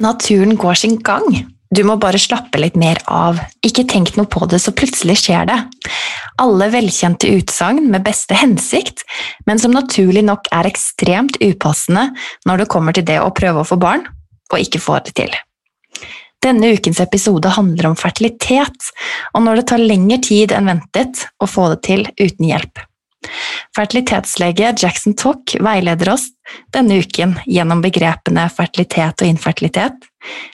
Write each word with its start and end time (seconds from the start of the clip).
Naturen 0.00 0.56
går 0.56 0.78
sin 0.80 0.96
gang. 1.04 1.26
Du 1.70 1.82
må 1.86 1.94
bare 2.00 2.18
slappe 2.18 2.58
litt 2.58 2.76
mer 2.80 2.98
av. 3.06 3.38
Ikke 3.66 3.84
tenk 3.86 4.16
noe 4.16 4.26
på 4.26 4.46
det, 4.50 4.58
så 4.58 4.72
plutselig 4.74 5.20
skjer 5.20 5.46
det. 5.50 5.58
Alle 6.42 6.70
velkjente 6.72 7.28
utsagn 7.36 7.84
med 7.92 8.02
beste 8.06 8.34
hensikt, 8.34 9.04
men 9.46 9.60
som 9.60 9.74
naturlig 9.76 10.24
nok 10.26 10.48
er 10.56 10.70
ekstremt 10.70 11.38
upassende 11.44 12.08
når 12.48 12.64
det 12.64 12.70
kommer 12.72 12.96
til 12.96 13.06
det 13.06 13.20
å 13.22 13.30
prøve 13.36 13.62
å 13.62 13.68
få 13.68 13.78
barn, 13.78 14.02
og 14.50 14.58
ikke 14.58 14.82
få 14.82 14.98
det 15.04 15.14
til. 15.20 15.36
Denne 16.40 16.72
ukens 16.72 16.98
episode 17.04 17.52
handler 17.52 17.90
om 17.90 17.98
fertilitet, 18.00 18.90
og 19.36 19.44
når 19.44 19.60
det 19.60 19.66
tar 19.70 19.84
lengre 19.84 20.18
tid 20.24 20.56
enn 20.56 20.72
ventet 20.72 21.26
å 21.38 21.46
få 21.46 21.68
det 21.74 21.82
til 21.86 22.06
uten 22.16 22.48
hjelp. 22.48 22.80
Fertilitetslege 23.76 24.72
Jackson 24.80 25.14
Tock 25.18 25.54
veileder 25.62 26.12
oss 26.14 26.26
denne 26.74 26.98
uken 27.02 27.36
gjennom 27.46 27.82
begrepene 27.84 28.46
fertilitet 28.50 29.22
og 29.22 29.28
infertilitet, 29.28 30.08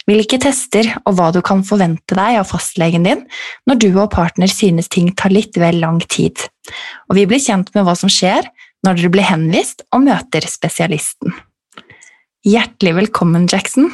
hvilke 0.08 0.38
tester 0.42 0.90
og 1.04 1.16
hva 1.16 1.30
du 1.34 1.40
kan 1.46 1.62
forvente 1.66 2.18
deg 2.18 2.40
av 2.42 2.50
fastlegen 2.50 3.06
din 3.06 3.24
når 3.70 3.80
du 3.82 3.88
og 3.94 4.10
partner 4.14 4.50
synes 4.52 4.90
ting 4.92 5.12
tar 5.16 5.34
litt 5.34 5.56
vel 5.60 5.80
lang 5.82 6.02
tid. 6.04 6.36
Og 7.08 7.16
vi 7.20 7.26
blir 7.30 7.42
kjent 7.42 7.72
med 7.74 7.86
hva 7.86 7.96
som 7.98 8.12
skjer 8.12 8.50
når 8.86 8.98
dere 9.00 9.12
blir 9.14 9.30
henvist 9.30 9.86
og 9.94 10.04
møter 10.06 10.46
spesialisten. 10.50 11.34
Hjertelig 12.46 12.92
velkommen, 13.00 13.48
Jackson. 13.50 13.88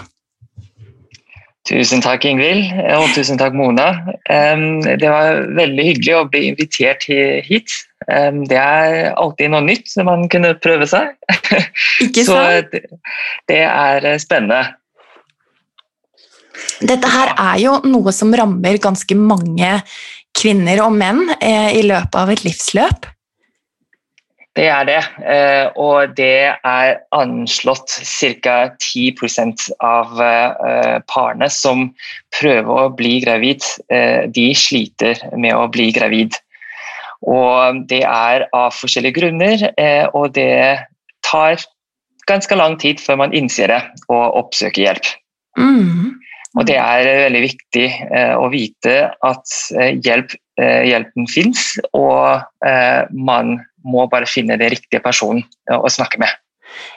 Tusen 1.69 2.03
takk, 2.03 2.25
Ingvild, 2.27 2.73
og 2.97 3.07
tusen 3.15 3.39
takk, 3.39 3.55
Mona. 3.55 3.93
Det 4.27 5.07
var 5.07 5.45
veldig 5.55 5.85
hyggelig 5.87 6.17
å 6.19 6.25
bli 6.27 6.41
invitert 6.49 7.07
hit. 7.07 7.71
Det 8.03 8.59
er 8.59 9.13
alltid 9.13 9.53
noe 9.55 9.63
nytt 9.69 9.87
som 9.93 10.11
man 10.11 10.27
kunne 10.33 10.57
prøve 10.59 10.89
seg. 10.91 11.13
Ikke 12.03 12.25
Så 12.29 12.41
det 13.47 13.61
er 13.63 14.09
spennende. 14.19 14.65
Dette 16.83 17.11
her 17.15 17.33
er 17.37 17.61
jo 17.63 17.77
noe 17.87 18.13
som 18.15 18.35
rammer 18.35 18.81
ganske 18.83 19.17
mange 19.19 19.79
kvinner 20.37 20.83
og 20.85 20.95
menn 20.97 21.25
eh, 21.39 21.79
i 21.79 21.83
løpet 21.87 22.19
av 22.19 22.33
et 22.33 22.45
livsløp. 22.47 23.09
Det 24.53 24.67
er 24.69 24.85
det, 24.85 24.99
eh, 25.25 25.67
og 25.81 26.13
det 26.19 26.53
er 26.53 26.99
anslått 27.17 27.95
ca. 28.05 28.57
10 28.77 29.15
av 29.81 30.21
eh, 30.21 30.99
parene 31.09 31.49
som 31.49 31.87
prøver 32.37 32.83
å 32.83 32.91
bli 32.93 33.15
gravid, 33.25 33.65
eh, 33.89 34.29
de 34.29 34.51
sliter 34.53 35.25
med 35.41 35.57
å 35.57 35.71
bli 35.73 35.89
gravid. 35.97 36.37
Og 37.23 37.81
det 37.89 38.03
er 38.05 38.45
av 38.53 38.77
forskjellige 38.77 39.21
grunner, 39.21 39.69
og 40.11 40.33
det 40.35 40.83
tar 41.23 41.63
ganske 42.27 42.57
lang 42.59 42.75
tid 42.83 42.99
før 42.99 43.21
man 43.21 43.33
innser 43.33 43.71
det 43.71 43.79
og 44.11 44.41
oppsøker 44.41 44.83
hjelp. 44.83 45.07
Mm. 45.55 46.19
Og 46.59 46.67
det 46.67 46.81
er 46.83 47.07
veldig 47.23 47.45
viktig 47.45 47.87
å 48.43 48.49
vite 48.51 48.97
at 49.23 49.55
hjelp, 50.03 50.35
hjelpen 50.59 51.31
fins, 51.31 51.77
og 51.95 52.43
man 53.15 53.55
må 53.85 54.07
bare 54.11 54.29
finne 54.31 54.59
den 54.61 54.73
riktige 54.75 55.03
personen 55.05 55.45
eh, 55.71 55.79
å 55.79 55.91
snakke 55.91 56.21
med. 56.23 56.33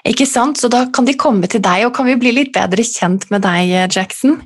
Ikke 0.08 0.28
sant? 0.30 0.60
Så 0.62 0.70
da 0.72 0.86
kan 0.94 1.08
de 1.08 1.18
komme 1.20 1.50
til 1.52 1.64
deg, 1.64 1.88
og 1.88 1.96
kan 1.96 2.08
vi 2.08 2.18
bli 2.20 2.34
litt 2.36 2.54
bedre 2.56 2.86
kjent 2.86 3.28
med 3.34 3.44
deg, 3.46 3.72
eh, 3.72 3.88
Jackson? 3.92 4.40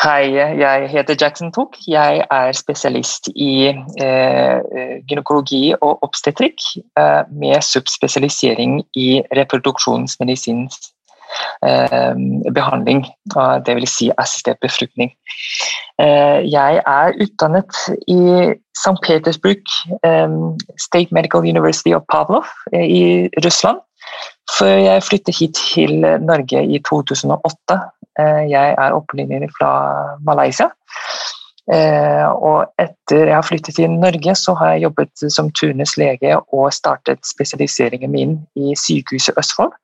Hei, 0.00 0.32
jeg 0.32 0.86
heter 0.88 1.16
Jackson 1.20 1.50
Took. 1.52 1.76
Jeg 1.86 2.22
er 2.24 2.54
spesialist 2.56 3.28
i 3.36 3.68
eh, 4.00 5.02
gynekologi 5.04 5.74
og 5.76 6.00
obstetrikk 6.06 6.64
eh, 6.98 7.28
med 7.28 7.60
subspesialisering 7.60 8.80
i 8.96 9.20
reproduksjonsmedisinsk 9.36 10.88
behandling, 12.54 13.06
Det 13.66 13.74
vil 13.76 13.86
Si 13.88 14.10
assistert 14.18 14.58
befruktning. 14.60 15.12
Eh, 16.00 16.40
jeg 16.50 16.82
er 16.86 17.16
utdannet 17.20 17.78
i 18.08 18.20
St. 18.74 18.98
Petersburg 19.04 19.62
eh, 20.04 20.28
State 20.80 21.14
Medical 21.14 21.40
University 21.40 21.92
of 21.94 22.02
Pavlov 22.10 22.46
eh, 22.72 22.86
i 22.86 23.02
Russland, 23.44 23.78
før 24.58 24.76
jeg 24.86 25.02
flyttet 25.02 25.38
hit 25.38 25.60
til 25.74 26.00
Norge 26.00 26.64
i 26.64 26.80
2008. 26.88 27.78
Eh, 28.18 28.42
jeg 28.50 28.74
er 28.78 28.98
opprinnelig 28.98 29.50
fra 29.58 29.72
Malaysia. 30.24 30.70
Eh, 31.72 32.26
og 32.26 32.72
etter 32.82 33.28
jeg 33.28 33.36
har 33.36 33.46
flyttet 33.46 33.76
til 33.78 33.90
Norge, 33.90 34.34
så 34.34 34.56
har 34.58 34.72
jeg 34.72 34.88
jobbet 34.88 35.26
som 35.30 35.52
turnuslege 35.54 36.40
og 36.40 36.72
startet 36.74 37.22
spesialiseringen 37.28 38.10
min 38.10 38.40
i 38.56 38.74
Sykehuset 38.74 39.38
Østfold. 39.38 39.76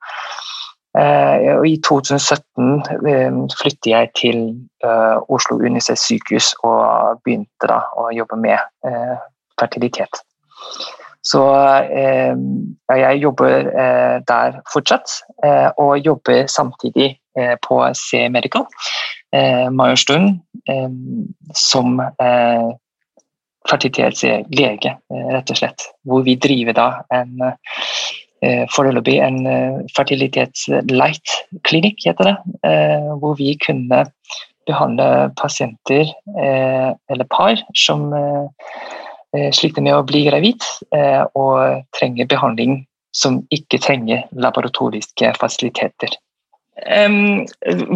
Eh, 0.99 1.49
og 1.55 1.67
I 1.67 1.77
2017 1.85 2.81
eh, 3.07 3.35
flyttet 3.61 3.91
jeg 3.91 4.09
til 4.19 4.39
eh, 4.83 5.17
Oslo 5.31 5.59
sykehus 5.59 6.53
og 6.63 7.21
begynte 7.23 7.69
da 7.69 7.83
å 7.95 8.09
jobbe 8.11 8.39
med 8.39 8.59
fertilitet. 9.59 10.23
Så 11.21 11.41
eh, 11.83 12.35
jeg 12.97 13.21
jobber 13.21 13.69
eh, 13.69 14.17
der 14.27 14.59
fortsatt, 14.73 15.09
eh, 15.43 15.69
og 15.77 15.99
jobber 16.05 16.47
samtidig 16.47 17.17
på 17.63 17.75
C 17.95 18.27
Medical, 18.29 18.65
eh, 19.31 19.69
Majorstuen, 19.71 20.41
som 21.55 21.99
eh, 22.01 22.65
fertilitetslege, 23.69 24.95
rett 25.31 25.53
og 25.53 25.59
slett. 25.59 25.85
Hvor 26.03 26.25
vi 26.25 26.35
driver 26.35 26.75
da 26.75 26.87
en 27.15 27.39
foreløpig 28.71 29.19
en 29.23 29.47
eh, 29.47 29.79
fertilitets-light-klinikk, 29.97 31.97
heter 32.05 32.23
det. 32.29 32.37
Eh, 32.67 33.09
hvor 33.19 33.33
vi 33.39 33.49
kunne 33.65 33.99
behandle 34.69 35.07
pasienter 35.39 36.05
eh, 36.37 36.89
eller 37.09 37.25
par 37.33 37.55
som 37.75 38.13
eh, 38.13 38.45
eh, 39.35 39.51
sliter 39.55 39.81
med 39.85 39.95
å 39.97 40.07
bli 40.07 40.21
gravid 40.29 40.61
eh, 40.95 41.23
og 41.35 41.83
trenger 41.97 42.25
behandling 42.29 42.85
som 43.15 43.47
ikke 43.55 43.79
trenger 43.81 44.19
laboratoriske 44.37 45.33
fasiliteter. 45.41 46.09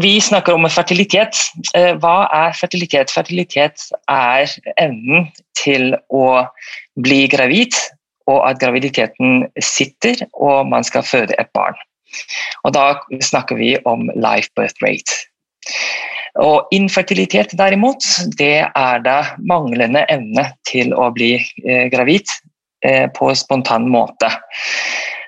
Vi 0.03 0.13
snakker 0.19 0.57
om 0.57 0.65
fertilitet. 0.67 1.37
Eh, 1.77 1.93
hva 2.01 2.27
er 2.33 2.57
fertilitet? 2.57 3.13
Fertilitet 3.13 3.85
er 4.11 4.49
evnen 4.75 5.29
til 5.55 5.95
å 6.11 6.43
bli 6.99 7.27
gravid, 7.31 7.71
og 8.29 8.39
at 8.47 8.59
graviditeten 8.61 9.47
sitter 9.59 10.25
og 10.34 10.69
man 10.72 10.85
skal 10.88 11.06
føde 11.07 11.35
et 11.39 11.51
barn. 11.56 11.78
Og 12.63 12.73
da 12.75 12.94
snakker 13.22 13.57
vi 13.59 13.75
om 13.89 14.09
life 14.16 14.52
birth 14.55 14.79
rate. 14.85 15.23
Og 16.41 16.67
infertilitet 16.73 17.53
derimot, 17.58 18.05
det 18.37 18.66
er 18.66 19.03
da 19.05 19.17
manglende 19.37 20.05
evne 20.09 20.47
til 20.70 20.93
å 20.97 21.11
bli 21.14 21.35
eh, 21.37 21.85
gravid 21.93 22.25
eh, 22.85 23.05
på 23.14 23.29
spontan 23.37 23.85
måte. 23.91 24.31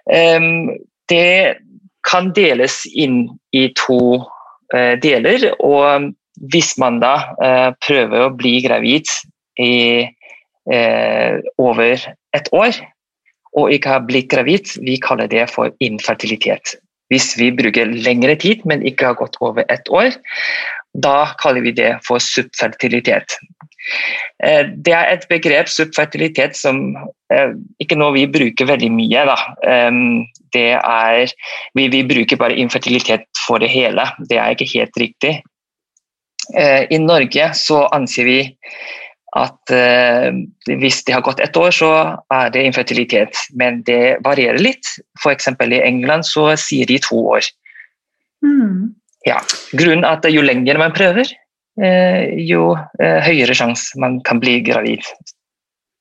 Um, 0.05 0.73
det 1.09 1.61
kan 2.05 2.31
deles 2.33 2.83
inn 2.93 3.25
i 3.53 3.67
to 3.77 3.99
eh, 4.73 4.97
deler, 5.01 5.51
og 5.61 6.11
hvis 6.51 6.75
man 6.81 6.99
da 7.01 7.15
eh, 7.41 7.69
prøver 7.85 8.25
å 8.25 8.33
bli 8.35 8.59
gravid 8.65 9.09
i 9.61 10.05
eh, 10.71 11.39
over 11.61 11.95
et 12.35 12.49
år, 12.53 12.81
og 13.55 13.71
ikke 13.71 13.93
har 13.93 14.07
blitt 14.07 14.31
gravid, 14.31 14.75
vi 14.83 14.97
kaller 15.01 15.29
det 15.31 15.47
for 15.53 15.71
infertilitet. 15.83 16.75
Hvis 17.13 17.35
vi 17.37 17.51
bruker 17.53 17.91
lengre 18.05 18.35
tid, 18.41 18.65
men 18.65 18.83
ikke 18.85 19.11
har 19.11 19.19
gått 19.19 19.37
over 19.45 19.63
et 19.69 19.89
år, 19.93 20.15
da 20.95 21.31
kaller 21.41 21.61
vi 21.61 21.73
det 21.75 21.91
for 22.07 22.23
subfertilitet. 22.23 23.37
Eh, 24.43 24.65
Det 24.73 24.93
er 24.93 25.13
et 25.13 25.27
begrep, 25.29 25.69
subfertilitet, 25.69 26.57
som 26.57 26.95
eh, 27.31 27.53
ikke 27.79 27.97
noe 27.99 28.15
vi 28.15 28.25
bruker 28.27 28.65
veldig 28.65 28.91
mye. 28.91 29.25
Da. 29.29 29.37
Det 30.55 30.71
er, 30.79 31.33
vi, 31.75 31.87
vi 31.93 32.03
bruker 32.07 32.39
bare 32.39 32.57
infertilitet 32.57 33.27
for 33.45 33.59
det 33.59 33.69
hele. 33.69 34.07
Det 34.29 34.39
er 34.39 34.55
ikke 34.55 34.71
helt 34.73 34.97
riktig. 34.97 35.35
Eh, 36.53 36.85
I 36.89 36.97
Norge 37.01 37.51
så 37.57 37.85
anser 37.93 38.27
vi 38.29 38.39
at 39.35 39.71
eh, 39.75 40.29
hvis 40.69 41.01
det 41.07 41.15
har 41.15 41.23
gått 41.25 41.41
ett 41.43 41.57
år, 41.59 41.71
så 41.75 41.91
er 42.33 42.51
det 42.53 42.65
infertilitet. 42.67 43.39
Men 43.53 43.81
det 43.87 44.17
varierer 44.25 44.61
litt. 44.61 44.93
F.eks. 45.19 45.49
i 45.51 45.81
England 45.81 46.27
så 46.27 46.51
sier 46.59 46.87
de 46.87 46.99
to 47.03 47.19
år. 47.35 47.49
Mm. 48.45 48.93
Ja. 49.27 49.41
Grunnen 49.73 50.05
er 50.05 50.19
at 50.19 50.29
jo 50.31 50.43
lenger 50.45 50.79
man 50.79 50.95
prøver, 50.95 51.27
jo 52.39 52.61
høyere 52.95 53.55
sjanse 53.57 53.99
man 53.99 54.21
kan 54.23 54.39
bli 54.39 54.61
gravid 54.63 55.03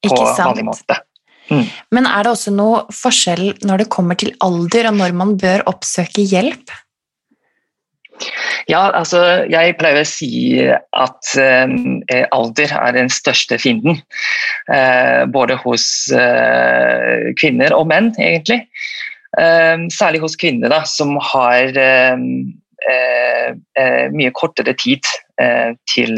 på 0.05 0.21
vanlig 0.39 0.67
måte. 0.69 1.01
Mm. 1.51 1.67
Men 1.93 2.07
er 2.09 2.25
det 2.25 2.33
også 2.33 2.53
noe 2.55 2.85
forskjell 2.95 3.51
når 3.69 3.85
det 3.85 3.91
kommer 3.93 4.19
til 4.21 4.33
alder, 4.45 4.89
og 4.91 4.99
når 5.01 5.17
man 5.17 5.35
bør 5.41 5.67
oppsøke 5.71 6.25
hjelp? 6.25 6.73
Ja, 8.71 8.87
altså 8.95 9.21
jeg 9.51 9.75
pleier 9.81 10.01
å 10.01 10.09
si 10.09 10.31
at 10.65 11.33
eh, 11.41 12.25
alder 12.33 12.75
er 12.79 12.97
den 12.97 13.11
største 13.13 13.59
fienden. 13.61 14.01
Eh, 14.73 15.25
både 15.35 15.59
hos 15.65 15.87
eh, 16.15 17.33
kvinner 17.41 17.75
og 17.77 17.89
menn, 17.93 18.15
egentlig. 18.19 18.65
særlig 19.91 20.21
hos 20.23 20.37
kvinner, 20.39 20.71
da, 20.71 20.85
som 20.87 21.17
har 21.19 21.75
mye 24.15 24.31
kortere 24.39 24.75
tid 24.79 25.03
til, 25.91 26.13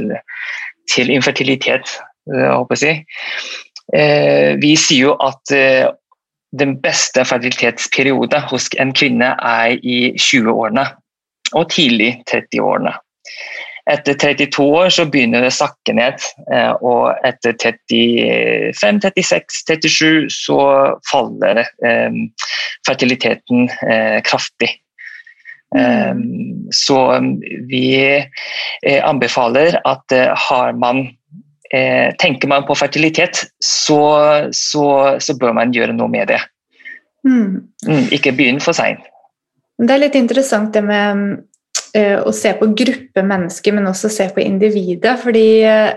til 0.93 1.13
infertilitet, 1.15 1.95
håper 2.29 2.83
jeg. 2.85 3.07
vi 4.61 4.75
sier 4.77 5.07
jo 5.07 5.17
at 5.17 5.55
den 6.61 6.77
beste 6.85 7.25
fertilitetsperioden 7.25 8.45
hos 8.53 8.69
en 8.85 8.93
kvinne 8.93 9.33
er 9.41 9.81
i 9.81 10.13
20-årene 10.21 10.85
og 11.55 11.69
tidlig 11.71 12.17
30-årene. 12.31 12.95
Etter 13.87 14.17
32 14.19 14.65
år 14.65 14.89
så 14.91 15.05
begynner 15.07 15.45
det 15.45 15.53
å 15.53 15.59
sakke 15.61 15.95
ned, 15.95 16.23
eh, 16.51 16.73
og 16.83 17.15
etter 17.27 17.55
35, 17.55 18.75
36, 18.75 19.61
37 19.69 20.33
så 20.35 20.59
faller 21.07 21.63
eh, 21.63 22.19
fertiliteten 22.89 23.71
eh, 23.87 24.19
kraftig. 24.27 24.73
Mm. 25.77 26.71
Så 26.73 26.97
vi 27.69 27.89
anbefaler 29.03 29.75
at 29.85 30.15
har 30.47 30.77
man 30.79 31.09
Tenker 32.23 32.47
man 32.49 32.63
på 32.65 32.77
fertilitet, 32.79 33.41
så, 33.59 33.99
så, 34.55 34.85
så 35.19 35.35
bør 35.37 35.57
man 35.59 35.75
gjøre 35.75 35.97
noe 35.99 36.07
med 36.09 36.31
det. 36.31 36.39
Mm. 37.27 37.67
mm 37.83 38.07
ikke 38.15 38.33
begynn 38.39 38.63
for 38.63 38.79
seint. 38.79 39.03
Det 39.77 39.93
er 39.93 40.01
litt 40.01 40.17
interessant 40.17 40.73
det 40.73 40.83
med 40.87 41.23
uh, 41.37 42.19
å 42.25 42.33
se 42.35 42.53
på 42.57 42.71
gruppe 42.79 43.25
mennesker, 43.27 43.77
men 43.77 43.89
også 43.91 44.11
se 44.13 44.29
på 44.33 44.45
individet. 44.45 45.19
fordi 45.21 45.49
uh, 45.69 45.93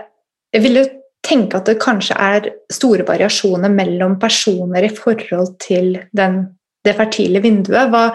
jeg 0.52 0.64
vil 0.66 0.80
jo 0.82 0.86
tenke 1.24 1.60
at 1.60 1.68
det 1.68 1.80
kanskje 1.80 2.16
er 2.16 2.48
store 2.72 3.04
variasjoner 3.08 3.72
mellom 3.72 4.18
personer 4.20 4.86
i 4.86 4.92
forhold 4.92 5.54
til 5.62 5.94
den, 6.16 6.42
det 6.84 6.96
fertile 6.98 7.42
vinduet. 7.44 7.92
Hva, 7.92 8.10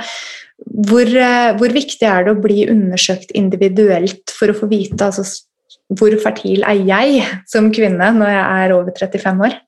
hvor, 0.89 1.09
uh, 1.09 1.51
hvor, 1.57 1.73
viktig 1.73 2.09
er 2.09 2.25
det 2.25 2.35
å 2.35 2.43
bli 2.45 2.67
undersøkt 2.69 3.33
individuelt 3.37 4.33
for 4.37 4.51
å 4.51 4.57
få 4.57 4.69
vite 4.69 5.09
altså, 5.09 5.25
hvor 5.97 6.13
fertil 6.21 6.65
er 6.65 6.81
jeg 6.87 7.25
som 7.49 7.71
kvinne 7.73 8.13
når 8.17 8.31
jeg 8.31 8.45
er 8.65 8.77
over 8.77 8.93
35 8.97 9.45
år? 9.49 9.59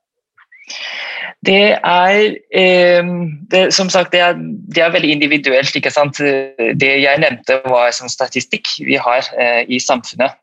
Det 1.47 1.77
er, 1.79 2.17
eh, 2.51 3.11
det, 3.51 3.61
som 3.75 3.89
sagt, 3.89 4.11
det 4.11 4.19
er, 4.19 4.35
det 4.35 4.83
er, 4.83 4.91
veldig 4.91 5.13
individuelt. 5.15 5.75
ikke 5.75 5.93
sant? 5.93 6.19
Det 6.19 6.91
jeg 7.01 7.23
nevnte, 7.23 7.61
var 7.71 7.93
som 7.95 8.11
statistikk 8.11 8.73
vi 8.83 8.99
har 8.99 9.23
eh, 9.39 9.63
i 9.71 9.79
samfunnet. 9.79 10.35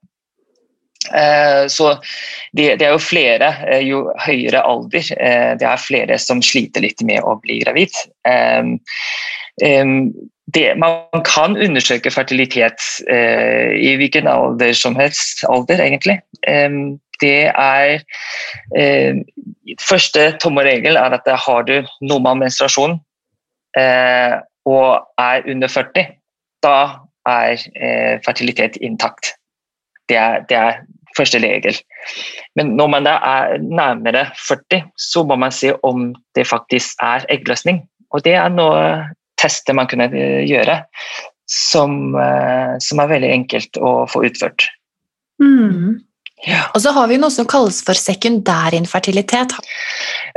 Eh, 1.13 1.67
så 1.69 1.91
det, 2.53 2.77
det, 2.81 2.87
er 2.87 2.95
jo 2.95 3.03
flere, 3.03 3.51
eh, 3.69 3.83
jo 3.85 4.07
høyere 4.25 4.63
alder, 4.65 5.11
det 5.61 5.67
er 5.69 5.83
flere 5.83 6.19
som 6.23 6.41
sliter 6.45 6.85
litt 6.85 7.03
med 7.05 7.25
å 7.25 7.37
bli 7.43 7.61
gravid. 7.65 7.93
Eh, 8.29 8.65
det, 10.55 10.67
man 10.81 11.25
kan 11.27 11.57
undersøke 11.57 12.13
fertilitet 12.13 12.83
i 13.09 13.95
hvilken 13.97 14.27
alder 14.29 14.75
som 14.77 14.97
helst 14.99 15.41
alder, 15.49 15.81
egentlig 15.81 16.19
det 17.23 17.51
er 17.51 18.01
eh, 18.77 19.23
Første 19.81 20.33
tommeregel 20.43 20.99
er 21.01 21.17
at 21.17 21.29
har 21.47 21.65
du 21.67 21.77
normal 22.05 22.37
menstruasjon 22.43 22.99
eh, 23.79 24.35
og 24.69 25.07
er 25.21 25.49
under 25.51 25.69
40, 25.69 26.05
da 26.65 26.77
er 27.29 27.65
eh, 27.77 28.21
fertilitet 28.25 28.77
intakt. 28.81 29.35
Det 30.09 30.17
er, 30.21 30.45
det 30.49 30.57
er, 30.57 30.85
første 31.15 31.39
regel. 31.39 31.77
Men 32.59 32.73
når 32.75 32.89
man 32.91 33.07
er 33.07 33.59
nærmere 33.63 34.25
40, 34.49 34.83
så 34.99 35.23
må 35.23 35.37
man 35.39 35.53
se 35.55 35.71
om 35.87 36.09
det 36.35 36.47
faktisk 36.51 36.99
er 37.03 37.27
eggløsning. 37.31 37.85
Og 38.11 38.25
det 38.25 38.35
er 38.35 38.51
noe 38.51 38.81
tester 39.39 39.77
man 39.79 39.87
kunne 39.91 40.09
eh, 40.11 40.43
gjøre 40.49 40.81
som, 41.51 42.15
eh, 42.19 42.75
som 42.83 43.03
er 43.03 43.13
veldig 43.13 43.31
enkelt 43.31 43.79
å 43.79 43.95
få 44.11 44.25
utført. 44.27 44.67
Mm. 45.43 46.03
Ja. 46.45 46.67
Og 46.75 46.83
så 46.85 46.93
har 46.93 47.09
vi 47.09 47.19
noe 47.21 47.33
som 47.33 47.47
kalles 47.49 47.81
for 47.87 47.97
sekundærinfertilitet. 47.99 49.55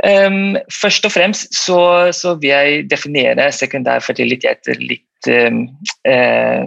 Um, 0.04 0.56
først 0.72 1.04
og 1.08 1.12
fremst 1.12 1.52
så, 1.56 1.80
så, 2.16 2.34
vil 2.40 2.54
jeg 2.54 2.86
definere 2.90 3.50
sekundærfertilitet 3.52 4.70
litt 4.80 5.30
um, 5.32 5.66
uh, 6.08 6.64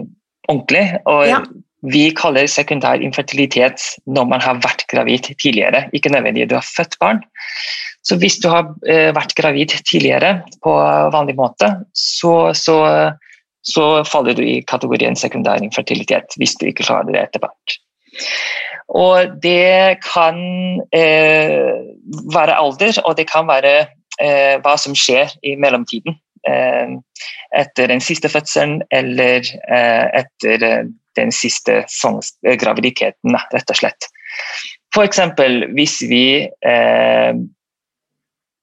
ordentlig. 0.48 0.86
og 1.06 1.26
ja. 1.30 1.42
Vi 1.90 2.12
kaller 2.14 2.46
sekundær 2.46 3.02
infertilitet 3.02 3.82
når 4.06 4.28
man 4.30 4.42
har 4.44 4.60
vært 4.62 4.84
gravid 4.92 5.32
tidligere, 5.32 5.88
ikke 5.90 6.12
nødvendig 6.14 6.46
du 6.46 6.54
har 6.54 6.68
født 6.76 6.94
barn. 7.02 7.18
Så 8.06 8.14
hvis 8.22 8.38
du 8.38 8.46
har 8.52 8.68
uh, 8.70 9.10
vært 9.16 9.34
gravid 9.38 9.74
tidligere 9.82 10.36
på 10.62 10.76
vanlig 11.14 11.34
måte, 11.40 11.72
så, 11.98 12.52
så, 12.54 12.76
så 13.66 13.88
faller 14.06 14.38
du 14.38 14.44
i 14.46 14.60
kategorien 14.62 15.18
sekundær 15.18 15.58
infertilitet 15.64 16.38
hvis 16.38 16.54
du 16.60 16.68
ikke 16.70 16.86
klarer 16.86 17.10
det 17.10 17.24
etter 17.24 17.42
hvert. 17.42 17.80
Og 18.92 19.38
det 19.42 20.02
kan 20.04 20.36
eh, 20.92 21.70
være 22.34 22.58
alder, 22.60 22.98
og 23.04 23.16
det 23.16 23.26
kan 23.30 23.48
være 23.48 23.74
eh, 24.20 24.58
hva 24.60 24.74
som 24.80 24.96
skjer 24.98 25.32
i 25.48 25.54
mellomtiden. 25.56 26.18
Eh, 26.48 26.98
etter 27.56 27.88
den 27.92 28.02
siste 28.02 28.28
fødselen 28.32 28.82
eller 28.90 29.46
eh, 29.70 30.06
etter 30.22 30.66
eh, 30.66 30.90
den 31.16 31.32
siste 31.32 31.82
graviditeten, 32.60 33.36
rett 33.52 33.72
og 33.72 33.78
slett. 33.78 34.08
F.eks. 34.92 35.20
hvis 35.76 36.00
vi 36.08 36.24
eh, 36.48 37.44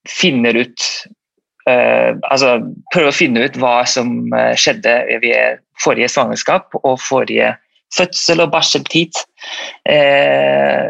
finner 0.10 0.66
ut 0.66 0.92
altså 1.70 2.56
prøver 2.90 3.12
å 3.12 3.14
finne 3.14 3.44
ut 3.46 3.58
hva 3.62 3.84
som 3.86 4.32
skjedde 4.58 4.94
ved 5.22 5.60
forrige 5.78 6.08
svangerskap 6.10 6.74
og 6.80 6.96
forrige 6.98 7.52
fødsel 7.96 8.44
og 8.44 8.52
barseltid. 8.54 9.18
Eh, 9.90 10.90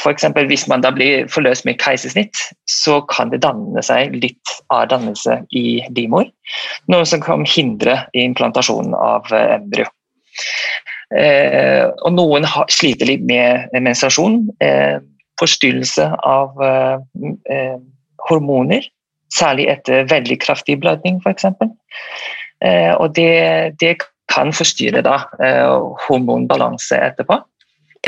F.eks. 0.00 0.24
hvis 0.48 0.64
man 0.72 0.80
da 0.80 0.90
blir 0.94 1.26
forløst 1.28 1.66
med 1.68 1.76
keisersnitt, 1.82 2.38
så 2.70 3.02
kan 3.12 3.28
det 3.32 3.42
danne 3.44 3.82
seg 3.84 4.14
litt 4.16 4.54
av 4.72 4.88
dannelse 4.92 5.42
i 5.52 5.82
livmor. 5.96 6.30
Noe 6.92 7.04
som 7.08 7.20
kan 7.24 7.44
hindre 7.48 7.98
implantasjonen 8.16 8.96
av 8.96 9.28
eh, 9.36 9.58
embryo. 9.58 9.90
Eh, 11.16 11.84
og 12.02 12.16
noen 12.16 12.48
sliter 12.72 13.12
litt 13.12 13.26
med 13.28 13.68
menstruasjon. 13.76 14.46
Eh, 14.64 14.96
forstyrrelse 15.36 16.06
av 16.24 16.56
hormoner, 18.24 18.86
særlig 19.34 19.66
etter 19.72 20.06
veldig 20.10 20.38
kraftig 20.40 20.78
blødning 20.80 21.20
f.eks. 21.20 21.44
Eh, 22.64 22.92
og 22.96 23.12
det, 23.18 23.76
det 23.80 23.96
kan 24.36 24.52
forstyrre 24.56 25.02
da, 25.04 25.20
eh, 25.40 25.76
hormonbalanse 26.06 26.98
etterpå. 27.10 27.40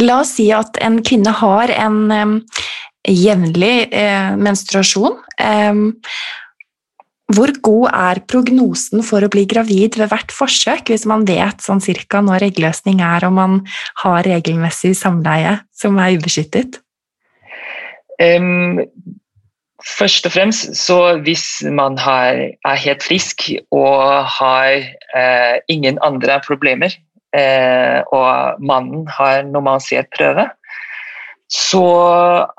La 0.04 0.20
oss 0.23 0.37
si 0.38 0.50
at 0.54 0.78
en 0.85 1.00
kvinne 1.02 1.32
har 1.40 1.73
en 1.75 1.97
um, 2.12 2.35
jevnlig 3.08 3.88
uh, 3.90 4.37
menstruasjon. 4.38 5.16
Um, 5.42 5.88
hvor 7.35 7.50
god 7.61 7.90
er 7.92 8.20
prognosen 8.30 9.02
for 9.04 9.25
å 9.25 9.28
bli 9.32 9.44
gravid 9.49 9.99
ved 10.00 10.08
hvert 10.08 10.32
forsøk, 10.32 10.88
hvis 10.88 11.04
man 11.08 11.26
vet 11.28 11.61
sånn 11.61 11.82
cirka 11.85 12.23
når 12.25 12.47
eggløsning 12.47 13.02
er 13.04 13.26
og 13.28 13.35
man 13.37 13.58
har 14.04 14.23
regelmessig 14.25 14.94
samleie 14.97 15.58
som 15.76 15.99
er 16.00 16.16
ubeskyttet? 16.16 16.80
Um, 18.18 18.80
Først 19.87 20.26
og 20.26 20.32
fremst 20.35 20.75
så 20.75 21.18
hvis 21.23 21.62
man 21.70 21.99
har, 22.02 22.40
er 22.66 22.80
helt 22.82 23.02
frisk 23.06 23.44
og 23.70 24.26
har 24.26 24.82
eh, 25.14 25.58
ingen 25.70 25.99
andre 26.02 26.40
problemer, 26.47 26.90
eh, 27.37 28.02
og 28.12 28.58
mannen 28.58 29.06
har 29.08 29.47
normalisert 29.47 30.11
prøve, 30.16 30.49
så 31.49 31.85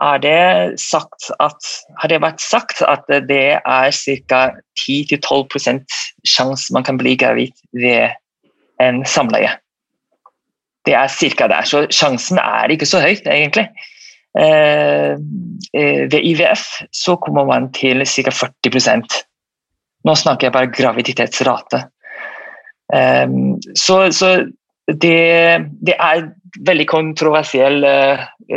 er 0.01 0.21
det 0.23 0.79
sagt 0.81 1.29
at, 1.43 1.59
har 2.01 2.09
det 2.09 2.21
vært 2.23 2.41
sagt 2.41 2.81
at 2.81 3.05
det 3.29 3.59
er 3.59 3.91
ca. 3.93 4.41
10-12% 4.79 5.99
sjanse 6.25 6.73
man 6.73 6.87
kan 6.87 6.97
bli 6.97 7.13
gravid 7.19 7.53
ved 7.73 8.15
en 8.81 9.03
samleie. 9.05 9.51
Det 10.87 10.95
er 10.95 11.11
ca. 11.11 11.47
der, 11.51 11.67
så 11.67 11.85
sjansen 11.91 12.39
er 12.41 12.71
ikke 12.71 12.87
så 12.89 13.03
høyt, 13.03 13.27
egentlig. 13.27 13.67
Eh, 14.37 15.11
eh, 15.73 16.11
ved 16.11 16.21
IVF 16.21 16.65
så 16.93 17.15
kommer 17.15 17.45
man 17.45 17.71
til 17.73 18.05
ca. 18.05 18.31
40 18.31 19.01
Nå 20.05 20.15
snakker 20.15 20.47
jeg 20.47 20.53
bare 20.53 20.71
graviditetsrate. 20.71 21.83
Eh, 22.93 23.27
så, 23.75 24.11
så 24.11 24.45
det, 24.87 25.65
det 25.85 25.95
er 25.99 26.29
veldig 26.65 26.87
kontroversiell, 26.89 27.85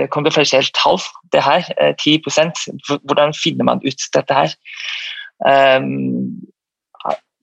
kontroversielt 0.09 0.73
tall, 0.73 1.01
det 1.33 1.43
her. 1.45 1.67
Uh, 1.77 1.93
10% 2.01 2.63
Hvordan 3.05 3.35
finner 3.37 3.67
man 3.69 3.83
ut 3.85 4.07
dette 4.15 4.33
her? 4.33 4.55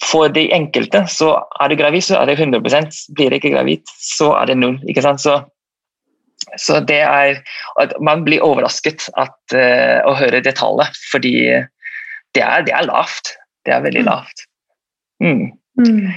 For 0.09 0.31
de 0.33 0.47
enkelte 0.55 1.03
så 1.11 1.35
er 1.61 1.69
du 1.69 1.77
gravid, 1.77 2.01
så 2.07 2.17
er 2.17 2.31
det 2.31 2.39
100% 2.39 3.13
Blir 3.13 3.29
du 3.29 3.37
ikke 3.37 3.53
gravid, 3.53 3.85
så 4.01 4.31
er 4.39 4.49
det 4.49 4.57
null. 4.57 4.79
ikke 4.89 5.05
sant? 5.05 5.21
Så, 5.21 5.37
så 6.57 6.79
det 6.79 7.01
er 7.05 7.41
at 7.81 7.93
Man 8.01 8.23
blir 8.25 8.43
overrasket 8.45 9.09
at, 9.19 9.37
uh, 9.53 9.99
å 10.07 10.15
høre 10.17 10.41
det 10.45 10.55
tallet, 10.59 10.97
fordi 11.11 11.35
det 12.35 12.43
er, 12.43 12.65
det 12.65 12.73
er, 12.75 12.87
lavt. 12.89 13.33
Det 13.65 13.73
er 13.73 13.85
veldig 13.85 14.03
mm. 14.05 14.09
lavt. 14.09 14.45
Mm. 15.23 15.47
Mm. 15.79 16.11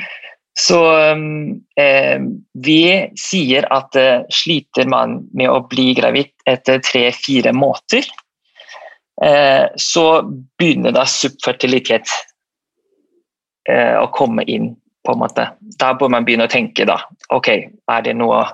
Så 0.60 0.80
eh, 1.80 2.20
vi 2.64 2.82
sier 3.18 3.66
at 3.72 3.96
eh, 3.96 4.24
sliter 4.28 4.88
man 4.88 5.22
med 5.32 5.48
å 5.48 5.62
bli 5.68 5.92
gravid 5.96 6.28
etter 6.48 6.82
tre-fire 6.84 7.54
måneder, 7.56 8.10
eh, 9.24 9.64
så 9.80 10.06
begynner 10.60 10.92
da 10.92 11.06
subfertilitet 11.08 12.12
eh, 13.68 13.96
å 13.96 14.06
komme 14.12 14.44
inn. 14.44 14.74
på 15.02 15.16
en 15.16 15.18
måte. 15.18 15.48
Da 15.82 15.94
bør 15.98 16.12
man 16.14 16.22
begynne 16.22 16.44
å 16.46 16.50
tenke 16.52 16.84
da, 16.86 17.00
ok, 17.34 17.48
er 17.90 18.02
det 18.06 18.12
noe 18.14 18.44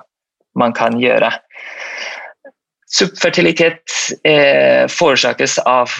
man 0.57 0.73
kan 0.73 0.97
gjøre. 1.01 1.31
Subfertilitet 2.89 3.93
eh, 4.25 4.87
forårsakes 4.89 5.59
av 5.69 5.93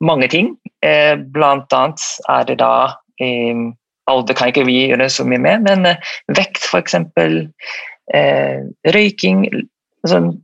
mange 0.00 0.28
ting. 0.32 0.54
Eh, 0.84 1.16
blant 1.18 1.72
annet 1.74 2.00
er 2.30 2.46
det 2.48 2.58
da 2.62 2.72
alder 4.08 4.36
kan 4.36 4.52
ikke 4.52 4.66
vi 4.68 4.80
gjøre 4.88 5.08
så 5.12 5.26
mye 5.28 5.40
med, 5.42 5.64
men 5.66 5.86
eh, 5.88 6.12
vekt 6.36 6.64
f.eks. 6.68 6.98
Eh, 8.14 8.60
røyking 8.96 9.48
sånn 10.08 10.36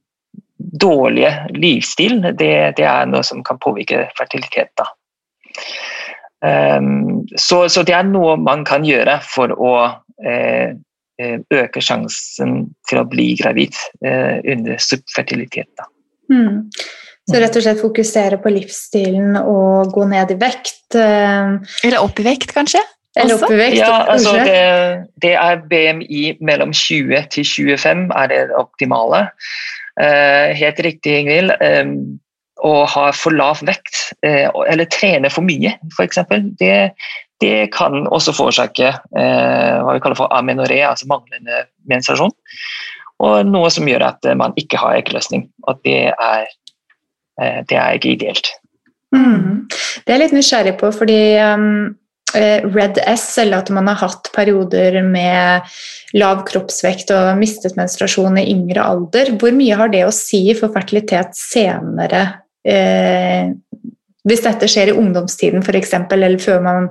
Dårlige 0.80 1.28
livsstil 1.52 2.22
det, 2.24 2.76
det, 2.78 2.84
er 2.88 3.08
noe 3.10 3.20
som 3.26 3.42
kan 3.44 3.58
påvirke 3.60 4.06
fertilitet. 4.16 4.70
da. 4.80 4.86
Um, 6.40 7.26
så, 7.36 7.66
så, 7.68 7.82
det 7.84 7.92
er 7.94 8.06
noe 8.08 8.36
man 8.40 8.62
kan 8.66 8.86
gjøre 8.86 9.18
for 9.26 9.52
å 9.52 9.72
uh, 9.84 10.70
øke 11.23 11.83
sjansen 11.85 12.56
til 12.90 13.00
å 13.00 13.06
bli 13.06 13.33
gravid 13.38 13.76
uh, 14.06 14.40
under 14.42 14.80
subfertilitet. 14.83 15.85
Mm. 16.33 16.64
Så 17.25 17.40
rett 17.40 17.56
og 17.56 17.64
slett 17.64 17.80
fokusere 17.80 18.38
på 18.42 18.52
livsstilen 18.52 19.38
og 19.40 19.94
gå 19.94 20.04
ned 20.11 20.35
i 20.35 20.40
vekt. 20.40 20.92
Eller 20.99 22.02
opp 22.02 22.21
i 22.21 22.26
vekt, 22.26 22.52
kanskje? 22.52 22.83
Eller 23.16 23.38
opp 23.38 23.52
i 23.54 23.56
vekt? 23.56 23.78
Ja, 23.78 24.02
altså 24.12 24.35
det, 24.44 24.59
det, 25.23 25.33
er 25.38 25.62
BMI 25.71 26.35
mellom 26.44 26.75
20 26.76 27.30
til 27.33 27.47
25 27.49 28.11
er 28.12 28.28
det 28.33 28.42
optimale. 28.59 29.23
Helt 30.61 30.85
riktig, 30.85 31.16
Ingvild. 31.23 31.54
Å 32.64 32.75
ha 32.92 33.06
for 33.16 33.35
lav 33.37 33.61
vekt 33.66 34.00
eller 34.25 34.88
trene 34.92 35.33
for 35.33 35.47
mye, 35.47 35.75
f.eks. 35.94 36.21
Det, 36.61 36.75
det 37.42 37.72
kan 37.74 38.06
også 38.06 38.34
forårsake 38.36 38.90
eh, 38.90 39.78
hva 39.80 39.94
vi 39.96 40.02
kaller 40.02 40.18
for 40.18 40.32
amenoré, 40.34 40.82
altså 40.86 41.08
manglende 41.10 41.64
menstruasjon. 41.90 42.34
Og 43.24 43.48
noe 43.48 43.70
som 43.72 43.88
gjør 43.88 44.06
at 44.10 44.30
man 44.38 44.54
ikke 44.60 44.78
har 44.80 44.98
eggløsning. 44.98 45.48
Og 45.70 45.78
det 45.86 46.10
er, 46.12 46.48
det 47.70 47.76
er 47.78 47.94
ikke 47.94 48.16
ideelt. 48.16 48.50
Mm. 49.14 49.66
Det 49.70 50.10
er 50.10 50.16
jeg 50.16 50.22
litt 50.24 50.34
nysgjerrig 50.34 50.74
på, 50.80 50.90
fordi 50.92 51.20
um 51.40 51.68
Eh, 52.34 52.66
Red 52.66 52.98
S, 53.06 53.38
eller 53.38 53.62
at 53.62 53.70
man 53.70 53.86
har 53.86 54.00
hatt 54.00 54.30
perioder 54.34 54.98
med 55.06 55.74
lav 56.18 56.42
kroppsvekt 56.48 57.12
og 57.14 57.36
mistet 57.38 57.76
menstruasjon 57.78 58.40
i 58.40 58.48
yngre 58.50 58.82
alder. 58.82 59.30
Hvor 59.38 59.54
mye 59.54 59.78
har 59.78 59.92
det 59.92 60.02
å 60.06 60.14
si 60.14 60.42
for 60.58 60.74
fertilitet 60.74 61.36
senere? 61.38 62.24
Eh, 62.66 63.52
hvis 64.28 64.44
dette 64.44 64.68
skjer 64.70 64.92
i 64.92 64.96
ungdomstiden 64.96 65.64
f.eks., 65.64 65.94
eller 66.16 66.38
før 66.42 66.62
man 66.64 66.88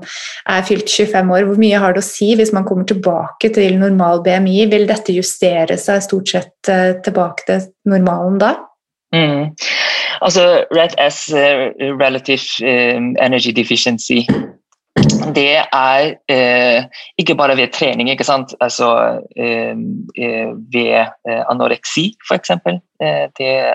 er 0.49 0.65
fylt 0.67 0.89
25 0.89 1.33
år, 1.33 1.47
hvor 1.49 1.61
mye 1.61 1.79
har 1.81 1.95
det 1.95 2.03
å 2.03 2.05
si 2.05 2.33
hvis 2.39 2.53
man 2.55 2.67
kommer 2.67 2.87
tilbake 2.89 3.49
til 3.55 3.79
normal 3.81 4.21
BMI? 4.25 4.67
Vil 4.73 4.87
dette 4.89 5.15
justere 5.15 5.77
seg 5.81 6.03
stort 6.05 6.29
sett 6.29 6.71
eh, 6.71 6.93
tilbake 7.05 7.47
til 7.49 7.65
normalen 7.89 8.37
da? 8.41 8.55
Mm. 9.13 9.53
Altså, 10.25 10.63
Red 10.73 10.93
S, 11.01 11.27
uh, 11.33 11.69
relative 11.99 12.45
uh, 12.65 12.97
energy 13.21 13.51
deficiency, 13.53 14.23
det 15.35 15.57
er 15.73 16.13
eh, 16.29 16.83
ikke 17.17 17.35
bare 17.35 17.57
ved 17.57 17.67
trening, 17.73 18.09
ikke 18.09 18.23
sant. 18.23 18.55
Altså 18.61 18.89
eh, 19.37 19.75
eh 20.17 20.51
ved 20.73 21.05
eh, 21.29 21.43
anoreksi, 21.49 22.13
f.eks. 22.27 22.51
Eh, 23.01 23.73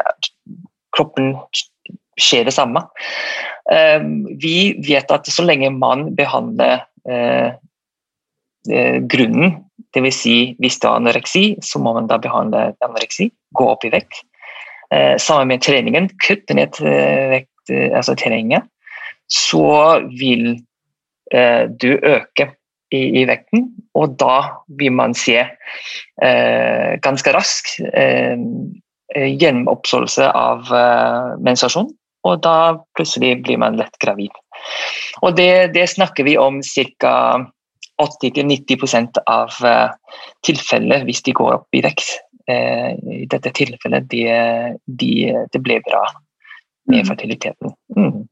kroppen 0.96 1.34
skjer 2.18 2.44
det 2.44 2.54
samme. 2.54 2.82
Eh, 3.72 4.04
vi 4.42 4.58
vet 4.86 5.10
at 5.14 5.28
så 5.30 5.44
lenge 5.44 5.70
man 5.74 6.10
behandler 6.18 6.86
eh, 7.08 7.56
grunnen, 9.08 9.58
dvs. 9.96 10.16
Si, 10.22 10.38
hvis 10.60 10.80
det 10.80 10.88
er 10.88 10.98
anoreksi, 10.98 11.44
så 11.64 11.80
må 11.80 11.94
man 11.96 12.08
da 12.10 12.18
behandle 12.20 12.72
anoreksi, 12.84 13.30
gå 13.56 13.68
opp 13.72 13.86
i 13.88 13.92
vekt. 13.94 14.24
sammen 15.20 15.50
med 15.50 15.60
treningen, 15.60 16.06
kutte 16.24 16.54
ned 16.56 16.78
vekt, 16.80 17.68
altså 17.68 18.14
treningen, 18.16 18.62
så 19.28 20.00
vil 20.16 20.56
Eh, 21.34 21.68
du 21.82 21.98
øke 22.02 22.48
i, 22.90 23.20
i, 23.20 23.24
vekten, 23.28 23.68
og 23.94 24.16
da 24.20 24.64
vil 24.80 24.94
man 24.96 25.14
se 25.16 25.36
eh, 25.44 26.92
ganske 27.04 27.34
raskt 27.36 27.74
eh, 27.92 28.38
gjenoppståelse 29.12 30.30
av 30.32 30.72
eh, 30.72 31.34
menstruasjon, 31.44 31.90
og 32.26 32.40
da 32.42 32.56
plutselig 32.96 33.36
blir 33.44 33.60
man 33.60 33.78
lett 33.78 33.94
gravid. 34.02 34.34
Og 35.22 35.36
det, 35.38 35.74
det 35.74 35.86
snakker 35.90 36.26
vi 36.26 36.38
om 36.40 36.60
ca. 36.62 37.14
80-90% 37.98 39.18
av 39.26 39.54
uh, 39.66 39.90
tilfeller 40.46 41.02
hvis 41.08 41.24
de 41.26 41.34
går 41.34 41.56
opp 41.56 41.74
i 41.74 41.82
vekt. 41.82 42.12
Uh, 42.46 42.94
I 42.94 43.24
dette 43.30 43.50
tilfellet 43.54 44.06
det, 44.10 44.36
de, 44.86 45.12
de 45.50 45.62
ble 45.62 45.80
bra 45.86 46.04
med 46.88 47.02
mm. 47.02 47.08
fertiliteten. 47.10 47.74
Mm. 47.98 48.22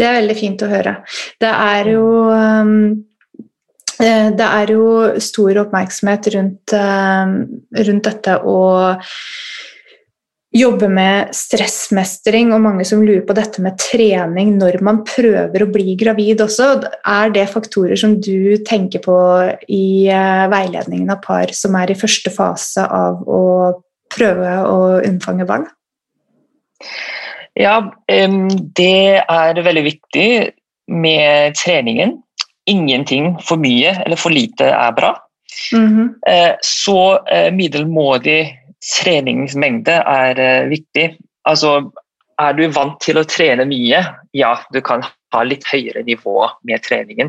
Det 0.00 0.06
er 0.06 0.16
veldig 0.16 0.38
fint 0.38 0.64
å 0.64 0.70
høre. 0.70 0.96
Det 1.42 1.50
er 1.50 1.90
jo 1.92 2.06
um, 2.32 2.72
eh, 4.00 4.30
det 4.32 4.46
er 4.46 4.72
jo 4.72 4.84
stor 5.20 5.60
oppmerksomhet 5.66 6.30
rundt, 6.34 6.74
rundt 7.90 8.08
dette 8.08 8.38
å 8.48 8.60
jobbe 10.50 10.88
med 10.90 11.30
stressmestring, 11.36 12.50
og 12.54 12.62
mange 12.64 12.84
som 12.86 13.02
lurer 13.04 13.22
på 13.26 13.36
dette 13.38 13.62
med 13.62 13.78
trening 13.78 14.56
når 14.58 14.80
man 14.82 15.02
prøver 15.06 15.62
å 15.62 15.70
bli 15.70 15.94
gravid 15.98 16.42
også. 16.42 16.70
Er 17.06 17.30
det 17.34 17.46
faktorer 17.52 17.98
som 18.00 18.16
du 18.18 18.58
tenker 18.66 19.02
på 19.04 19.16
i 19.70 20.08
eh, 20.10 20.46
veiledningen 20.50 21.12
av 21.14 21.22
par 21.22 21.54
som 21.56 21.78
er 21.78 21.92
i 21.92 21.98
første 21.98 22.34
fase 22.34 22.82
av 22.82 23.22
å 23.30 23.42
prøve 24.10 24.56
å 24.66 24.80
unnfange 25.06 25.46
barn? 25.46 25.68
Ja, 27.58 27.76
det 28.06 29.20
er 29.20 29.62
veldig 29.62 29.82
viktig 29.84 30.28
med 30.90 31.58
treningen. 31.58 32.18
Ingenting 32.70 33.34
for 33.42 33.60
mye 33.60 33.92
eller 34.04 34.18
for 34.18 34.34
lite 34.34 34.70
er 34.70 34.94
bra. 34.96 35.14
Mm 35.74 35.86
-hmm. 35.86 36.56
Så 36.62 37.26
eh, 37.26 37.52
middelmådig 37.52 38.59
treningsmengde 38.84 40.00
er 40.00 40.40
eh, 40.40 40.68
viktig. 40.70 41.06
Altså, 41.48 41.78
er 42.40 42.56
du 42.56 42.64
vant 42.72 43.00
til 43.04 43.20
å 43.20 43.26
trene 43.28 43.66
mye, 43.68 44.00
ja, 44.36 44.52
du 44.72 44.80
kan 44.84 45.04
ha 45.04 45.42
litt 45.46 45.66
høyere 45.68 46.02
nivå 46.06 46.48
med 46.66 46.82
treningen. 46.82 47.28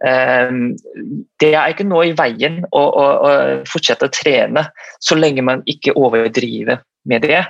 Det 0.00 1.50
er 1.54 1.70
ikke 1.72 1.86
noe 1.88 2.10
i 2.10 2.16
veien 2.18 2.58
å, 2.66 2.82
å, 2.82 3.04
å 3.24 3.30
fortsette 3.68 4.08
å 4.08 4.12
trene 4.12 4.66
så 5.00 5.16
lenge 5.16 5.44
man 5.46 5.62
ikke 5.70 5.94
overdriver 5.96 6.82
med 7.08 7.24
det. 7.24 7.40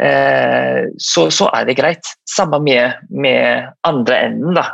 Eh, 0.00 0.88
så, 0.98 1.28
så, 1.30 1.50
er 1.54 1.68
det 1.68 1.76
greit. 1.78 2.12
Samme 2.28 2.60
med, 2.64 3.04
med 3.10 3.70
andre 3.86 4.20
enden. 4.30 4.56
Da. 4.56 4.66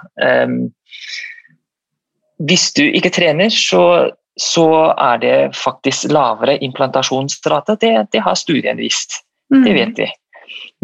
hvis 2.46 2.70
du 2.76 2.84
ikke 2.86 3.12
trener, 3.14 3.50
så, 3.50 4.12
så 4.40 4.68
er 4.92 5.18
det 5.22 5.36
faktisk 5.56 6.10
lavere 6.12 6.58
implantasjonsrate. 6.64 7.78
Det, 7.80 7.92
det 8.12 8.22
har 8.24 8.36
studien 8.38 8.76
vist. 8.76 9.22
Mm. 9.54 9.64
Det 9.64 9.74
vet 9.74 10.00
vi. 10.04 10.08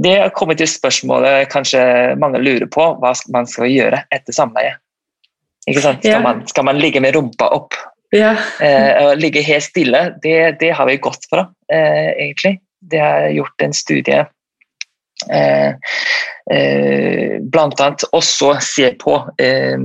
Det 0.03 0.17
kommer 0.35 0.57
til 0.59 0.71
spørsmålet 0.71 1.51
kanskje 1.53 1.83
mange 2.21 2.41
lurer 2.43 2.67
på, 2.73 2.87
hva 3.03 3.13
man 3.35 3.49
skal 3.49 3.71
gjøre 3.71 4.05
etter 4.13 4.37
samleie. 4.37 4.79
Skal, 5.69 6.01
yeah. 6.03 6.23
man, 6.23 6.43
skal, 6.51 6.65
man, 6.67 6.81
ligge 6.81 7.01
med 7.01 7.17
rumpa 7.17 7.53
opp 7.55 7.79
Yeah. 8.13 8.37
eh, 8.61 9.07
og 9.07 9.17
ligge 9.17 9.41
helt 9.41 9.65
stille? 9.65 10.01
Det, 10.21 10.59
det 10.61 10.75
har 10.77 10.85
vi 10.85 10.99
gått 11.01 11.23
fra, 11.31 11.47
eh, 11.73 12.11
egentlig 12.21 12.59
det 12.91 13.01
er 13.01 13.29
gjort 13.37 13.63
en 13.63 13.75
studie 13.77 14.21
eh, 15.31 15.71
eh, 16.51 17.37
Bl.a. 17.43 17.89
også 18.13 18.55
se 18.65 18.91
på 19.01 19.17
eh, 19.43 19.77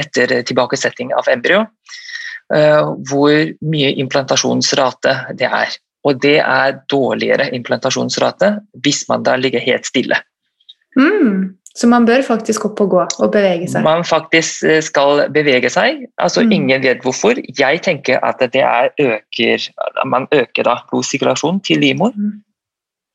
etter 0.00 0.38
tilbakesetting 0.48 1.12
av 1.16 1.28
embryo. 1.32 1.64
Hvor 2.52 3.52
mye 3.64 3.94
implantasjonsrate 4.02 5.14
det 5.38 5.48
er. 5.48 5.72
Og 6.04 6.18
det 6.22 6.38
er 6.42 6.78
dårligere 6.90 7.48
implantasjonsrate 7.56 8.52
hvis 8.84 9.06
man 9.08 9.24
da 9.24 9.36
ligger 9.40 9.62
helt 9.62 9.86
stille. 9.86 10.18
Mm. 10.98 11.54
Så 11.74 11.88
man 11.88 12.04
bør 12.06 12.20
faktisk 12.26 12.66
opp 12.68 12.80
og 12.84 12.90
gå 12.92 13.00
og 13.24 13.30
bevege 13.32 13.68
seg? 13.70 13.84
Man 13.86 14.04
faktisk 14.04 14.64
eh, 14.68 14.82
skal 14.84 15.24
bevege 15.32 15.70
seg. 15.72 16.04
altså 16.18 16.42
mm. 16.44 16.52
Ingen 16.52 16.82
vet 16.84 17.06
hvorfor. 17.06 17.40
Jeg 17.58 17.80
tenker 17.82 18.20
at 18.20 18.42
det 18.52 18.60
er 18.60 18.90
øker 19.00 19.70
Man 20.06 20.26
øker 20.32 20.62
da 20.68 20.76
blodsirkulasjonen 20.90 21.60
til 21.60 21.80
livmor. 21.80 22.12
Mm. 22.16 22.42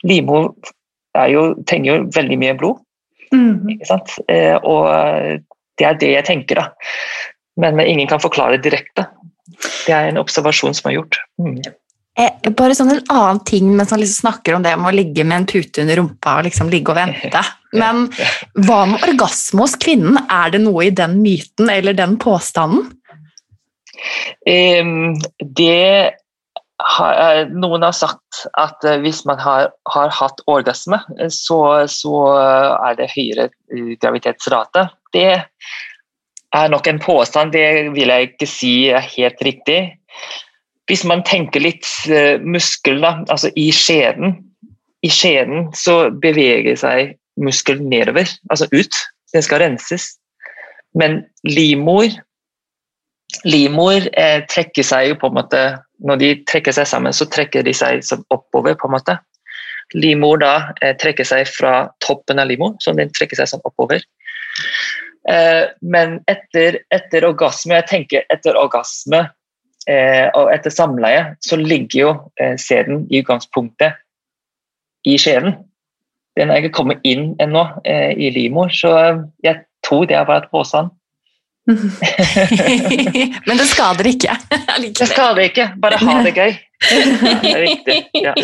Livmor 0.04 0.56
jo, 1.30 1.44
trenger 1.70 1.94
jo 1.94 2.10
veldig 2.16 2.38
mye 2.38 2.58
blod. 2.58 2.82
Mm. 3.34 3.70
Ikke 3.76 3.86
sant? 3.86 4.18
Eh, 4.30 4.58
og 4.64 4.90
det 5.78 5.86
er 5.86 6.00
det 6.02 6.12
jeg 6.12 6.26
tenker, 6.26 6.56
da. 6.64 6.68
Men 7.58 7.80
ingen 7.82 8.08
kan 8.10 8.22
forklare 8.22 8.60
direkte. 8.62 9.08
Det 9.88 9.94
er 9.94 10.12
en 10.12 10.22
observasjon 10.22 10.76
som 10.78 10.92
er 10.92 11.00
gjort. 11.00 11.20
Mm. 11.42 11.60
Eh, 12.18 12.50
bare 12.58 12.74
sånn 12.74 12.96
en 12.96 13.04
annen 13.14 13.40
ting 13.46 13.70
mens 13.78 13.92
han 13.94 14.02
liksom 14.02 14.24
snakker 14.26 14.56
om 14.58 14.64
det 14.66 14.74
med 14.80 14.90
å 14.90 14.96
ligge 14.96 15.26
med 15.28 15.44
en 15.44 15.50
pute 15.50 15.84
under 15.84 16.00
rumpa 16.00 16.40
og 16.40 16.48
liksom 16.48 16.72
ligge 16.74 16.94
og 16.94 16.98
vente. 16.98 17.44
Men 17.78 18.08
hva 18.66 18.84
med 18.90 19.04
orgasme 19.06 19.62
hos 19.62 19.76
kvinnen? 19.78 20.18
Er 20.26 20.54
det 20.54 20.64
noe 20.64 20.88
i 20.88 20.94
den 20.96 21.20
myten 21.22 21.70
eller 21.70 21.98
den 21.98 22.16
påstanden? 22.22 22.88
Um, 24.48 25.18
det 25.42 26.14
har, 26.78 27.14
eh, 27.18 27.50
noen 27.50 27.86
har 27.86 27.94
sagt 27.98 28.44
at 28.58 28.86
uh, 28.86 28.98
hvis 29.02 29.24
man 29.30 29.42
har, 29.42 29.72
har 29.90 30.14
hatt 30.14 30.42
orgasme, 30.50 31.00
så, 31.34 31.60
så, 31.90 32.16
er 32.88 32.98
det 32.98 33.12
høyere 33.14 33.50
graviditetsrate. 34.02 34.88
Det 35.14 35.32
er 36.58 36.72
nok 36.74 36.88
en 36.88 37.00
påstand, 37.02 37.54
det 37.54 37.94
vil 37.96 38.12
jeg 38.14 38.32
ikke 38.32 38.50
si 38.50 38.74
er 38.90 39.04
helt 39.16 39.42
riktig 39.46 39.82
hvis 40.88 41.04
man 41.08 41.24
tenker 41.28 41.64
litt 41.64 41.88
uh, 42.08 42.40
muskel, 42.44 43.02
da, 43.04 43.18
altså 43.28 43.52
i 43.60 43.70
skjeden 43.76 44.38
I 45.06 45.12
skjeden 45.12 45.68
så 45.78 46.08
beveger 46.24 46.80
seg 46.80 47.18
muskelen 47.38 47.90
nedover, 47.92 48.26
altså 48.50 48.66
ut. 48.72 48.96
Den 49.36 49.44
skal 49.46 49.62
renses. 49.62 50.16
Men 50.98 51.22
livmor 51.46 52.08
Livmor 53.44 54.08
eh, 54.18 54.40
trekker 54.50 54.86
seg 54.88 55.10
jo 55.10 55.18
på 55.20 55.28
en 55.30 55.36
måte 55.36 55.60
Når 56.08 56.20
de 56.22 56.30
trekker 56.48 56.74
seg 56.74 56.88
sammen, 56.90 57.14
så 57.14 57.28
trekker 57.30 57.66
de 57.68 57.74
seg 57.76 58.02
oppover. 58.34 58.78
på 58.80 58.88
en 58.88 58.96
måte. 58.96 59.18
Livmor 59.94 60.40
da 60.42 60.54
eh, 60.82 60.96
trekker 60.98 61.28
seg 61.28 61.46
fra 61.52 61.90
toppen 62.04 62.40
av 62.40 62.48
livmor, 62.48 62.78
så 62.80 62.96
den 62.96 63.12
trekker 63.14 63.38
seg 63.38 63.52
sånn 63.52 63.66
oppover. 63.68 64.02
Eh, 65.28 65.64
men 65.82 66.22
etter, 66.32 66.78
etter 66.94 67.26
orgasme 67.28 67.76
Jeg 67.76 67.88
tenker 67.90 68.24
etter 68.32 68.56
orgasme 68.56 69.26
Eh, 69.88 70.28
og 70.36 70.50
etter 70.52 70.74
samleie 70.74 71.22
så 71.40 71.56
ligger 71.56 72.00
jo 72.02 72.10
eh, 72.42 72.58
sæden 72.60 73.06
i 73.08 73.22
utgangspunktet 73.22 73.96
i 75.08 75.16
skjeden. 75.22 75.62
Den 76.36 76.52
er 76.52 76.60
ikke 76.60 76.76
kommet 76.76 77.06
inn 77.08 77.30
ennå 77.40 77.64
eh, 77.88 78.12
i 78.12 78.34
livmor, 78.36 78.74
så 78.76 78.92
jeg 79.46 79.64
tror 79.88 80.04
det 80.10 80.20
har 80.20 80.28
vært 80.28 80.52
påstand. 80.52 80.92
Men 83.48 83.60
det 83.60 83.70
skader 83.72 84.12
ikke? 84.12 84.36
det 85.00 85.08
skader 85.08 85.48
ikke, 85.48 85.70
bare 85.80 86.04
ha 86.04 86.20
det 86.28 86.36
gøy. 86.36 86.60
det 86.84 87.54
er 87.54 87.64
viktig. 87.64 87.98
Ja. 88.28 88.36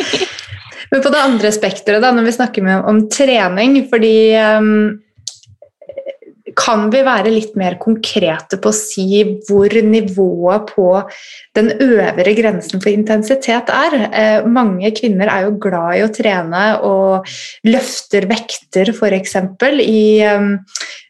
Men 0.93 1.03
på 1.03 1.11
det 1.11 1.25
andre 1.27 1.51
spekteret, 1.55 2.07
når 2.15 2.29
vi 2.29 2.37
snakker 2.39 2.63
om, 2.63 2.87
om 2.87 3.03
trening 3.11 3.81
fordi 3.91 4.15
um, 4.39 4.95
kan 6.57 6.89
vi 6.93 7.01
være 7.05 7.31
litt 7.33 7.55
mer 7.59 7.75
konkrete 7.81 8.59
på 8.61 8.71
å 8.71 8.75
si 8.75 9.21
hvor 9.47 9.73
nivået 9.87 10.69
på 10.73 10.87
den 11.57 11.71
øvre 11.83 12.35
grensen 12.37 12.81
for 12.83 12.91
intensitet 12.91 13.71
er? 13.73 13.97
Eh, 14.09 14.47
mange 14.47 14.91
kvinner 14.97 15.31
er 15.31 15.47
jo 15.47 15.57
glad 15.63 15.97
i 15.97 16.05
å 16.05 16.11
trene 16.13 16.63
og 16.87 17.29
løfter 17.67 18.27
vekter, 18.29 18.93
f.eks. 18.93 19.35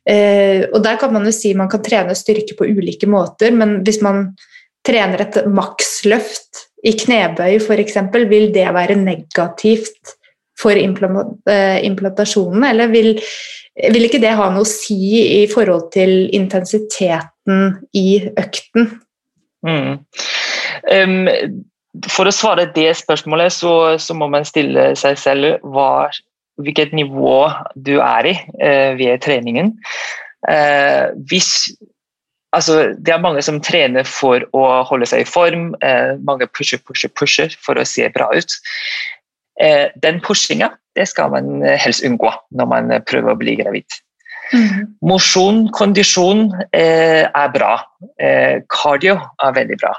Eh, 0.04 0.66
og 0.68 0.80
der 0.84 0.98
kan 1.00 1.14
man 1.16 1.30
jo 1.30 1.36
si 1.36 1.54
man 1.58 1.72
kan 1.72 1.84
trene 1.86 2.18
styrke 2.18 2.58
på 2.60 2.68
ulike 2.68 3.08
måter, 3.10 3.56
men 3.56 3.82
hvis 3.88 4.02
man 4.04 4.28
trener 4.84 5.24
et 5.24 5.40
maksløft 5.48 6.68
i 6.84 6.92
knebøy 7.00 7.62
f.eks., 7.62 7.98
vil 8.28 8.50
det 8.56 8.68
være 8.76 9.00
negativt 9.00 10.18
for 10.60 10.76
eh, 10.78 11.80
implantasjonen, 11.88 12.66
eller 12.68 12.92
vil 12.92 13.16
vil 13.74 14.08
ikke 14.08 14.22
det 14.22 14.36
ha 14.38 14.50
noe 14.54 14.66
å 14.66 14.70
si 14.70 14.98
i 15.42 15.44
forhold 15.50 15.90
til 15.96 16.28
intensiteten 16.36 17.78
i 17.98 18.08
økten? 18.38 18.90
Mm. 19.66 20.04
Um, 20.92 21.16
for 22.10 22.30
å 22.30 22.34
svare 22.36 22.68
det 22.76 22.92
spørsmålet, 23.00 23.56
så, 23.56 23.74
så 24.02 24.18
må 24.18 24.28
man 24.32 24.46
stille 24.46 24.92
seg 25.00 25.18
selv 25.22 25.64
hva, 25.74 26.10
hvilket 26.62 26.94
nivå 26.98 27.40
du 27.74 27.96
er 28.00 28.30
i 28.30 28.36
uh, 28.38 28.94
ved 29.00 29.24
treningen. 29.26 29.74
Uh, 30.44 31.14
hvis, 31.30 31.72
altså, 32.54 32.94
det 32.98 33.14
er 33.16 33.24
mange 33.24 33.42
som 33.46 33.62
trener 33.64 34.06
for 34.10 34.46
å 34.54 34.68
holde 34.90 35.10
seg 35.10 35.24
i 35.24 35.30
form. 35.30 35.72
Eh, 35.82 36.14
mange 36.22 36.50
pusher, 36.52 36.82
pusher, 36.86 37.12
pusher 37.18 37.56
for 37.64 37.80
å 37.80 37.88
se 37.88 38.10
bra 38.14 38.30
ut. 38.36 38.58
Den 39.60 40.18
pushinga 40.26 40.72
det 40.96 41.08
skal 41.10 41.32
man 41.34 41.62
eh, 41.66 41.78
helst 41.82 42.06
unngå 42.06 42.32
når 42.58 42.70
man 42.70 42.92
eh, 42.94 43.04
prøver 43.10 43.34
å 43.34 43.39
bli 43.39 43.58
gravid. 43.60 44.00
Mm. 44.54 44.89
Mosjon, 45.10 45.63
kondisjon 45.74 46.50
eh, 46.76 47.26
er 47.26 47.54
bra. 47.54 47.76
Eh, 48.22 48.62
cardio 48.72 49.18
er 49.44 49.56
veldig 49.58 49.80
bra. 49.82 49.94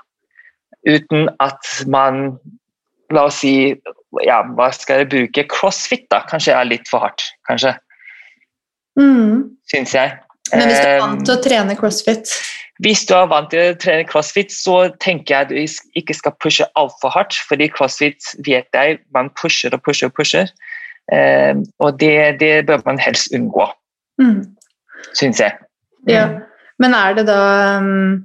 Uten 0.84 1.30
at 1.42 1.78
man 1.88 2.36
La 3.12 3.26
oss 3.28 3.42
si 3.42 3.68
ja, 4.24 4.38
hva 4.56 4.70
skal 4.72 5.02
jeg 5.02 5.08
bruke? 5.12 5.42
Crossfit 5.52 6.06
da, 6.10 6.22
kanskje 6.26 6.54
er 6.56 6.64
litt 6.66 6.88
for 6.88 7.04
hardt. 7.04 7.22
Kanskje. 7.46 7.74
Mm. 8.98 9.52
Syns 9.70 9.92
jeg. 9.94 10.14
Men 10.52 10.68
hvis 10.68 10.82
du 10.82 10.88
er 10.90 11.00
vant 11.00 11.24
til 11.24 11.34
å 11.34 11.42
trene 11.42 11.76
crossfit? 11.78 12.32
Hvis 12.84 13.04
du 13.08 13.14
er 13.16 13.28
vant 13.30 13.48
til 13.52 13.70
å 13.70 13.76
trene 13.80 14.04
crossfit, 14.08 14.52
så 14.52 14.90
tenker 15.00 15.34
jeg 15.34 15.46
at 15.46 15.52
du 15.52 16.00
ikke 16.00 16.16
skal 16.16 16.34
pushe 16.42 16.66
altfor 16.78 17.14
hardt. 17.14 17.38
fordi 17.48 17.70
crossfit 17.72 18.34
vet 18.46 18.68
jeg 18.74 18.98
man 19.14 19.30
pusher 19.40 19.74
og 19.74 19.82
pusher 19.86 20.10
og 20.10 20.16
pusher. 20.18 20.50
Eh, 21.12 21.54
og 21.78 22.00
det, 22.00 22.40
det, 22.40 22.66
bør 22.66 22.82
man 22.84 22.98
helst 22.98 23.32
unngå, 23.36 23.66
mm. 24.20 24.40
syns 25.12 25.40
jeg. 25.40 25.56
Mm. 26.04 26.12
Ja, 26.12 26.28
Men 26.80 26.94
er 26.96 27.14
det 27.14 27.26
da 27.28 27.40
um, 27.78 28.24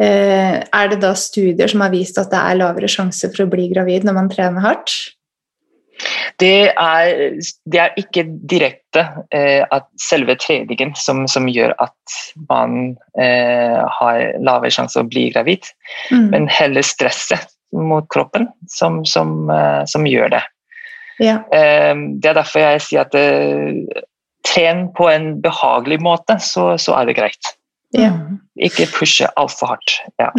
eh, 0.00 0.60
er 0.60 0.92
det 0.92 1.00
da 1.02 1.14
studier 1.16 1.68
som 1.68 1.84
har 1.84 1.92
vist 1.92 2.20
at 2.20 2.30
det 2.32 2.38
er 2.38 2.60
lavere 2.60 2.88
sjanse 2.88 3.32
for 3.32 3.44
å 3.44 3.50
bli 3.50 3.70
gravid 3.72 4.04
når 4.06 4.18
man 4.20 4.30
trener 4.32 4.64
hardt? 4.64 4.92
Det 6.42 6.72
er, 6.72 7.10
det 7.70 7.80
er 7.80 7.98
ikke 8.00 8.24
direkte 8.50 9.04
eh, 9.34 9.62
at 9.62 9.86
selve 10.00 10.36
treningen 10.40 10.94
som, 10.98 11.24
som, 11.30 11.48
gjør 11.50 11.74
at 11.82 12.16
man 12.48 12.94
eh, 13.20 13.78
har 13.98 14.22
lavere 14.42 14.72
sjanse 14.74 15.00
å 15.00 15.08
bli 15.08 15.28
gravid, 15.34 15.68
mm. 16.10 16.30
men 16.34 16.48
heller 16.50 16.86
stresset 16.86 17.52
mot 17.72 18.08
kroppen 18.12 18.48
som, 18.68 19.02
som, 19.08 19.50
eh, 19.50 19.82
som 19.88 20.08
gjør 20.08 20.34
det. 20.36 20.42
Ja. 21.22 21.38
Ehm, 21.54 22.20
det 22.20 22.32
er 22.32 22.40
derfor 22.40 22.64
jeg 22.64 22.82
sier 22.86 23.06
at 23.06 23.16
eh, 23.18 24.02
tren 24.46 24.88
på 24.96 25.08
en 25.10 25.34
behagelig 25.44 26.00
måte, 26.02 26.38
så, 26.42 26.72
så 26.80 26.96
er 26.98 27.08
det 27.08 27.18
greit. 27.20 27.52
Ja. 27.96 28.12
Ikke 28.62 28.86
pushe 28.92 29.28
altfor 29.40 29.74
hardt. 29.74 29.98
Ja. 30.20 30.30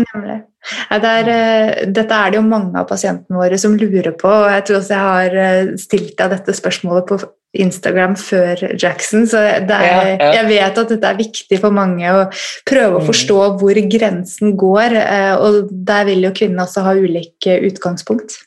Ja, 0.90 0.98
det 1.02 1.12
er, 1.12 1.30
uh, 1.30 1.86
dette 1.92 2.18
er 2.18 2.32
det 2.32 2.40
jo 2.40 2.44
mange 2.46 2.78
av 2.80 2.88
pasientene 2.90 3.40
våre 3.40 3.58
som 3.60 3.76
lurer 3.78 4.14
på. 4.16 4.30
og 4.30 4.52
Jeg 4.54 4.66
tror 4.68 4.80
også 4.80 4.94
jeg 4.94 5.08
har 5.08 5.40
uh, 5.40 5.74
stilt 5.82 6.14
deg 6.20 6.36
dette 6.38 6.56
spørsmålet 6.56 7.10
på 7.10 7.20
Instagram 7.64 8.16
før 8.18 8.64
Jackson, 8.82 9.28
så 9.30 9.38
er, 9.38 9.68
jeg 10.18 10.46
vet 10.48 10.80
at 10.82 10.90
dette 10.90 11.10
er 11.10 11.20
viktig 11.20 11.60
for 11.62 11.76
mange 11.76 12.10
å 12.10 12.24
prøve 12.66 12.98
å 12.98 13.04
mm. 13.04 13.10
forstå 13.12 13.38
hvor 13.62 13.82
grensen 13.94 14.56
går. 14.58 14.98
Uh, 14.98 15.36
og 15.38 15.76
der 15.90 16.08
vil 16.10 16.26
jo 16.26 16.34
kvinnene 16.34 16.66
også 16.66 16.86
ha 16.88 16.96
ulike 16.98 17.60
utgangspunkt. 17.70 18.40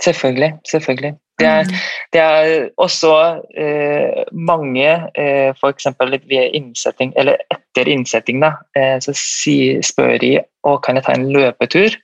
Selvfølgelig. 0.00 0.54
selvfølgelig. 0.70 1.14
Det 1.40 1.48
er, 1.48 1.64
mm. 1.64 1.80
det 2.12 2.22
er 2.22 2.68
også 2.80 3.12
eh, 3.56 4.22
mange, 4.32 4.92
eh, 5.18 5.50
f.eks. 5.56 5.88
ved 6.00 6.56
innsetting, 6.56 7.14
eller 7.16 7.40
etter 7.50 7.88
innsetting, 7.88 8.42
da, 8.44 8.54
eh, 8.76 8.98
så 9.00 9.14
si, 9.16 9.56
spør 9.82 10.18
de 10.22 10.34
og 10.68 10.82
kan 10.84 10.98
jeg 10.98 11.06
ta 11.06 11.16
en 11.16 11.30
løpetur. 11.32 11.96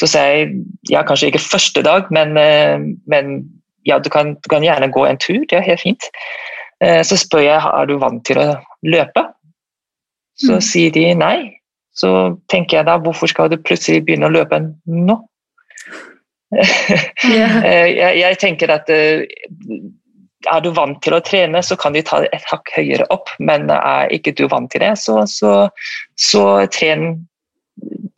Så 0.00 0.08
sier 0.08 0.30
jeg 0.32 0.52
ja, 0.88 1.02
kanskje 1.04 1.32
ikke 1.32 1.42
første 1.50 1.82
dag, 1.84 2.08
men, 2.14 2.36
eh, 2.40 2.78
men 3.10 3.42
ja, 3.86 3.98
du 3.98 4.08
kan, 4.12 4.34
du 4.34 4.48
kan, 4.48 4.64
gjerne 4.64 4.92
gå 4.92 5.04
en 5.06 5.20
tur. 5.20 5.44
Det 5.50 5.58
er 5.58 5.66
helt 5.66 5.82
fint. 5.82 6.08
Eh, 6.80 7.02
så 7.04 7.16
spør 7.20 7.44
jeg 7.44 7.60
er 7.60 7.88
du 7.88 7.98
vant 8.00 8.24
til 8.26 8.40
å 8.40 8.54
løpe. 8.86 9.26
Så 10.40 10.56
mm. 10.56 10.64
sier 10.64 10.94
de 10.94 11.08
nei. 11.14 11.36
Så 11.96 12.38
tenker 12.48 12.78
jeg 12.78 12.88
da 12.88 12.96
hvorfor 13.02 13.28
skal 13.28 13.50
du 13.52 13.58
plutselig 13.60 14.04
begynne 14.06 14.30
å 14.30 14.32
løpe 14.32 14.62
nå? 14.86 15.18
Eh, 17.30 17.86
jeg, 17.94 18.14
jeg, 18.16 18.36
tenker 18.40 18.70
at 18.72 18.88
eh, 18.90 19.26
er 20.50 20.62
du 20.64 20.70
vant 20.74 20.98
til 21.04 21.14
å 21.14 21.20
trene, 21.22 21.60
så 21.62 21.76
kan 21.78 21.94
du 21.94 22.00
ta 22.06 22.22
et 22.24 22.46
hakk 22.50 22.72
høyere 22.74 23.06
opp. 23.12 23.30
Men 23.38 23.68
er 23.74 24.10
ikke 24.14 24.32
du 24.38 24.46
vant 24.50 24.70
til 24.72 24.82
det, 24.82 24.94
så, 24.98 25.20
så, 25.30 25.68
så 26.18 26.44
tren 26.72 27.26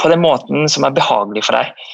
på 0.01 0.11
den 0.11 0.23
måten 0.23 0.68
som 0.71 0.87
er 0.87 0.95
behagelig 0.97 1.45
for 1.49 1.59
deg. 1.59 1.90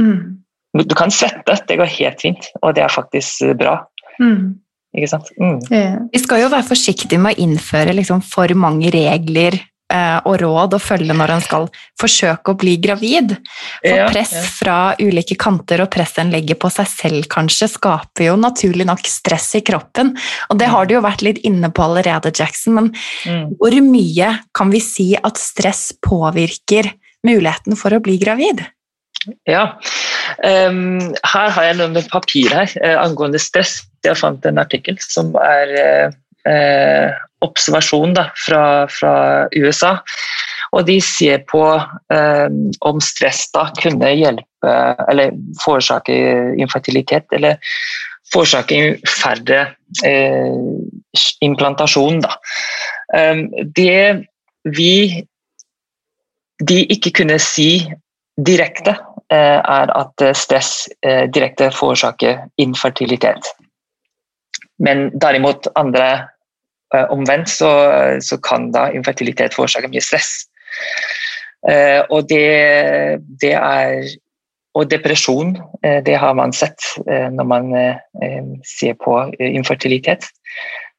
Mm. 0.00 0.44
Du 0.84 0.94
kan 0.98 1.12
svette, 1.14 1.56
det 1.68 1.78
går 1.78 1.90
helt 1.96 2.22
fint, 2.22 2.50
og 2.62 2.74
det 2.76 2.84
er 2.84 2.92
faktisk 2.92 3.44
bra. 3.58 3.78
Mm. 4.18 4.56
Ikke 4.94 5.10
sant? 5.10 5.30
Mm. 5.40 5.58
Ja. 5.72 5.94
Vi 6.12 6.22
skal 6.22 6.44
jo 6.44 6.50
være 6.52 6.66
forsiktige 6.68 7.20
med 7.22 7.34
å 7.34 7.46
innføre 7.46 7.94
liksom 7.96 8.22
for 8.26 8.50
mange 8.58 8.92
regler 8.94 9.56
eh, 9.58 9.70
og 10.24 10.38
råd 10.40 10.74
å 10.74 10.80
følge 10.82 11.14
når 11.14 11.32
en 11.34 11.42
skal 11.44 11.66
forsøke 12.00 12.50
å 12.50 12.58
bli 12.58 12.76
gravid. 12.82 13.36
For 13.84 14.08
press 14.10 14.32
fra 14.56 14.78
ulike 14.98 15.36
kanter 15.38 15.84
og 15.84 15.90
press 15.94 16.16
en 16.18 16.32
legger 16.32 16.58
på 16.58 16.70
seg 16.72 16.88
selv 16.90 17.28
kanskje, 17.30 17.68
skaper 17.76 18.30
jo 18.30 18.36
naturlig 18.40 18.88
nok 18.88 19.04
stress 19.06 19.52
i 19.60 19.62
kroppen. 19.66 20.14
Og 20.50 20.58
det 20.58 20.70
har 20.72 20.88
du 20.88 20.96
jo 20.96 21.04
vært 21.04 21.22
litt 21.26 21.42
inne 21.46 21.70
på 21.70 21.84
allerede, 21.84 22.32
Jackson, 22.34 22.74
men 22.74 22.92
Mm. 23.24 23.56
hvor 23.60 23.74
mye 23.80 24.38
kan 24.54 24.70
vi 24.70 24.80
si 24.80 25.14
at 25.16 25.38
stress 25.38 25.92
påvirker 26.02 26.90
muligheten 27.24 27.76
for 27.76 27.94
å 27.94 28.02
bli 28.02 28.18
gravid? 28.18 28.64
Ja. 29.48 29.78
um, 30.44 31.00
her 31.24 31.50
har 31.50 31.64
jeg 31.64 31.76
noe 31.78 31.88
med 31.94 32.08
papir 32.12 32.52
her 32.52 32.68
eh, 32.82 32.96
angående 33.00 33.38
stress. 33.40 33.82
Jeg 34.04 34.18
fant 34.20 34.44
en 34.44 34.60
artikkel 34.60 34.98
som 35.00 35.32
er 35.40 36.12
eh, 36.48 37.04
eh, 37.04 37.12
observasjon 37.44 38.14
da, 38.16 38.28
fra, 38.46 38.62
fra 38.88 39.14
USA. 39.56 39.98
Og 40.74 40.86
de 40.88 40.98
ser 41.04 41.44
på 41.50 41.62
eh, 42.14 42.48
om 42.88 43.02
stress 43.04 43.46
da 43.54 43.68
kunne 43.78 44.14
hjelpe 44.16 44.74
eller 45.12 45.34
forårsake 45.60 46.14
infertilitet, 46.58 47.26
eller 47.36 47.60
forårsake 48.32 48.78
færre 49.06 49.60
eh, 50.06 50.56
implantasjon. 51.44 52.22
Da. 52.24 52.38
Ehm, 53.14 53.46
det 53.76 54.24
vi 54.64 55.24
de 56.64 56.80
ikke 56.94 57.12
kunne 57.20 57.38
si 57.42 57.84
direkte, 58.46 58.96
eh, 59.30 59.60
er 59.60 59.92
at 59.94 60.22
eh, 60.22 60.34
stress 60.34 60.88
eh, 61.04 61.26
direkte 61.30 61.70
forårsaker 61.74 62.46
infertilitet. 62.58 63.52
Men 64.78 65.10
derimot 65.20 65.68
andre 65.78 66.06
eh, 66.06 66.30
omvendt, 67.10 67.50
så, 67.50 67.70
så 68.20 68.38
kan 68.42 68.70
da 68.74 68.88
infertilitet 68.94 69.56
forårsake 69.56 69.90
mye 69.92 70.02
stress. 70.04 70.44
Eh, 71.68 72.02
og 72.10 72.28
det, 72.28 72.44
det 73.40 73.54
er 73.56 74.04
Og 74.74 74.88
depresjon, 74.90 75.52
eh, 75.86 76.00
det 76.02 76.16
har 76.18 76.32
man 76.34 76.52
sett 76.52 76.82
eh, 77.06 77.28
når 77.30 77.46
man 77.46 77.68
eh, 77.78 78.00
eh, 78.22 78.46
ser 78.66 78.96
på 78.98 79.12
eh, 79.38 79.52
infertilitet. 79.54 80.26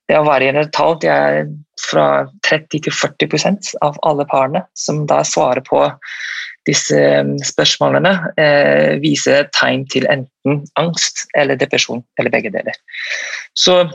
Det 0.08 0.16
er 0.16 0.24
varierende 0.24 0.70
tall. 0.72 0.96
Det 1.02 1.10
er 1.12 1.50
fra 1.84 2.06
30 2.48 2.86
til 2.86 2.96
40% 2.96 3.74
av 3.84 4.00
alle 4.08 4.24
parene 4.32 4.64
som 4.80 5.04
da 5.10 5.20
svarer 5.28 5.60
på 5.68 5.84
disse 6.70 6.98
eh, 6.98 7.34
spørsmålene, 7.52 8.14
eh, 8.42 8.96
viser 9.04 9.50
tegn 9.60 9.86
til 9.92 10.08
enten 10.08 10.64
angst 10.80 11.26
eller 11.38 11.60
depresjon, 11.60 12.04
eller 12.20 12.32
begge 12.34 12.54
deler. 12.56 12.80
Så, 13.60 13.82
eh, 13.84 13.94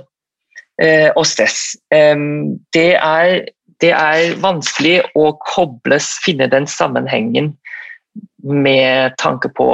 og 0.80 1.26
stress. 1.28 1.74
Det, 1.90 2.84
er, 2.96 3.32
det 3.84 3.90
er 3.92 4.36
vanskelig 4.40 4.94
å 5.18 5.26
kobles, 5.44 6.06
finne 6.24 6.46
den 6.48 6.64
sammenhengen 6.70 7.50
med 8.42 9.16
tanke 9.18 9.48
på 9.48 9.68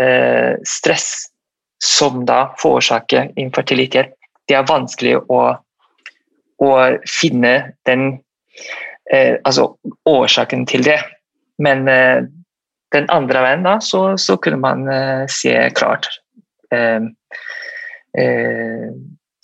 eh, 0.00 0.54
stress 0.66 1.28
som 1.84 2.24
da 2.26 2.48
forårsaker 2.58 3.32
infertilitet. 3.38 4.14
Det 4.48 4.56
er 4.56 4.66
vanskelig 4.68 5.18
å, 5.30 5.42
å 6.64 6.70
finne 7.06 7.54
den 7.86 8.08
eh, 9.12 9.36
altså 9.44 9.70
årsaken 10.08 10.66
til 10.66 10.84
det. 10.86 10.98
Men 11.62 11.86
eh, 11.90 12.24
den 12.94 13.08
andre 13.14 13.44
veien 13.44 13.66
da, 13.66 13.78
så, 13.84 14.16
så 14.18 14.38
kunne 14.42 14.60
man 14.62 14.88
eh, 14.90 15.24
se 15.30 15.54
klart 15.78 16.08
eh, 16.74 17.04
eh, 18.18 18.88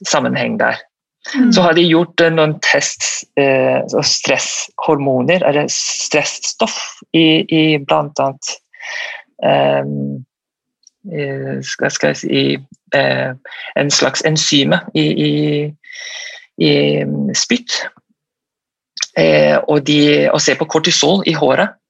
sammenheng 0.07 0.59
der. 0.63 0.83
Så 1.33 1.63
har 1.63 1.73
de 1.73 1.83
gjort 1.89 2.21
eh, 2.21 2.33
noen 2.33 2.59
tests, 2.61 3.25
eh, 3.41 3.81
stresshormoner, 4.05 5.45
eller 5.49 5.69
stressstoff, 5.73 6.77
i, 7.17 7.45
i 7.49 7.63
blant 7.81 8.21
annet 8.21 8.51
eh, 9.45 9.87
eh, 11.15 11.55
skal, 11.65 11.95
skal 11.95 12.13
jeg 12.13 12.21
si 12.21 12.43
eh, 12.99 13.55
en 13.81 13.93
slags 13.95 14.25
enzyme 14.29 14.83
i, 14.93 15.07
i, 15.29 15.31
i 16.61 16.75
mm, 17.09 17.33
spytt. 17.35 17.79
Eh, 19.17 19.57
og, 19.63 19.81
de, 19.87 20.29
og 20.29 20.43
se 20.43 20.59
på 20.59 20.69
kortisol 20.69 21.25
i 21.31 21.37
håret. 21.39 21.81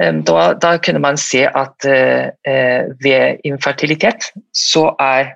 Eh, 0.00 0.14
Da, 0.24 0.54
da 0.54 0.76
kunne 0.78 1.02
man 1.04 1.20
se 1.20 1.44
at 1.44 1.84
eh, 1.84 2.30
eh, 2.48 2.88
ved 3.02 3.44
infertilitet 3.44 4.32
så 4.54 4.88
er 5.02 5.34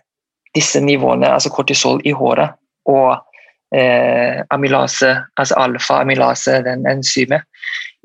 disse 0.55 0.81
nivåene, 0.81 1.29
altså 1.29 1.51
kortisol 1.51 2.01
i 2.05 2.13
håret 2.17 2.57
og 2.91 3.21
eh, 3.75 4.43
amylase, 4.51 5.15
altså 5.37 5.59
alfa-amylase, 5.63 6.61
den 6.67 6.87
enzymet 6.91 7.47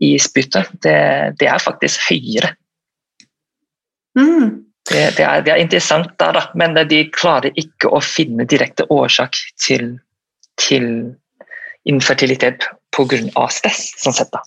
i 0.03 0.13
spyttet, 0.21 0.69
det, 0.83 0.97
det 1.39 1.49
er 1.49 1.61
faktisk 1.61 2.09
høyere. 2.09 2.53
Mm. 4.17 4.63
Det, 4.87 5.01
det, 5.17 5.23
er, 5.23 5.41
det 5.43 5.53
er 5.53 5.61
interessant, 5.61 6.13
da, 6.19 6.31
da, 6.35 6.43
men 6.55 6.77
de 6.87 7.01
klarer 7.11 7.55
ikke 7.59 7.89
å 7.91 7.99
finne 8.03 8.45
direkte 8.47 8.85
årsak 8.93 9.35
til, 9.59 9.97
til 10.61 10.85
infertilitet 11.89 12.69
pga. 12.95 13.49
stress. 13.51 13.91
sånn 13.99 14.15
sett 14.15 14.31
da. 14.31 14.43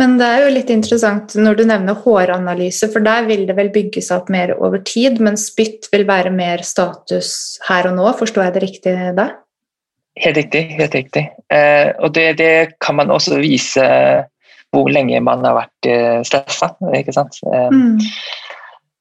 Men 0.00 0.14
det 0.16 0.24
er 0.24 0.46
jo 0.46 0.52
litt 0.54 0.70
interessant 0.72 1.34
når 1.36 1.58
du 1.58 1.64
nevner 1.68 1.98
håranalyse, 2.00 2.88
for 2.94 3.04
der 3.04 3.26
vil 3.28 3.44
det 3.48 3.56
vel 3.58 3.68
bygge 3.74 4.00
seg 4.00 4.22
opp 4.22 4.30
mer 4.32 4.54
over 4.56 4.80
tid, 4.88 5.20
men 5.20 5.36
spytt 5.36 5.90
vil 5.92 6.06
være 6.08 6.32
mer 6.32 6.64
status 6.64 7.58
her 7.68 7.90
og 7.90 7.98
nå. 7.98 8.06
Forstår 8.16 8.46
jeg 8.46 8.54
det 8.54 8.62
riktig 8.64 8.94
da? 9.18 9.28
Helt 10.20 10.36
riktig. 10.36 10.70
helt 10.76 10.94
riktig. 10.94 11.30
Eh, 11.50 11.92
og 11.98 12.14
det, 12.14 12.38
det 12.38 12.68
kan 12.80 12.94
man 12.96 13.10
også 13.10 13.38
vise 13.40 13.82
hvor 14.72 14.88
lenge 14.88 15.20
man 15.20 15.44
har 15.44 15.54
vært 15.56 15.86
eh, 15.88 16.22
stressa. 16.24 16.68
Ikke 16.96 17.12
sant? 17.12 17.36
Eh, 17.46 17.68
Mm. 17.72 17.98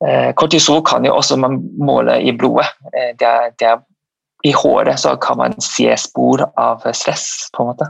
eh, 0.08 0.32
kortisol 0.34 0.82
kan 0.84 1.06
jo 1.06 1.14
også 1.16 1.36
man 1.40 1.62
måle 1.80 2.22
i 2.22 2.32
blodet. 2.32 2.66
Eh, 2.96 3.14
det 3.20 3.28
er, 3.28 3.50
det 3.60 3.68
er, 3.68 3.78
I 4.44 4.52
håret 4.52 5.00
så 5.00 5.16
kan 5.22 5.38
man 5.38 5.62
se 5.62 5.98
spor 5.98 6.52
av 6.58 6.82
stress 6.94 7.50
på 7.54 7.64
en 7.64 7.68
måte, 7.68 7.86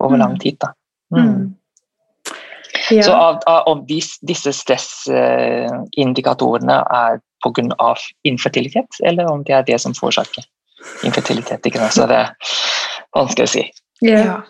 over 0.00 0.16
Mm. 0.16 0.20
lang 0.20 0.38
tid. 0.38 0.56
da. 0.60 0.66
Mm. 1.16 1.28
Mm. 1.28 1.54
Ja. 2.90 3.02
Så 3.02 3.12
av, 3.12 3.38
av, 3.46 3.62
om 3.66 3.86
dis, 3.86 4.18
disse 4.20 4.52
stressindikatorene 4.52 6.72
er 6.90 7.18
pga. 7.44 7.94
infertilitet, 8.24 8.86
eller 9.04 9.26
om 9.30 9.44
det 9.44 9.54
er 9.54 9.62
det 9.62 9.80
som 9.80 9.94
forårsaker 9.94 10.42
infertilitet. 11.06 11.64
Ikke 11.66 11.82
sant? 11.82 11.96
Så 11.96 12.08
det 12.10 12.22
er 12.24 12.56
vanskelig 13.16 13.48
å 13.48 13.54
si. 13.58 13.68
ja. 14.22 14.40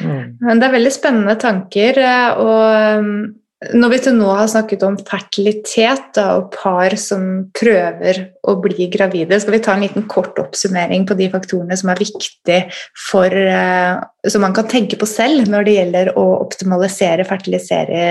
Mm. 0.00 0.38
Men 0.44 0.60
det 0.60 0.66
er 0.68 0.76
veldig 0.76 0.92
spennende 0.92 1.36
tanker. 1.40 2.00
eh, 2.04 2.40
Og 2.40 2.98
um, 3.00 3.14
når 3.76 3.92
vi 3.92 3.98
til 4.06 4.14
nå 4.16 4.28
har 4.32 4.46
snakket 4.48 4.84
om 4.86 4.94
fertilitet 5.04 6.14
da, 6.16 6.30
og 6.38 6.46
par 6.54 6.94
som 7.00 7.26
prøver 7.56 8.22
å 8.48 8.54
bli 8.62 8.86
gravide, 8.92 9.36
skal 9.40 9.52
vi 9.52 9.60
ta 9.66 9.74
en 9.74 9.84
liten 9.84 10.06
kort 10.08 10.38
oppsummering 10.40 11.04
på 11.08 11.16
de 11.18 11.28
faktorene 11.32 11.76
som 11.76 11.92
er 11.92 12.00
viktige 12.00 12.62
for 13.10 13.28
eh, 13.28 14.00
Som 14.28 14.44
man 14.44 14.56
kan 14.56 14.68
tenke 14.68 14.96
på 15.00 15.08
selv 15.08 15.48
når 15.48 15.64
det 15.64 15.76
gjelder 15.76 16.12
å 16.20 16.26
optimalisere 16.40 17.24
fertilisere 17.28 18.02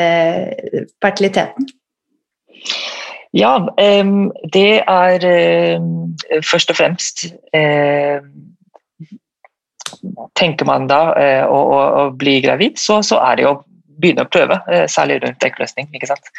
fertiliteten? 1.02 1.70
Ja, 3.38 3.52
det 4.54 4.82
er 4.90 5.26
først 6.42 6.72
og 6.74 6.80
fremst 6.80 7.28
em, 7.54 8.32
Tenker 10.38 10.68
man 10.70 10.86
da 10.88 11.00
eh, 11.20 11.44
å, 11.44 11.58
å, 11.60 11.80
å 12.00 12.04
bli 12.16 12.38
gravid, 12.44 12.78
så, 12.80 13.00
så 13.04 13.18
er 13.26 13.40
det 13.40 13.48
å 13.50 13.58
begynne 14.00 14.24
å 14.24 14.30
prøve, 14.32 14.60
eh, 14.72 14.86
særlig 14.92 15.20
rundt 15.24 15.44
eggløsning. 15.44 15.90
ikke 15.94 16.08
sant? 16.08 16.30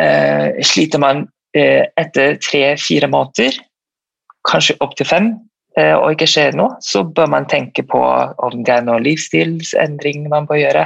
Eh, 0.00 0.62
sliter 0.64 1.02
man 1.02 1.26
etter 1.56 2.34
tre-fire 2.44 3.08
måneder, 3.08 3.54
kanskje 4.44 4.74
opptil 4.84 5.08
fem, 5.08 5.28
og 5.80 6.10
ikke 6.12 6.26
skjer 6.28 6.56
noe, 6.56 6.74
så 6.84 7.00
bør 7.16 7.30
man 7.32 7.46
tenke 7.48 7.80
på 7.88 8.00
om 8.44 8.58
det 8.64 8.74
er 8.74 8.84
noen 8.84 9.04
livsstilsendring 9.06 10.26
man 10.28 10.44
bør 10.48 10.60
gjøre. 10.60 10.82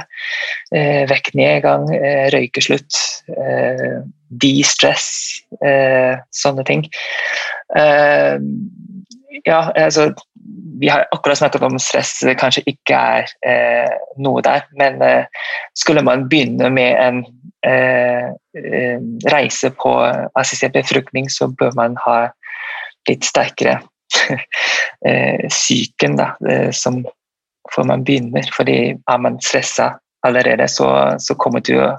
Vektnedgang, 1.11 1.89
eh, 1.95 2.29
røykeslutt, 2.31 2.95
de-stress, 4.31 5.07
eh, 5.65 6.15
sånne 6.31 6.63
ting. 6.67 6.85
Eh, 7.75 8.37
ja, 9.43 9.71
altså 9.75 10.13
Vi 10.81 10.89
har 10.89 11.05
akkurat 11.11 11.37
snakket 11.37 11.61
om 11.61 11.77
stress 11.79 12.19
det 12.25 12.39
kanskje 12.41 12.63
ikke 12.65 12.97
er 12.97 13.27
eh, 13.45 13.91
noe 14.17 14.41
der, 14.41 14.63
men 14.79 14.97
eh, 15.05 15.27
skulle 15.77 16.01
man 16.01 16.25
begynne 16.29 16.71
med 16.73 16.97
en 16.97 17.19
eh, 17.67 18.31
eh, 18.57 18.97
reise 19.29 19.69
på 19.77 19.93
assistert 20.41 20.73
befruktning, 20.73 21.29
så 21.29 21.51
bør 21.53 21.75
man 21.77 21.99
ha 22.01 22.31
litt 23.09 23.25
sterkere 23.25 23.77
psyken 25.53 26.17
da, 26.17 26.33
som 26.73 27.03
før 27.73 27.87
man 27.93 28.03
begynner. 28.05 28.49
fordi 28.55 28.95
er 28.97 29.21
man 29.21 29.39
stressa 29.41 29.93
allerede, 30.25 30.67
så, 30.67 31.15
så 31.21 31.37
kommer 31.37 31.61
du 31.61 31.75
å 31.77 31.93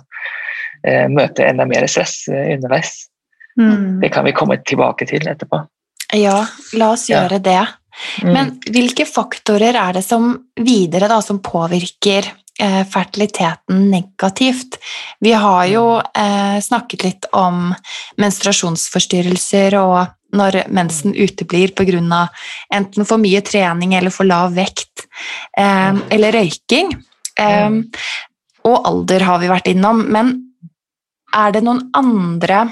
møte 1.08 1.46
enda 1.46 1.66
mer 1.68 1.86
stress 1.90 2.28
eh, 2.28 2.54
underveis. 2.56 3.08
Mm. 3.60 4.00
Det 4.00 4.08
kan 4.12 4.24
vi 4.24 4.32
komme 4.32 4.56
tilbake 4.66 5.06
til 5.06 5.28
etterpå. 5.28 5.64
Ja, 6.16 6.46
la 6.72 6.92
oss 6.92 7.08
Ja. 7.10 7.22
gjøre 7.22 7.42
det. 7.42 7.66
Mm. 8.22 8.32
Men 8.32 8.50
hvilke 8.72 9.04
faktorer 9.08 9.76
er 9.76 9.92
det 9.92 10.04
som 10.04 10.32
videre 10.56 11.08
da, 11.08 11.20
som 11.20 11.42
påvirker 11.44 12.24
eh, 12.60 12.84
fertiliteten 12.88 13.90
negativt? 13.90 14.78
Vi 15.20 15.32
har 15.32 15.66
jo 15.68 16.00
eh, 16.00 16.58
snakket 16.60 17.04
litt 17.04 17.28
om 17.32 17.74
menstruasjonsforstyrrelser 18.16 19.76
og 19.80 20.06
når 20.32 20.62
mensen 20.72 21.12
uteblir 21.12 21.74
pga. 21.76 22.28
enten 22.72 23.04
for 23.04 23.18
mye 23.18 23.40
trening 23.40 23.94
eller 23.94 24.10
for 24.10 24.24
lav 24.24 24.54
vekt, 24.54 25.06
eh, 25.58 25.92
eller 26.10 26.32
røyking. 26.32 26.94
Eh, 27.38 27.70
og 28.64 28.86
alder 28.86 29.20
har 29.20 29.38
vi 29.38 29.48
vært 29.48 29.68
innom, 29.68 30.06
men 30.08 30.51
er 31.34 31.54
det 31.54 31.62
noen 31.64 31.86
andre 31.96 32.64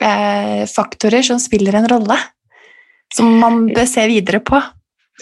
eh, 0.00 0.64
faktorer 0.70 1.24
som 1.26 1.40
spiller 1.42 1.76
en 1.78 1.88
rolle? 1.90 2.18
Som 3.14 3.36
man 3.40 3.66
bør 3.70 3.86
se 3.88 4.06
videre 4.10 4.40
på? 4.44 4.58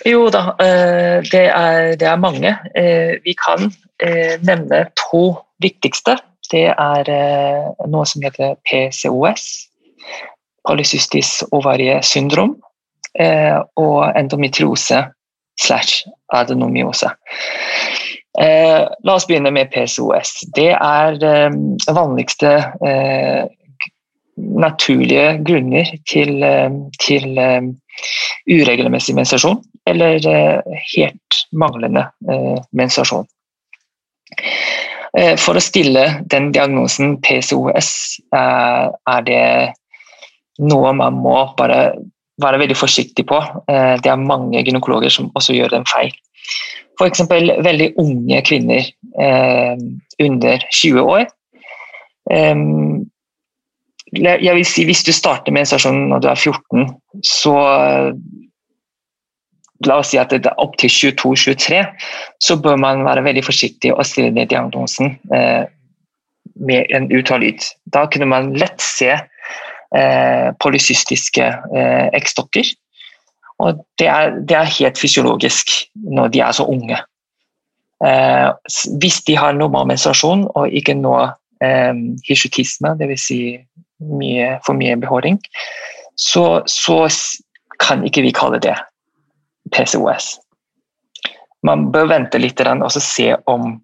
Jo 0.02 0.26
da, 0.32 0.54
eh, 0.58 1.22
det 1.30 1.46
er, 1.46 1.94
det 2.00 2.08
er 2.08 2.16
mange. 2.18 2.56
Eh, 2.74 3.20
Vi 3.24 3.34
kan 3.38 3.70
eh, 4.02 4.40
nevne 4.42 4.88
to 4.98 5.36
viktigste. 5.62 6.18
Det 6.50 6.66
er 6.70 7.08
noe 7.88 8.04
som 8.06 8.22
heter 8.22 8.58
PCOS, 8.68 9.44
polycystisk 10.68 11.54
ovariesyndrom, 11.56 12.52
og 13.80 14.00
endometriose 14.12 15.00
slash 15.56 16.04
adenomyose. 16.36 17.08
Eh, 18.40 18.80
La 19.06 19.14
oss 19.14 19.26
begynne 19.30 19.52
med 19.54 19.70
PCOS. 19.70 20.40
Det 20.56 20.72
er 20.74 21.20
eh, 21.22 21.58
vanligste 21.94 22.54
eh, 22.82 23.44
naturlige 24.36 25.38
grunner 25.46 25.90
til, 26.10 26.42
eh, 26.42 26.70
til 27.00 27.38
eh, 27.38 27.62
uregelmessig 28.50 29.14
menstruasjon 29.14 29.60
eller 29.86 30.26
eh, 30.26 30.80
helt 30.96 31.44
manglende 31.52 32.08
menstruasjon. 32.72 33.28
For 35.38 35.54
å 35.54 35.62
stille 35.62 36.00
den 36.26 36.48
diagnosen 36.50 37.20
PCOS 37.22 37.90
er 38.34 39.20
det 39.28 39.44
noe 40.58 40.90
man 40.98 41.20
må 41.22 41.36
bare 41.54 41.92
være 42.42 42.58
veldig 42.64 42.74
forsiktig 42.74 43.22
på. 43.30 43.38
Det 43.68 44.10
er 44.10 44.24
mange 44.26 44.64
gynekologer 44.66 45.14
som 45.14 45.30
også 45.38 45.54
gjør 45.54 45.76
den 45.76 45.86
feil. 45.86 46.10
F.eks. 46.94 47.24
veldig 47.30 47.90
unge 48.00 48.42
kvinner 48.46 48.86
eh, 49.20 49.74
under 50.22 50.68
20 50.70 51.02
år. 51.02 51.26
Eh, 52.30 52.64
jeg 54.14 54.54
vil 54.54 54.66
si 54.68 54.84
Hvis 54.86 55.02
du 55.02 55.10
starter 55.12 55.54
menstruasjon 55.54 56.08
når 56.12 56.22
du 56.22 56.28
er 56.30 56.38
14, 56.38 56.88
så 57.26 57.56
La 59.88 59.98
oss 60.00 60.12
si 60.12 60.20
at 60.20 60.32
det 60.32 60.46
er 60.48 60.60
opp 60.62 60.76
til 60.80 60.92
22-23, 60.92 61.80
så 62.42 62.56
bør 62.62 62.78
man 62.80 63.04
være 63.06 63.24
veldig 63.26 63.42
forsiktig 63.44 63.92
og 63.92 64.06
stille 64.06 64.30
ned 64.34 64.48
diagnosen 64.52 65.16
eh, 65.34 65.66
med 66.54 66.92
en 66.94 67.10
ultralyd. 67.12 67.64
Da 67.92 68.06
kunne 68.10 68.28
man 68.30 68.52
lett 68.56 68.80
se 68.80 69.10
eh, 69.12 70.48
polycystiske 70.62 71.50
eh, 71.50 72.06
eggstokker. 72.14 72.70
Og 73.62 73.84
det 74.00 74.08
er, 74.10 74.38
det 74.42 74.56
er 74.58 74.76
helt 74.78 74.98
fysiologisk 74.98 75.70
når 75.94 76.32
de 76.34 76.40
er 76.42 76.56
så 76.56 76.66
unge. 76.66 76.98
Eh, 78.04 78.50
hvis 79.00 79.20
de 79.28 79.36
har 79.38 79.54
normal 79.56 79.86
menstruasjon 79.92 80.48
og 80.54 80.74
ikke 80.74 80.96
noe 80.98 81.28
eh, 81.62 81.94
hirsutisme, 82.26 82.96
dvs. 82.98 83.28
Si 83.28 83.40
for 84.66 84.76
mye 84.76 84.96
behåring, 85.00 85.38
så, 86.18 86.62
så 86.66 87.06
kan 87.80 88.04
ikke 88.04 88.24
vi 88.26 88.34
kalle 88.34 88.58
det 88.60 88.74
PCOS. 89.72 90.34
Man 91.64 91.88
bør 91.94 92.10
vente 92.10 92.38
litt 92.42 92.60
og 92.60 92.92
se 92.92 93.30
om 93.48 93.78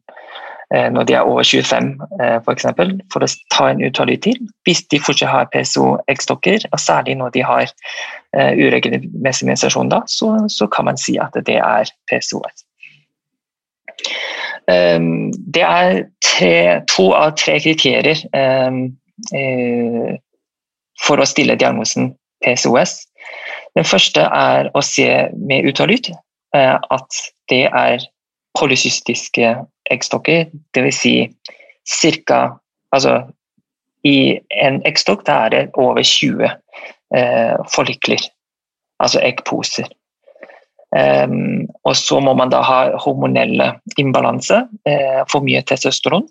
når 0.70 1.06
de 1.08 1.14
er 1.18 1.26
over 1.26 1.42
25 1.42 1.88
eh, 2.22 2.36
for, 2.44 2.52
eksempel, 2.52 2.92
for 3.12 3.26
å 3.26 3.28
ta 3.50 3.70
en 3.70 3.82
utallig 3.82 4.20
til. 4.26 4.38
Hvis 4.68 4.84
de 4.92 5.00
fortsatt 5.02 5.32
har 5.32 5.50
PSO-eggstokker, 5.54 6.68
og 6.70 6.78
særlig 6.80 7.16
når 7.18 7.34
de 7.34 7.42
har 7.42 7.66
eh, 7.66 8.52
uregelmessig 8.54 9.48
menstruasjon, 9.50 9.90
da, 9.90 10.04
så, 10.06 10.32
så 10.48 10.70
kan 10.70 10.86
man 10.86 11.00
si 11.00 11.16
at 11.18 11.34
det 11.46 11.58
er 11.58 11.90
PSO. 12.10 12.42
Um, 14.70 15.32
det 15.54 15.62
er 15.66 16.04
tre, 16.22 16.54
to 16.88 17.10
av 17.16 17.34
tre 17.40 17.58
kriterier 17.60 18.22
um, 18.30 18.84
eh, 19.34 20.14
for 21.02 21.18
å 21.20 21.26
stille 21.26 21.58
diagnosen 21.58 22.12
PCOS. 22.44 23.00
Den 23.74 23.86
første 23.86 24.22
er 24.22 24.70
å 24.74 24.82
se 24.84 25.08
med 25.34 25.66
ultralyd 25.68 26.12
eh, 26.12 26.76
at 26.78 27.20
det 27.50 27.64
er 27.66 28.06
polycystiske 28.58 29.54
eggstokker, 29.90 30.50
dvs. 30.74 31.02
Si 31.86 32.12
ca. 32.26 32.40
Altså, 32.92 33.22
I 34.04 34.40
en 34.64 34.80
eggstokk 34.86 35.28
er 35.28 35.48
det 35.52 35.62
over 35.74 36.02
20 36.02 36.44
eh, 36.46 37.56
forlikler, 37.74 38.22
altså 38.98 39.20
eggposer. 39.22 39.90
Um, 40.90 41.68
og 41.86 41.94
så 41.96 42.18
må 42.18 42.32
man 42.34 42.50
da 42.50 42.64
ha 42.66 42.78
hormonelle 42.98 43.68
imbalanse, 44.00 44.64
eh, 44.90 45.20
for 45.30 45.46
mye 45.46 45.60
testosteron 45.62 46.24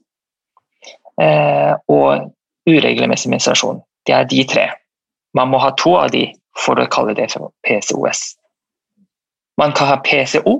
eh, 1.22 1.78
og 1.88 2.26
uregelmessig 2.68 3.32
menstruasjon. 3.32 3.80
Det 4.04 4.18
er 4.18 4.28
de 4.28 4.44
tre. 4.44 4.66
Man 5.38 5.54
må 5.54 5.62
ha 5.64 5.72
to 5.80 5.94
av 5.96 6.12
de 6.12 6.26
for 6.60 6.76
å 6.76 6.90
kalle 6.92 7.16
det 7.16 7.30
for 7.32 7.54
PCOS. 7.64 8.34
Man 9.62 9.72
kan 9.78 9.94
ha 9.94 10.00
PCO 10.04 10.58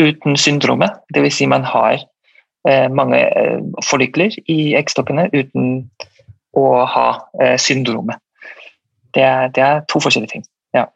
uten 0.00 0.36
syndromet, 0.36 0.96
dvs. 1.14 1.36
Si 1.40 1.46
man 1.46 1.64
har 1.64 2.00
eh, 2.68 2.88
mange 2.92 3.20
eh, 3.20 3.58
forlikler 3.86 4.34
i 4.50 4.72
eggstokkene 4.78 5.28
uten 5.34 5.84
å 6.56 6.66
ha 6.88 7.08
eh, 7.40 7.56
syndromet. 7.60 8.20
Det 9.14 9.26
er, 9.26 9.50
det 9.54 9.62
er 9.66 9.84
to 9.90 10.00
forskjellige 10.02 10.36
ting. 10.36 10.44
Ja. 10.76 10.86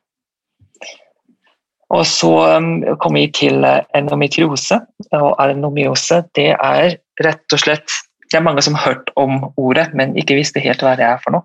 Og 1.94 2.04
så 2.06 2.30
um, 2.56 2.76
kommer 3.02 3.24
vi 3.24 3.32
til 3.34 3.66
endometriose. 3.66 4.78
Og 5.10 5.30
adenomyose 5.42 6.22
det 6.38 6.52
er 6.54 6.98
rett 7.22 7.54
og 7.56 7.62
slett 7.62 8.00
Det 8.30 8.38
er 8.38 8.46
mange 8.46 8.62
som 8.66 8.74
har 8.74 8.94
hørt 8.94 9.10
om 9.20 9.44
ordet, 9.60 9.90
men 9.94 10.16
ikke 10.18 10.34
visste 10.34 10.62
helt 10.62 10.80
hva 10.82 10.94
det 10.98 11.04
er 11.06 11.20
for 11.22 11.34
noe. 11.36 11.44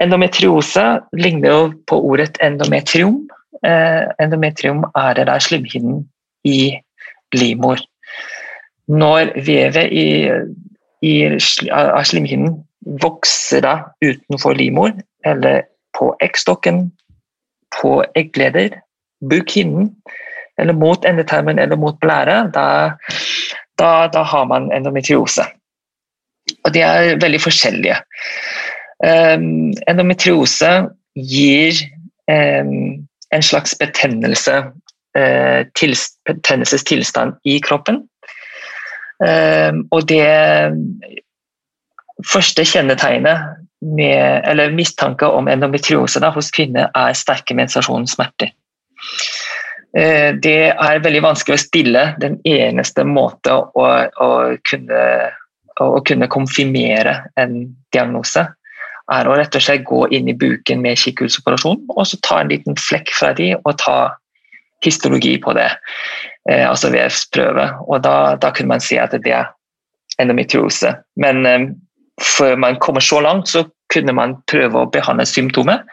Endometriose 0.00 0.84
ligner 1.18 1.50
jo 1.50 1.64
på 1.90 1.98
ordet 2.08 2.38
endometrium. 2.40 3.18
Endometrium 4.22 4.84
er 4.96 5.18
det 5.18 5.26
der 5.28 5.44
slimhinnen 5.44 6.06
i 6.44 6.74
livmor. 7.34 7.80
Når 8.88 9.32
vevet 9.46 9.92
i, 9.92 10.08
i, 11.02 11.14
av 11.72 12.04
slimhinnen 12.04 12.58
vokser 13.00 13.64
da 13.64 13.76
utenfor 14.04 14.56
livmor, 14.58 14.92
eller 15.24 15.64
på 15.96 16.10
eggstokken, 16.22 16.88
på 17.80 17.96
eggleder, 18.18 18.76
bukhinnen, 19.24 19.90
eller 20.60 20.76
mot 20.76 21.04
endetarmen 21.04 21.58
eller 21.58 21.76
mot 21.80 21.98
blære, 22.00 22.36
da, 22.54 22.66
da, 23.80 23.90
da 24.12 24.22
har 24.22 24.44
man 24.50 24.70
endometriose. 24.72 25.46
Og 26.64 26.74
de 26.74 26.84
er 26.84 27.16
veldig 27.22 27.40
forskjellige. 27.40 27.96
Um, 29.04 29.72
endometriose 29.90 30.70
gir 31.16 31.80
um, 32.30 33.02
en 33.34 33.42
slags 33.42 33.74
betennelse, 33.80 34.60
betennelsestilstand 35.14 37.38
i 37.46 37.60
kroppen. 37.62 38.00
Um, 39.22 39.84
og 39.94 40.08
det 40.10 40.26
første 42.26 42.64
kjennetegnet 42.66 43.62
med, 43.84 44.44
eller 44.48 44.74
mistanke 44.74 45.26
om 45.26 45.48
endometriose 45.48 46.22
da, 46.22 46.32
hos 46.34 46.50
kvinner 46.54 46.90
er 46.96 47.16
sterke 47.16 47.56
menstruasjonssmerter. 47.56 48.52
Eh, 49.96 50.34
Det 50.42 50.58
er 50.72 51.04
veldig 51.04 51.22
vanskelig 51.22 51.58
å 51.58 51.62
stille 51.62 52.04
den 52.22 52.38
eneste 52.48 53.04
måte 53.04 53.54
å, 53.54 53.84
å, 53.84 54.30
kunne, 54.70 55.04
å 55.80 56.02
kunne 56.06 56.30
konfirmere 56.32 57.20
en 57.40 57.60
diagnose 57.94 58.46
er 59.12 59.28
å 59.28 59.36
rett 59.36 59.54
og 59.54 59.62
slett 59.62 59.84
gå 59.84 60.06
inn 60.16 60.30
i 60.32 60.38
buken 60.38 60.80
med 60.80 60.98
kikkhullsoperasjon 60.98 61.82
og 61.92 62.06
så 62.08 62.18
ta 62.24 62.40
en 62.40 62.54
liten 62.54 62.78
flekk 62.80 63.12
fra 63.12 63.34
de 63.36 63.50
og 63.58 63.74
ta 63.82 63.98
histologi 64.84 65.36
på 65.42 65.54
det, 65.56 65.70
eh, 66.50 66.64
altså 66.68 66.92
vevsprøve. 66.94 67.68
Og 67.88 68.04
da, 68.04 68.36
da 68.40 68.52
kunne 68.54 68.74
man 68.74 68.84
si 68.84 68.98
at 69.00 69.16
det 69.24 69.32
er 69.32 69.50
endometriose. 70.22 70.94
Men 71.20 71.46
eh, 71.46 71.68
før 72.22 72.56
man 72.60 72.78
kommer 72.80 73.04
så 73.04 73.20
langt, 73.24 73.48
så 73.48 73.64
kunne 73.92 74.14
man 74.16 74.38
prøve 74.50 74.80
å 74.84 74.90
behandle 74.90 75.26
symptomet, 75.28 75.84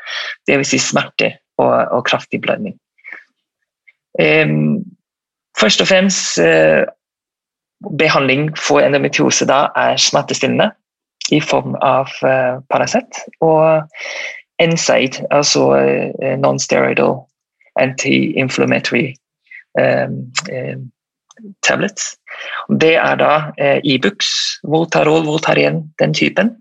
dvs. 0.50 0.74
Si 0.74 0.80
smerter 0.82 1.38
og, 1.62 1.76
og 1.92 2.06
kraftig 2.10 2.42
blødning. 2.44 2.78
Eh, 4.20 4.48
først 5.60 5.84
og 5.84 5.92
fremst 5.92 6.40
eh, 6.42 6.84
behandling 7.98 8.52
for 8.58 8.84
endometriose 8.84 9.48
da 9.50 9.68
er 9.76 9.98
smertestillende. 9.98 10.72
i 11.32 11.40
form 11.40 11.76
av 11.86 12.10
uh, 12.26 12.60
Paracet 12.68 13.20
og 13.46 13.86
NSAID, 14.60 15.22
altså 15.32 15.68
uh, 15.78 16.34
non-steroidal 16.42 17.22
anti-inflammatory 17.82 19.14
um, 19.80 20.18
um, 20.52 20.92
tablets. 21.64 22.16
Det 22.82 22.96
er 22.96 23.16
da 23.20 23.34
uh, 23.58 23.80
e 23.84 23.98
Voltarol, 24.64 25.26
Voltaren, 25.26 25.84
den 26.00 26.14
typen. 26.14 26.58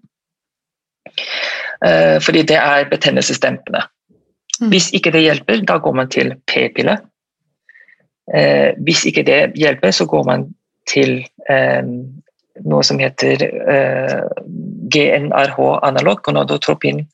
fordi 2.20 2.42
det 2.42 2.56
er 2.56 2.88
betennelsesdempende. 2.90 3.80
Mm. 4.60 4.68
Hvis 4.68 4.90
ikke 4.92 5.10
det 5.10 5.22
hjelper, 5.22 5.62
da 5.64 5.78
går 5.78 5.92
man 5.92 6.08
til 6.08 6.34
p-pille. 6.46 6.98
hvis 8.84 9.04
ikke 9.06 9.22
det 9.22 9.52
hjelper, 9.56 9.90
så 9.90 10.06
går 10.06 10.24
man 10.24 10.54
til 10.86 11.24
noe 12.64 12.82
som 12.84 12.98
heter 12.98 13.42
GNRH-analog, 14.92 16.22
gonadotropin 16.22 17.06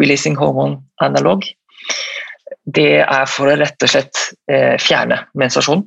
releasing 0.00 0.36
hormone-analog. 0.36 1.44
Det 2.64 3.00
er 3.02 3.26
for 3.30 3.50
å 3.50 3.56
rett 3.58 3.82
og 3.82 3.90
slett 3.90 4.22
uh, 4.50 4.76
fjerne 4.80 5.22
menstruasjon. 5.38 5.84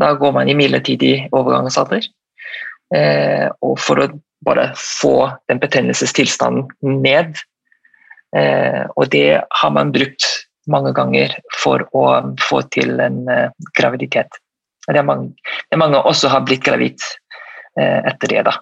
Da 0.00 0.14
går 0.16 0.34
man 0.36 0.48
i 0.48 0.56
midlertidig 0.56 1.14
overgangsalder. 1.36 2.06
Uh, 2.94 3.48
og 3.64 3.76
for 3.82 4.02
å 4.02 4.10
bare 4.46 4.70
få 4.78 5.14
den 5.50 5.60
betennelsestilstanden 5.60 6.70
ned. 7.02 7.36
og 8.96 9.08
det 9.10 9.42
har 9.42 9.70
man 9.74 9.90
brukt 9.92 10.24
mange 10.70 10.92
ganger 10.94 11.34
for 11.58 11.82
å 11.92 12.04
få 12.40 12.60
til 12.72 13.02
en 13.02 13.18
graviditet. 13.76 14.38
Det 14.86 14.96
er 14.96 15.04
mange, 15.04 15.34
det 15.66 15.76
er 15.76 15.82
mange 15.82 15.98
også 15.98 16.30
har 16.30 16.46
blitt 16.46 16.62
gravid 16.64 17.02
Eh, 17.78 17.98
etter 18.06 18.28
det. 18.28 18.42
da. 18.42 18.54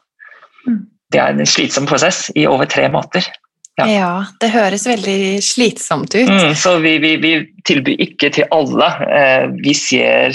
Mm. 0.67 0.81
Det 1.11 1.21
er 1.21 1.33
en 1.33 1.47
slitsom 1.49 1.87
prosess 1.89 2.29
i 2.37 2.47
over 2.47 2.69
tre 2.69 2.89
måneder. 2.93 3.25
Ja. 3.79 3.87
ja, 3.87 4.13
det 4.43 4.51
høres 4.51 4.87
veldig 4.89 5.39
slitsomt 5.45 6.15
ut. 6.17 6.31
Mm, 6.31 6.55
så 6.59 6.79
vi, 6.83 6.97
vi, 7.03 7.15
vi, 7.23 7.35
tilbyr 7.69 8.03
ikke 8.09 8.33
til 8.35 8.49
alle. 8.55 8.89
Eh, 9.07 9.45
vi 9.63 9.75
ser 9.77 10.35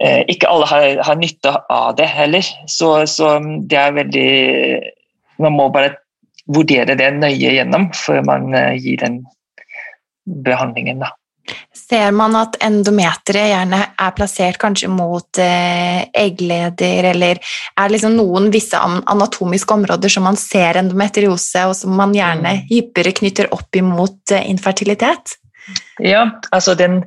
eh, 0.00 0.22
Ikke 0.30 0.50
alle 0.50 0.68
har, 0.70 1.02
har, 1.06 1.18
nytte 1.18 1.56
av 1.70 1.96
det 1.98 2.06
heller. 2.10 2.46
Så, 2.70 2.92
så, 3.10 3.38
det 3.40 3.80
er 3.80 3.98
veldig 3.98 4.30
Man 5.40 5.56
må 5.56 5.70
bare 5.72 5.96
vurdere 6.50 6.96
det 6.98 7.08
nøye 7.16 7.54
gjennom 7.56 7.88
før 7.96 8.22
man 8.26 8.50
gir 8.78 9.00
den 9.00 9.22
behandlingen. 10.44 11.02
da. 11.02 11.14
Ser 11.74 12.12
man 12.14 12.36
at 12.38 12.54
endometeret 12.62 13.50
gjerne 13.50 13.80
er 13.98 14.14
plassert 14.14 14.58
kanskje 14.62 14.90
mot 14.92 15.40
eh, 15.42 16.04
eggleder, 16.14 17.08
eller 17.10 17.40
er 17.40 17.88
det 17.88 17.94
liksom 17.96 18.14
noen 18.18 18.50
visse 18.54 18.78
anatomiske 18.78 19.74
områder 19.74 20.12
som 20.12 20.28
man 20.28 20.38
ser 20.38 20.78
endometriose, 20.78 21.66
og 21.66 21.74
som 21.78 21.96
man 21.98 22.14
gjerne 22.14 22.60
mm. 22.60 22.64
hyppigere 22.70 23.16
knytter 23.22 23.50
opp 23.56 23.80
imot 23.80 24.36
eh, 24.36 24.46
infertilitet? 24.52 25.36
Ja, 26.02 26.22
altså 26.50 26.74
den, 26.74 27.02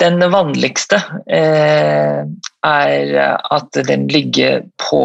den 0.00 0.22
vanligste 0.32 1.02
eh, 1.30 2.22
er 2.66 3.10
at 3.56 3.82
den 3.86 4.06
ligger 4.08 4.64
på 4.80 5.02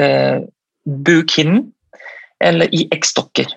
eh, 0.00 0.42
bukhinnen 0.84 1.72
eller 2.40 2.74
i 2.74 2.84
eggstokker. 2.92 3.55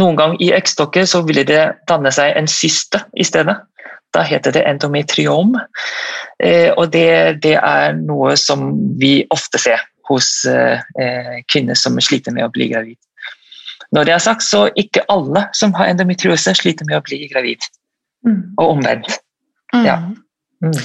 Noen 0.00 0.18
gang 0.18 0.36
i 0.44 0.50
eggstokker 0.52 1.06
så 1.08 1.22
ville 1.24 1.46
det 1.48 1.62
danne 1.88 2.12
seg 2.12 2.36
en 2.36 2.48
syste 2.50 3.00
i 3.16 3.24
stedet. 3.24 3.56
Da 4.14 4.22
heter 4.24 4.52
det 4.54 4.64
endometriom. 4.68 5.56
Eh, 6.42 6.70
og 6.76 6.92
det, 6.92 7.40
det, 7.44 7.56
er 7.56 7.96
noe 7.98 8.36
som 8.40 8.68
vi 9.00 9.18
ofte 9.32 9.60
ser 9.60 9.82
hos 10.08 10.44
eh, 10.48 11.40
kvinner 11.50 11.78
som 11.78 11.96
sliter 12.00 12.34
med 12.36 12.46
å 12.46 12.52
bli 12.52 12.68
gravid. 12.72 12.98
Når 13.94 14.06
det 14.06 14.14
er 14.14 14.22
sagt, 14.22 14.44
så 14.44 14.66
ikke 14.78 15.04
alle 15.12 15.46
som 15.56 15.74
har 15.78 15.90
endometriose, 15.90 16.54
sliter 16.58 16.88
med 16.88 16.98
å 16.98 17.04
bli 17.06 17.24
gravid. 17.30 17.64
Mm. 18.26 18.40
Og 18.56 18.72
omvendt. 18.76 19.20
Mm. 19.74 19.84
Ja. 19.86 20.00
Mm. 20.64 20.80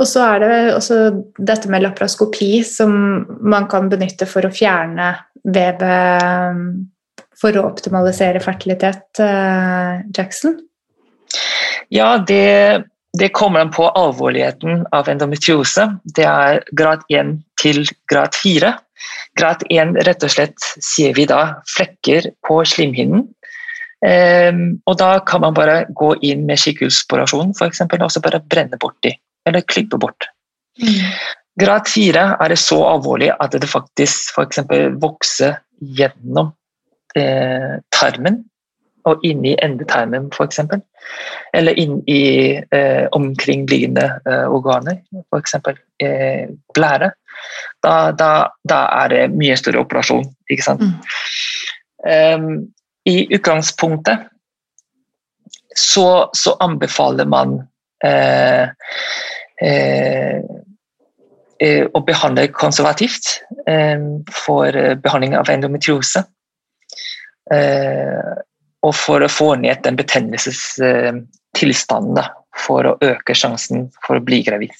Og 0.00 0.08
så 0.08 0.24
er 0.24 0.40
det 0.40 0.54
også 0.74 0.98
dette 1.36 1.70
med 1.70 1.84
laparoskopi 1.84 2.62
som 2.64 2.94
man 3.44 3.68
kan 3.70 3.90
benytte 3.92 4.26
for 4.28 4.48
å 4.48 4.54
fjerne 4.54 5.12
vevet 5.42 6.88
for 7.42 7.58
å 7.58 7.66
optimalisere 7.66 8.42
fertilitet, 8.42 9.04
uh, 9.20 10.00
Jackson? 10.14 10.60
Ja, 11.92 12.14
det, 12.18 12.84
det 13.18 13.32
kommer 13.36 13.64
an 13.64 13.72
på 13.74 13.88
alvorligheten 13.88 14.86
av 14.94 15.10
endometriose. 15.10 15.88
Det 16.04 16.26
er 16.28 16.62
grad 16.78 17.04
1 17.10 17.36
til 17.60 17.84
grad 18.10 18.36
4. 18.38 18.72
Grad 19.38 19.66
1 19.68 19.98
rett 20.06 20.24
og 20.24 20.32
slett 20.32 20.70
sier 20.78 21.16
vi 21.18 21.26
da 21.28 21.42
flekker 21.74 22.30
på 22.46 22.62
slimhinnen. 22.68 23.26
Um, 24.02 24.62
og 24.90 24.96
da 24.98 25.12
kan 25.26 25.44
man 25.44 25.54
bare 25.54 25.84
gå 25.94 26.08
inn 26.26 26.42
med 26.48 26.58
skikkelsporasjon 26.58 27.52
f.eks. 27.54 27.84
og 27.86 28.08
så 28.10 28.22
bare 28.24 28.40
brenne 28.50 28.78
bort 28.82 28.96
de, 29.06 29.12
eller 29.46 29.62
klippe 29.62 30.00
bort. 30.00 30.26
Mm. 30.82 31.12
Grad 31.60 31.86
4 31.86 32.24
er 32.40 32.50
det 32.50 32.58
så 32.58 32.80
alvorlig 32.88 33.30
at 33.36 33.54
det 33.54 33.68
faktisk 33.70 34.32
f.eks. 34.34 34.64
vokser 34.98 35.60
gjennom 35.78 36.50
eh, 37.18 37.78
tarmen 37.94 38.42
og 39.08 39.24
inn 39.26 39.42
i 39.46 39.54
endetarmen 39.62 40.28
f.eks. 40.32 40.60
Eller 41.56 41.78
inn 41.80 41.98
i 42.10 42.22
eh, 42.54 43.06
omkringliggende 43.16 44.04
eh, 44.22 44.44
organer, 44.46 45.00
f.eks. 45.24 45.56
Eh, 46.02 46.46
blære. 46.74 47.10
Da, 47.82 47.94
da, 48.14 48.30
da, 48.68 48.82
er 49.02 49.10
det 49.10 49.22
mye 49.34 49.56
større 49.58 49.82
operasjon. 49.82 50.28
ikke 50.50 50.66
sant? 50.66 50.84
Mm. 50.84 50.92
Um, 52.02 52.46
I 53.06 53.26
utgangspunktet 53.34 54.28
så, 55.78 56.28
så 56.36 56.54
anbefaler 56.60 57.26
man 57.26 57.56
eh, 58.04 58.68
eh, 59.62 60.42
eh 61.62 61.86
å 61.94 62.00
behandle 62.02 62.48
konservativt 62.50 63.28
for 64.34 64.78
behandling 65.02 65.36
av 65.38 65.50
endometriose. 65.50 66.24
Eh, 67.52 68.32
og 68.82 68.94
for 68.98 69.22
å 69.22 69.28
få 69.30 69.54
ned 69.60 69.76
den 69.84 69.96
betennelsestilstanden 69.98 72.24
for 72.64 72.86
å 72.88 72.98
øke 73.04 73.34
sjansen 73.36 73.90
for 74.06 74.16
å 74.18 74.24
bli 74.24 74.42
gravid. 74.46 74.72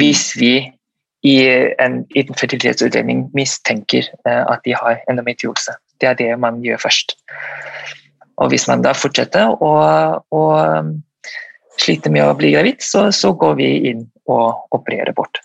Hvis 0.00 0.22
vi 0.38 0.72
i 1.22 1.46
en 1.78 2.00
infertilitetsutredning 2.18 3.30
mistenker 3.36 4.08
eh, 4.26 4.42
at 4.42 4.64
de 4.66 4.72
har 4.74 4.98
endometriose. 5.10 5.74
Det 6.02 6.08
er 6.10 6.16
det 6.18 6.30
man 6.42 6.58
gjør 6.66 6.80
først. 6.82 7.14
Og 8.42 8.50
hvis 8.50 8.66
man 8.66 8.82
da 8.82 8.90
fortsetter 8.96 9.54
å, 9.54 9.72
å 10.18 10.42
slite 11.78 12.10
med 12.10 12.26
å 12.26 12.34
bli 12.38 12.50
gravid, 12.56 12.82
så, 12.82 13.12
så, 13.14 13.32
går 13.38 13.54
vi 13.60 13.68
inn 13.92 14.02
og 14.30 14.74
opererer 14.74 15.14
bort. 15.14 15.38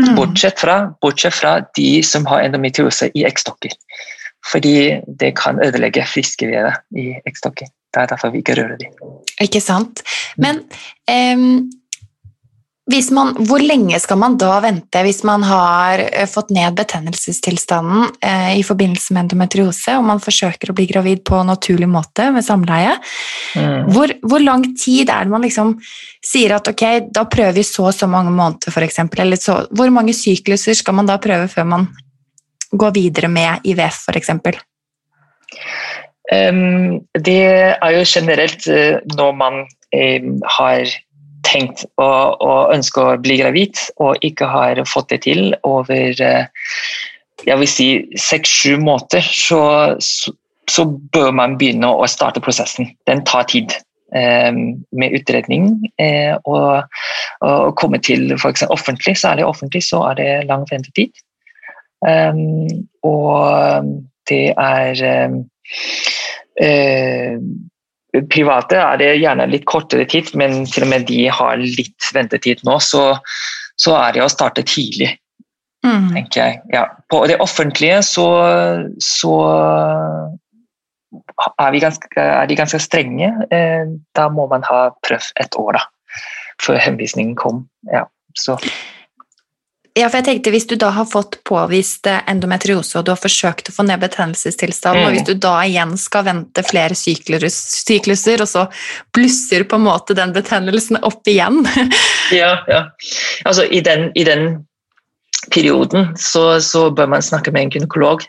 Mm. 0.00 0.14
Bortsett, 0.16 0.56
fra, 0.62 0.76
bortsett 1.04 1.36
fra 1.36 1.58
de 1.76 2.02
som 2.06 2.24
har 2.30 2.40
endometriose 2.46 3.10
i 3.12 3.26
eggstokker. 3.28 3.72
Fordi 4.46 5.02
det 5.20 5.34
kan 5.38 5.60
ødelegge 5.62 6.06
friske 6.08 6.48
vevet 6.48 6.80
i 6.96 7.12
eggstokker. 7.20 7.68
Det 7.90 8.00
er 8.00 8.08
derfor 8.12 8.32
vi 8.32 8.40
ikke 8.44 8.56
rører 8.58 8.78
dem. 8.80 8.94
Ikke 9.42 9.60
sant. 9.62 10.02
Men 10.38 10.62
um, 11.10 11.68
man, 13.14 13.32
hvor 13.46 13.62
lenge 13.62 13.98
skal 14.02 14.18
man 14.18 14.36
da 14.40 14.56
vente 14.62 15.02
hvis 15.04 15.22
man 15.26 15.44
har 15.46 16.00
eh, 16.08 16.26
fått 16.26 16.50
ned 16.54 16.74
betennelsestilstanden 16.78 18.08
eh, 18.22 18.58
i 18.58 18.64
forbindelse 18.66 19.14
med 19.14 19.24
endometriose 19.24 19.94
og 19.98 20.06
man 20.08 20.22
forsøker 20.22 20.70
å 20.70 20.76
bli 20.78 20.88
gravid 20.90 21.22
på 21.26 21.42
naturlig 21.46 21.88
måte 21.90 22.30
med 22.34 22.46
samleie? 22.46 22.96
Mm. 23.54 23.90
Hvor, 23.94 24.14
hvor, 24.22 24.42
lang 24.42 24.64
tid 24.74 25.10
er 25.10 25.26
det 25.26 25.34
man 25.34 25.46
liksom 25.46 25.76
sier 26.24 26.56
at 26.56 26.70
ok, 26.70 26.84
da 27.14 27.26
prøver 27.30 27.58
vi 27.58 27.66
så 27.66 27.90
og 27.90 27.96
så 27.96 28.10
mange 28.10 28.32
måneder, 28.34 28.72
f.eks.? 28.72 29.02
Eller 29.18 29.40
så, 29.40 29.64
hvor 29.70 29.90
mange 29.94 30.14
sykluser 30.16 30.78
skal 30.78 30.98
man 30.98 31.10
da 31.10 31.18
prøve 31.22 31.50
før 31.52 31.68
man 31.74 31.90
gå 32.72 32.90
videre 32.94 33.28
med 33.28 33.66
IVF, 33.66 34.04
f.eks.? 34.10 34.30
Um, 36.30 37.00
det 37.18 37.40
er 37.74 37.94
jo 37.96 38.02
generelt 38.06 38.66
uh, 38.70 38.98
når 39.16 39.32
man 39.38 39.62
har 39.90 40.92
tenkt 41.42 41.82
å, 41.98 42.06
å, 42.38 42.52
ønske 42.70 43.02
å 43.02 43.16
bli 43.18 43.40
gravid 43.40 43.80
og 43.98 44.22
ikke 44.22 44.46
har 44.46 44.78
fått 44.86 45.10
det 45.10 45.24
til 45.24 45.48
over 45.66 46.14
uh, 46.22 46.44
jeg 47.48 47.56
vil 47.56 47.70
si 47.72 47.88
seks-sju 48.20 48.76
måneder, 48.78 49.24
så, 49.24 49.60
så, 50.70 50.84
bør 51.14 51.30
man 51.34 51.56
begynne 51.58 51.88
å 51.88 52.08
starte 52.10 52.42
prosessen. 52.44 52.92
Den 53.08 53.24
tar 53.28 53.48
tid. 53.50 53.74
Med 54.10 55.12
utredning 55.14 55.68
uh, 56.02 56.34
og, 56.50 56.96
å 57.46 57.50
komme 57.78 58.00
til 58.02 58.32
for 58.34 58.50
eksempel, 58.50 58.74
offentlig, 58.74 59.14
særlig 59.20 59.44
offentlig, 59.46 59.84
så 59.86 60.00
er 60.08 60.16
det 60.18 60.30
lang 60.48 60.64
ventetid. 60.66 61.14
Um, 62.00 62.86
og 63.04 63.90
det 64.30 64.54
er 64.56 65.02
um, 65.28 65.42
uh, 66.64 67.34
Private 68.10 68.78
er 68.80 68.98
det 68.98 69.10
gjerne 69.20 69.46
litt 69.50 69.66
kortere 69.70 70.06
tid, 70.10 70.32
men 70.38 70.64
til 70.66 70.86
og 70.86 70.90
med 70.90 71.06
de 71.06 71.28
har 71.30 71.60
litt 71.60 72.10
ventetid 72.14 72.64
nå. 72.66 72.78
Så, 72.82 73.04
så 73.78 73.94
er 74.00 74.16
det 74.16 74.24
å 74.24 74.32
starte 74.32 74.66
tidlig. 74.66 75.12
mm. 75.86 76.10
tenker 76.14 76.40
jeg. 76.42 76.60
Ja. 76.74 76.84
På 77.08 77.22
det 77.30 77.38
offentlige 77.40 78.02
så, 78.04 78.26
så 79.00 79.34
er, 81.58 81.78
ganske, 81.80 82.10
er, 82.20 82.46
de 82.46 82.58
ganske 82.58 82.80
strenge. 82.82 83.30
Eh, 83.54 83.94
da 84.16 84.28
må 84.28 84.46
man 84.50 84.66
ha 84.68 84.88
prøvd 85.06 85.32
et 85.40 85.58
år 85.58 85.78
da, 85.78 85.84
før 86.62 86.80
henvisningen 86.82 87.36
kom. 87.38 87.64
Ja, 87.92 88.04
så. 88.36 88.58
Ja, 90.00 90.08
for 90.08 90.20
jeg 90.20 90.26
tenkte 90.28 90.52
Hvis 90.54 90.68
du 90.70 90.76
da 90.80 90.90
har 90.94 91.08
fått 91.08 91.40
påvist 91.48 92.08
endometriose 92.08 92.98
og 93.00 93.06
du 93.06 93.12
har 93.12 93.20
forsøkt 93.20 93.68
å 93.70 93.74
få 93.74 93.84
ned 93.88 94.00
betennelsestilstanden, 94.02 95.02
mm. 95.02 95.08
og 95.08 95.16
hvis 95.16 95.26
du 95.28 95.34
da 95.42 95.54
igjen 95.66 95.92
skal 96.00 96.26
vente 96.28 96.64
flere 96.66 96.96
syklus, 96.96 97.58
sykluser, 97.84 98.40
og 98.44 98.48
så 98.48 98.66
blusser 99.16 99.66
på 99.68 99.78
en 99.78 99.86
måte 99.88 100.16
den 100.16 100.32
betennelsen 100.36 101.00
opp 101.06 101.28
igjen 101.28 101.62
Ja, 102.40 102.60
ja. 102.70 102.82
Altså 103.48 103.66
i 103.66 103.82
den, 103.84 104.08
i 104.14 104.24
den 104.24 104.62
perioden 105.52 106.14
så, 106.20 106.60
så, 106.62 106.88
bør 106.94 107.10
man 107.16 107.24
snakke 107.24 107.52
med 107.52 107.66
en 107.66 107.74
gynekolog, 107.74 108.24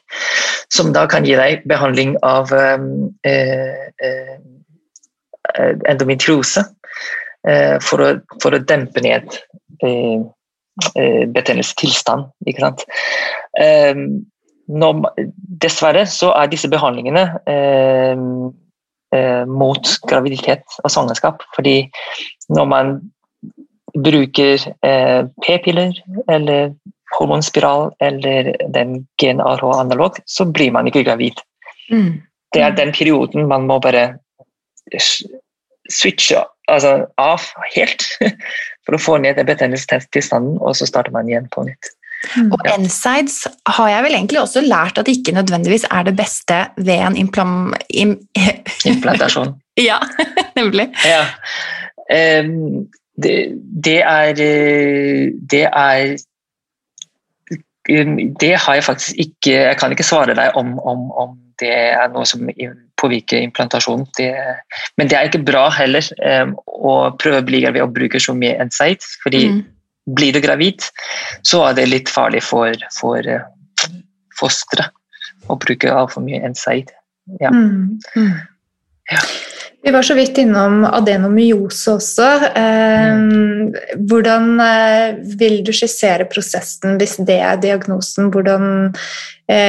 som 0.73 0.91
da 0.95 1.05
kan 1.11 1.27
gi 1.27 1.35
deg 1.37 1.65
behandling 1.69 2.15
av 2.25 2.51
um, 2.55 3.11
uh, 3.27 3.81
uh, 4.01 4.35
endometriose 5.91 6.63
uh, 6.65 7.77
for, 7.83 8.01
å, 8.01 8.13
for, 8.41 8.55
å, 8.55 8.63
dempe 8.63 9.03
ned 9.05 9.27
eh, 9.83 9.91
Eh, 9.91 10.31
betennelsestilstand. 10.95 12.29
Ikke 12.47 12.63
sant? 12.63 12.85
Ehm, 13.59 14.05
når, 14.71 15.01
dessverre 15.61 16.05
så 16.09 16.31
er 16.37 16.51
disse 16.51 16.69
behandlingene 16.71 17.25
eh, 17.49 18.21
eh, 19.15 19.43
mot 19.49 19.93
graviditet 20.07 20.63
og 20.83 20.93
svangerskap. 20.93 21.43
Fordi 21.55 21.83
når 22.49 22.69
man 22.71 22.93
bruker 23.97 24.63
eh, 24.87 25.21
p-piller 25.43 25.95
eller 26.31 26.71
hormonspiral 27.17 27.91
eller 27.99 28.53
den 28.71 29.01
GnRH-analog, 29.19 30.21
så 30.25 30.47
blir 30.47 30.71
man 30.71 30.87
ikke 30.87 31.03
gravid. 31.03 31.43
Mm. 31.91 32.21
Det 32.53 32.63
er 32.63 32.75
den 32.75 32.93
perioden 32.95 33.47
man 33.47 33.67
må 33.67 33.79
bare 33.83 34.13
switche 35.91 36.39
altså, 36.71 37.05
av 37.19 37.43
helt 37.75 38.03
for 38.85 38.97
å 38.97 39.01
få 39.01 39.17
ned 39.21 39.37
den 39.37 39.49
betennelsestilstanden, 39.49 40.57
og 40.61 40.77
så 40.77 40.87
starter 40.89 41.13
man 41.15 41.29
igjen 41.29 41.49
på 41.53 41.65
nytt. 41.67 41.91
Mm. 42.35 42.51
Og 42.53 42.65
NSIDES 42.77 43.47
har 43.75 43.89
jeg 43.89 44.05
vel 44.05 44.15
egentlig 44.15 44.41
også 44.41 44.61
lært 44.61 44.99
at 45.01 45.09
ikke 45.09 45.33
nødvendigvis 45.33 45.87
er 45.89 46.05
det 46.05 46.15
beste 46.17 46.59
ved 46.77 47.01
en 47.01 47.17
implam... 47.17 47.73
Im 47.89 48.17
Implantasjon. 48.91 49.55
ja, 49.79 49.97
nemlig. 50.59 50.91
Ja. 51.05 51.25
Um, 52.11 52.87
det, 53.21 53.35
det, 53.85 54.01
er 54.01 54.33
Det 55.51 55.63
er 55.63 56.17
Det 58.39 58.55
har 58.65 58.73
jeg 58.73 58.83
faktisk 58.83 59.15
ikke 59.17 59.51
Jeg 59.51 59.77
kan 59.77 59.91
ikke 59.91 60.03
svare 60.03 60.35
deg 60.35 60.55
om, 60.55 60.79
om, 60.79 61.11
om 61.11 61.37
det 61.61 61.71
er 61.71 62.09
noe 62.13 62.25
som 62.27 62.47
påvirker 63.01 63.41
implantasjonen. 63.41 64.07
Det, 64.17 64.29
men 64.99 65.09
det 65.09 65.17
er 65.17 65.29
ikke 65.29 65.43
bra 65.47 65.67
heller 65.73 66.05
um, 66.43 66.55
å 66.65 66.95
prøve 67.21 67.41
å 67.41 67.47
bli 67.47 67.63
gravid 67.65 67.85
og 67.85 67.95
bruke 67.95 68.21
så 68.21 68.35
mye 68.37 68.57
NSAID. 68.69 69.07
fordi 69.23 69.43
mm. 69.51 69.61
blir 70.17 70.35
du 70.35 70.41
gravid, 70.43 70.87
så 71.47 71.65
er 71.69 71.77
det 71.79 71.89
litt 71.89 72.11
farlig 72.11 72.43
for, 72.45 72.87
for 72.97 73.29
uh, 73.29 73.45
fosteret 74.39 74.91
å 75.49 75.57
bruke 75.61 75.93
altfor 75.93 76.25
mye 76.25 76.41
NSAID. 76.53 76.93
Ja. 77.41 77.53
Mm. 77.53 77.99
Mm. 78.15 78.35
ja. 79.13 79.23
Vi 79.83 79.91
var 79.91 80.05
så 80.05 80.13
vidt 80.13 80.37
innom 80.37 80.83
adenomyose 80.85 81.95
også. 81.95 82.27
Eh, 82.53 83.21
hvordan 83.97 84.51
eh, 84.61 85.21
vil 85.39 85.63
du 85.65 85.71
skissere 85.73 86.27
prosessen 86.29 86.99
hvis 87.01 87.17
det 87.25 87.39
er 87.41 87.57
diagnosen? 87.63 88.29
Hvordan 88.33 88.91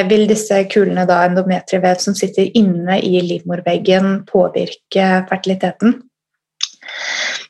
vil 0.08 0.28
disse 0.30 0.60
kulene, 0.70 1.06
da, 1.08 1.22
endometrievev 1.26 1.98
som 2.02 2.14
sitter 2.14 2.50
inne 2.58 3.00
i 3.02 3.20
livmorveggen, 3.24 4.22
påvirke 4.28 5.08
fertiliteten? 5.30 5.96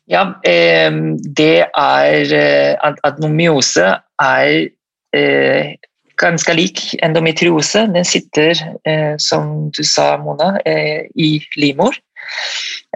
Ja, 0.08 0.22
det 0.42 1.66
er 1.66 2.32
Adenomyose 3.04 3.90
er 4.22 4.48
ganske 6.22 6.56
lik 6.56 6.82
endometriose. 7.04 7.84
Den 7.92 8.08
sitter, 8.08 8.56
som 9.20 9.68
du 9.76 9.82
sa, 9.84 10.14
Mona, 10.20 10.54
i 10.64 11.34
livmor. 11.60 11.96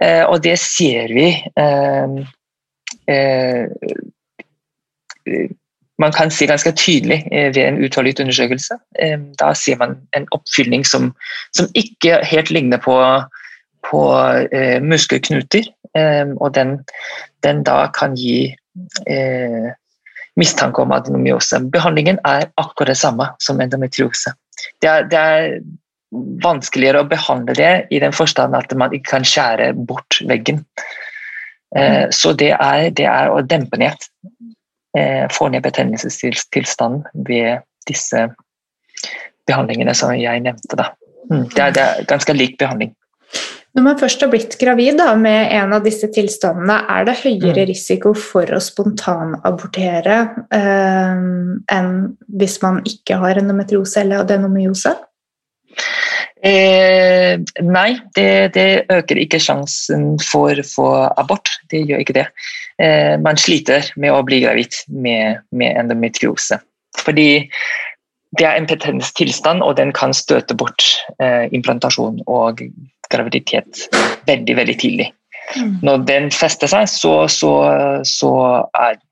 Eh, 0.01 0.23
og 0.29 0.43
det 0.45 0.57
ser 0.61 1.13
vi 1.13 1.29
eh, 1.33 2.17
eh, 3.09 3.65
man 5.97 6.13
kan 6.13 6.31
se 6.31 6.45
ganske 6.45 6.71
tydelig 6.77 7.23
ved 7.31 7.57
en 7.63 7.79
ultralydundersøkelse. 7.83 8.77
Da 9.39 9.53
ser 9.57 9.79
man 9.81 9.97
en 10.17 10.27
oppfylling 10.31 10.85
som, 10.85 11.13
som 11.57 11.67
ikke 11.75 12.19
helt 12.25 12.51
ligner 12.53 12.77
på, 12.77 12.97
på 13.89 14.03
muskelknuter. 14.85 15.65
Og 16.37 16.53
den, 16.53 16.77
den, 17.43 17.63
da 17.65 17.87
kan 17.97 18.13
gi 18.13 18.53
mistanke 20.37 20.81
om 20.81 20.93
adenomyose. 20.93 21.59
Behandlingen 21.73 22.21
er 22.25 22.45
akkurat 22.61 22.93
det 22.93 22.99
samme 23.01 23.31
som 23.41 23.61
endometriose. 23.61 24.35
Det 24.81 24.89
er, 24.89 25.09
det 25.09 25.19
er 25.19 25.59
vanskeligere 26.43 27.03
å 27.03 27.09
behandle 27.09 27.55
det 27.57 27.73
i 27.93 27.99
den 28.03 28.15
forstand 28.15 28.55
at 28.55 28.73
man 28.77 28.93
ikke 28.95 29.17
kan 29.17 29.27
skjære 29.27 29.73
bort 29.89 30.21
veggen. 30.29 30.63
Eh. 31.75 32.07
Så 32.15 32.33
det 32.37 32.53
er, 32.55 32.89
det 32.95 33.07
er, 33.09 33.31
å 33.33 33.41
dempe 33.43 33.79
ned. 33.81 34.07
Eh, 34.95 35.27
få 35.31 35.49
ned 35.51 35.65
betennelsestilstanden 35.65 37.03
ved 37.27 37.65
disse 37.87 38.29
behandlingene 39.47 39.93
som 39.95 40.13
jeg 40.15 40.43
nevnte. 40.45 40.79
Da. 40.79 40.93
Mm. 41.31 41.43
Det, 41.51 41.59
er, 41.59 41.75
det 41.75 41.83
er 41.83 42.07
ganske 42.07 42.35
lik 42.35 42.55
behandling. 42.61 42.95
Når 43.77 43.83
man 43.83 43.99
først 43.99 44.23
har 44.23 44.31
blitt 44.31 44.55
gravid 44.57 44.95
da, 44.97 45.11
med 45.19 45.51
en 45.53 45.75
av 45.75 45.83
disse 45.85 46.07
tilstandene, 46.09 46.79
er 46.89 47.05
det 47.05 47.17
høyere 47.19 47.65
mm. 47.65 47.67
risiko 47.69 48.13
for 48.17 48.49
å 48.55 48.61
spontanabortere 48.63 50.15
eh, 50.55 51.19
enn 51.75 51.91
hvis 52.39 52.57
man 52.63 52.79
ikke 52.87 53.19
har 53.21 53.37
endometriose 53.43 54.01
eller 54.01 54.23
adenomyose? 54.23 54.95
Eh, 56.41 57.35
nei, 57.65 57.89
det, 58.15 58.31
det, 58.55 58.69
øker 58.93 59.21
ikke 59.21 59.41
sjansen 59.41 60.15
for, 60.25 60.57
for 60.65 61.11
abort. 61.19 61.59
Det 61.69 61.83
gjør 61.85 62.01
ikke 62.01 62.17
det. 62.17 62.27
Eh, 62.83 63.15
man 63.21 63.39
sliter 63.41 63.87
med 63.97 64.13
å 64.13 64.23
bli 64.25 64.41
gravid 64.43 64.75
med, 64.93 65.43
med 65.51 65.79
endometriose. 65.81 66.59
Fordi 66.97 67.47
det 68.37 68.45
er 68.45 68.57
en 68.57 68.67
petenstilstand, 68.69 69.63
og 69.63 69.77
den 69.79 69.93
kan 69.95 70.13
støte 70.13 70.57
bort 70.57 70.83
eh, 71.23 71.47
implantasjon 71.55 72.21
og 72.27 72.61
graviditet 73.09 73.87
veldig, 74.27 74.57
veldig 74.59 74.77
tidlig. 74.81 75.09
Mm. 75.55 75.77
Når 75.87 76.05
den 76.09 76.31
fester 76.35 76.69
seg, 76.69 76.89
så, 76.91 77.13
så, 77.31 77.51
så 78.05 78.31
er 78.75 78.97
det 78.97 79.03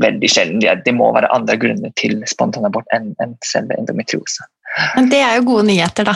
veldig 0.00 0.28
sjelden 0.30 0.60
det, 0.62 0.76
det 0.86 0.94
må 0.94 1.08
være 1.16 1.32
andre 1.34 1.56
grunner 1.58 1.90
til 1.98 2.20
spontanabort 2.30 2.86
enn, 2.94 3.10
enn 3.22 3.34
selve 3.44 3.74
endometriose. 3.74 4.46
Men 4.94 5.10
det 5.10 5.18
er 5.26 5.40
jo 5.40 5.48
gode 5.48 5.66
nyheter, 5.72 6.06
da. 6.06 6.14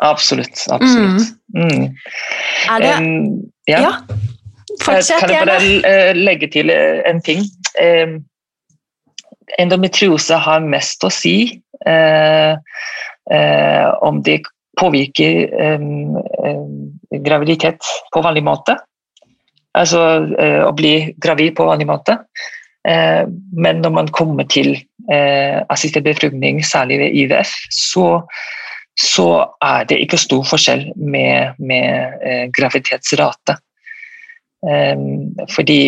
Absolutt. 0.00 0.64
absolutt. 0.72 1.34
Mm. 1.52 1.66
Mm. 1.68 1.82
Er 2.72 2.84
det 2.84 2.92
um, 2.96 3.50
ja. 3.68 3.82
ja. 3.84 3.92
Fortsett. 4.80 5.20
Kan 5.20 5.32
jeg 5.34 5.48
bare 5.48 5.70
eh, 5.88 6.12
legge 6.16 6.48
til 6.52 6.70
eh, 6.72 7.00
en 7.08 7.20
ting? 7.24 7.44
Endometriose 9.58 10.36
har 10.38 10.62
mest 10.62 11.04
å 11.04 11.10
si 11.10 11.60
om 14.06 14.20
det 14.26 14.36
påvirker 14.78 15.48
graviditet 17.24 17.88
på 18.12 18.22
vanlig 18.22 18.44
måte. 18.46 18.76
Altså 19.78 20.00
å 20.66 20.72
bli 20.76 20.94
gravid 21.22 21.56
på 21.58 21.66
vanlig 21.66 21.88
måte. 21.88 22.18
men 22.84 23.82
når 23.82 23.90
man 23.96 24.08
kommer 24.08 24.44
til 24.44 24.76
assistert 25.08 26.04
befruktning, 26.04 26.62
særlig 26.64 26.98
ved 26.98 27.16
IVF, 27.24 27.54
så 27.70 28.20
så 29.00 29.28
er 29.64 29.86
det 29.88 30.00
ikke 30.04 30.20
stor 30.20 30.44
forskjell 30.48 30.90
med, 30.96 31.56
med 31.58 32.20
eh, 32.26 32.46
graviditetsrate. 32.56 33.56
Um, 34.60 35.32
fordi 35.48 35.80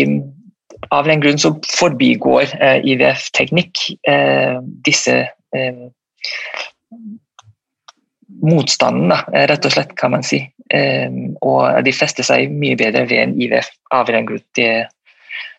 av 0.91 1.07
den 1.07 1.21
grunn 1.21 1.39
så 1.41 1.53
forbigår 1.71 2.55
eh, 2.59 2.81
IVF-teknikk 2.93 3.85
eh, 4.09 4.59
disse 4.87 5.19
eh, 5.55 5.83
motstanden, 8.43 9.15
rett 9.33 9.69
og 9.69 9.75
slett, 9.75 9.95
kan 10.01 10.15
man 10.17 10.27
si. 10.27 10.43
Um, 10.73 11.37
og 11.45 11.85
de 11.85 11.93
fester 11.95 12.27
seg 12.27 12.51
mye 12.51 12.79
bedre 12.81 13.05
ved 13.11 13.21
en 13.21 13.35
IVF 13.39 13.69
av 13.95 14.09
den 14.11 14.27
grunn. 14.27 14.43
Det, 14.59 14.87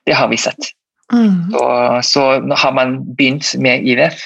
det 0.09 0.17
har 0.17 0.27
vi 0.31 0.39
sett. 0.41 0.73
Mm. 1.13 1.53
Så, 1.53 1.63
så 2.09 2.23
har 2.41 2.73
man 2.75 2.97
begynt 3.15 3.53
med 3.61 3.85
IVF, 3.87 4.25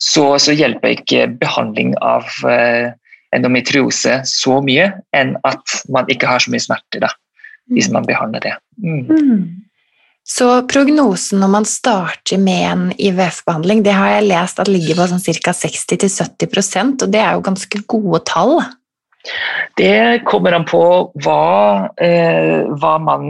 så, 0.00 0.24
så 0.40 0.54
hjelper 0.54 0.94
ikke 0.94 1.26
behandling 1.42 1.92
av 2.00 2.28
endometriose 3.32 4.20
så 4.28 4.58
mye 4.64 4.88
enn 5.16 5.34
at 5.48 5.76
man 5.92 6.08
ikke 6.12 6.30
har 6.30 6.42
så 6.44 6.52
mye 6.52 6.64
smerte 6.64 7.02
da, 7.02 7.10
hvis 7.70 7.90
mm. 7.90 7.94
man 7.98 8.08
behandler 8.08 8.44
det. 8.44 8.54
Mm. 8.82 9.04
Mm. 9.06 9.42
Så 10.22 10.48
prognosen 10.70 11.40
når 11.42 11.50
man 11.50 11.64
starter 11.66 12.38
med 12.38 12.62
en 12.68 12.84
IVF-behandling, 12.94 13.82
det 13.82 13.94
har 13.96 14.14
jeg 14.16 14.28
lest 14.30 14.60
at 14.62 14.70
ligger 14.70 15.00
på 15.00 15.08
sånn 15.10 15.24
ca. 15.42 15.54
60-70% 15.56 17.02
og 17.02 17.10
det 17.10 17.22
er 17.22 17.34
jo 17.34 17.46
ganske 17.48 17.82
gode 17.90 18.22
tall? 18.30 18.60
Det 19.78 20.22
kommer 20.26 20.54
an 20.56 20.66
på 20.66 20.82
hva, 21.22 21.88
eh, 21.94 22.62
hva 22.70 22.92
man 23.02 23.28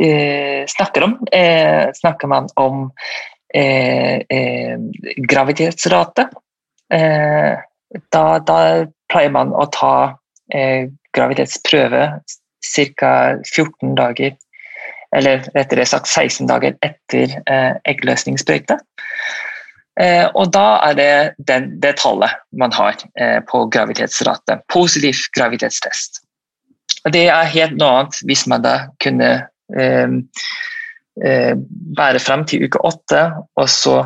eh, 0.00 0.64
snakker 0.68 1.04
om. 1.04 1.16
Eh, 1.32 1.92
snakker 1.96 2.30
man 2.32 2.48
om 2.56 2.86
eh, 3.52 4.22
eh, 4.28 4.76
graviditetsrate, 5.28 6.28
eh, 6.92 7.52
da, 8.12 8.24
da, 8.38 8.58
pleier 9.06 9.30
man 9.30 9.52
å 9.54 9.68
ta 9.70 9.96
graviditetsprøve 10.46 12.00
ca. 12.74 13.12
14 13.46 13.94
dager 13.98 14.36
eller 15.16 15.46
rettere 15.54 15.86
sagt 15.88 16.10
16 16.10 16.48
dager 16.50 16.74
etter 16.84 17.36
eggløsningssprøyte. 17.88 18.76
Eh, 20.00 20.26
og 20.36 20.50
da 20.52 20.64
er 20.84 20.96
det 20.96 21.12
den, 21.48 21.70
det 21.80 21.94
tallet 22.02 22.36
man 22.60 22.72
har 22.76 22.98
eh, 23.18 23.38
på 23.48 23.64
graviditetsrate. 23.72 24.58
Positiv 24.68 25.22
graviditetstest. 25.36 26.20
Og 27.06 27.14
det 27.14 27.28
er 27.32 27.54
helt 27.54 27.78
noe 27.80 28.02
annet 28.02 28.20
hvis 28.28 28.44
man 28.50 28.64
da 28.66 28.76
kunne 29.02 29.30
eh, 29.72 30.18
eh 31.24 31.54
bære 31.96 32.20
frem 32.20 32.44
til 32.44 32.66
uke 32.66 32.82
åtte 32.84 33.22
og 33.56 33.70
så 33.72 34.02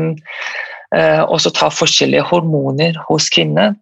eh, 0.96 1.20
og 1.20 1.40
så 1.40 1.50
ta 1.52 1.68
forskjellige 1.68 2.22
hormoner 2.22 2.94
hos 3.08 3.28
kvinner. 3.28 3.74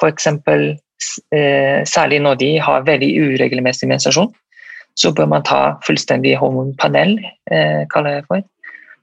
F.eks. 0.00 0.26
Eh, 0.26 1.84
særlig 1.84 2.20
når 2.20 2.34
de 2.40 2.60
har 2.60 2.82
veldig 2.86 3.20
uregelmessig 3.20 3.88
menstruasjon, 3.88 4.34
så 4.96 5.12
bør 5.12 5.26
man 5.28 5.42
ta 5.44 5.76
fullstendig 5.86 6.36
hormonpanel, 6.40 7.20
eh, 7.50 7.84
kaller 7.92 8.10
jeg 8.10 8.22
det 8.22 8.28
for. 8.28 8.42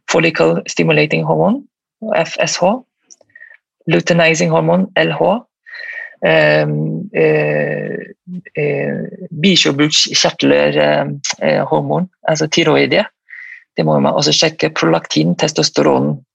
Follicle 0.09 0.61
stimulating 0.67 1.25
hormone, 1.25 1.63
FSH 2.11 2.83
luteinizing 3.85 4.51
hormon, 4.51 4.87
LH. 4.95 5.45
Um, 6.23 7.09
eh, 7.13 7.97
eh, 8.55 8.95
Bikjørbukskjertelhormon, 9.43 12.03
eh, 12.03 12.07
altså 12.29 12.47
tiroide 12.47 13.05
Det 13.75 13.85
må 13.85 13.99
man 13.99 14.13
også 14.13 14.31
sjekke. 14.31 14.69
Prolaktin, 14.69 15.35
testosteron. 15.35 16.25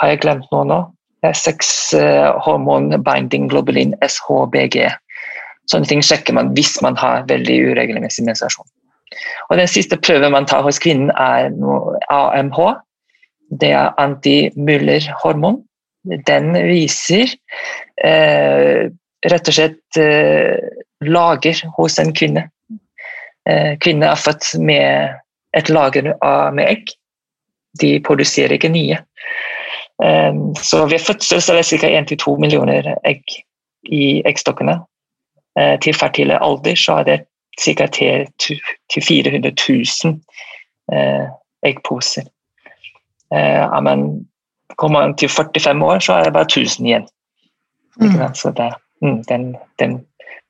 Har 0.00 0.08
jeg 0.08 0.20
glemt 0.24 0.44
noe 0.52 0.64
nå? 0.64 0.84
Sexhormon, 1.24 3.02
binding 3.04 3.50
globulin, 3.52 3.94
SHBG. 4.00 4.88
Sånne 5.70 5.86
ting 5.88 6.02
sjekker 6.04 6.34
man 6.36 6.54
hvis 6.56 6.82
man 6.82 6.96
har 6.96 7.24
veldig 7.28 7.56
uregelmessig 7.70 8.24
menstruasjon. 8.24 8.66
Og 9.50 9.56
Den 9.60 9.68
siste 9.68 9.96
prøven 10.00 10.32
man 10.32 10.46
tar 10.48 10.62
hos 10.64 10.78
kvinnen, 10.80 11.10
er 11.10 11.52
AMH. 12.10 12.58
Det 13.50 13.70
er 13.70 13.94
antimuller-hormon 14.00 15.62
den 16.04 16.52
viser 16.68 17.30
eh, 18.04 18.90
rett 19.24 19.48
og 19.48 19.56
slett 19.56 20.00
eh, 20.00 20.60
lager 21.04 21.62
hos 21.78 21.98
en 22.00 22.12
kvinne. 22.16 22.48
Eh, 23.48 23.74
kvinner 23.80 24.12
er 24.12 24.20
født 24.20 24.54
med 24.60 25.16
et 25.56 25.70
lager 25.72 26.12
av, 26.18 26.52
med 26.56 26.68
egg. 26.68 26.92
De 27.80 27.96
produserer 28.04 28.56
ikke 28.56 28.72
nye. 28.74 29.00
Eh, 30.04 30.32
så 30.60 30.84
ved 30.90 31.00
fødsel 31.00 31.40
så 31.42 31.54
er 31.54 31.62
det 31.62 31.80
ca. 31.80 31.92
1-2 32.02 32.36
millioner 32.40 32.92
egg 33.04 33.24
i 33.88 34.20
eggstokkene. 34.28 34.82
Eh, 35.58 35.78
til 35.80 35.96
fertile 35.96 36.40
alder 36.42 36.76
så 36.76 37.00
er 37.00 37.08
det 37.08 37.18
ca. 37.64 37.88
400 38.92 39.56
000 39.56 40.20
eh, 40.92 41.26
eggposer. 41.64 42.28
Eh, 43.34 43.80
men 43.82 44.06
Kommer 44.76 45.00
man 45.00 45.14
til 45.16 45.28
45 45.28 45.84
år, 45.84 46.00
så 46.02 46.16
er 46.18 46.24
det 46.24 46.32
bare 46.34 46.48
1000 46.48 46.86
igjen. 46.86 47.06
Mm. 48.00 48.34
Så 48.34 48.50
det, 48.50 48.72
mm, 49.02 49.22
den, 49.28 49.56
den, 49.78 50.00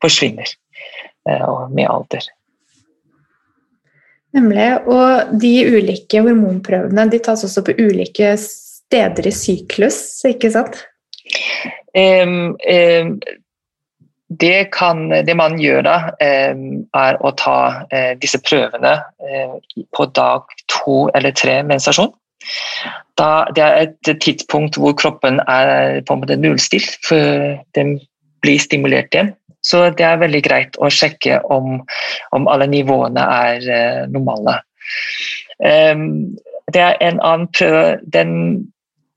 forsvinner 0.03 0.49
uh, 1.31 1.69
med 1.73 1.89
alder. 1.89 2.25
Nemlig. 4.33 4.67
Og 4.87 5.39
de 5.41 5.53
ulike 5.77 6.21
hormonprøvene 6.21 7.07
de 7.13 7.21
tas 7.25 7.45
også 7.47 7.63
på 7.65 7.77
ulike 7.79 8.35
steder 8.41 9.29
i 9.29 9.33
syklus, 9.33 9.99
ikke 10.29 10.51
sant? 10.53 10.83
Um, 11.95 12.57
um, 12.59 13.15
det, 14.29 14.71
kan, 14.75 15.07
det, 15.09 15.37
man 15.37 15.57
gjør 15.61 15.87
da, 15.87 15.97
um, 16.53 16.67
er 16.97 17.21
å 17.21 17.33
ta 17.39 17.59
uh, 17.87 18.13
disse 18.21 18.41
prøvene 18.45 18.99
uh, 19.01 19.57
på 19.95 20.09
dag 20.17 20.53
to 20.69 21.07
eller 21.15 21.37
tre 21.37 21.63
menstruasjon. 21.65 22.13
Da, 23.19 23.47
det 23.55 23.63
er 23.63 23.87
et 23.87 24.21
tidspunkt 24.23 24.79
hvor 24.81 24.95
kroppen 24.99 25.41
er 25.47 26.01
på 26.07 26.17
en 26.17 26.23
måte 26.25 26.37
nullstilt 26.41 26.99
for 27.07 27.55
den 27.79 27.97
blir 28.45 28.61
stimulert 28.61 29.15
igjen. 29.15 29.33
Så 29.65 29.87
det 29.97 30.05
er 30.05 30.21
veldig 30.21 30.43
greit 30.45 30.77
å 30.77 30.91
sjekke 30.93 31.39
om, 31.53 31.79
om 32.37 32.49
alle 32.53 32.69
nivåene 32.69 33.25
er 33.49 33.69
eh, 33.73 34.03
normale. 34.13 34.59
Um, 35.65 36.35
det 36.75 36.83
er 36.83 36.99
en 37.01 37.21
annen 37.25 37.49
prøve 37.55 37.99
den, 38.13 38.33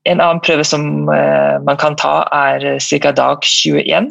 En 0.08 0.22
annen 0.24 0.40
prøve 0.40 0.64
som 0.64 1.08
uh, 1.10 1.58
man 1.60 1.76
kan 1.76 1.98
ta, 2.00 2.22
er 2.32 2.78
ca. 2.80 3.10
dag 3.12 3.44
21. 3.44 4.08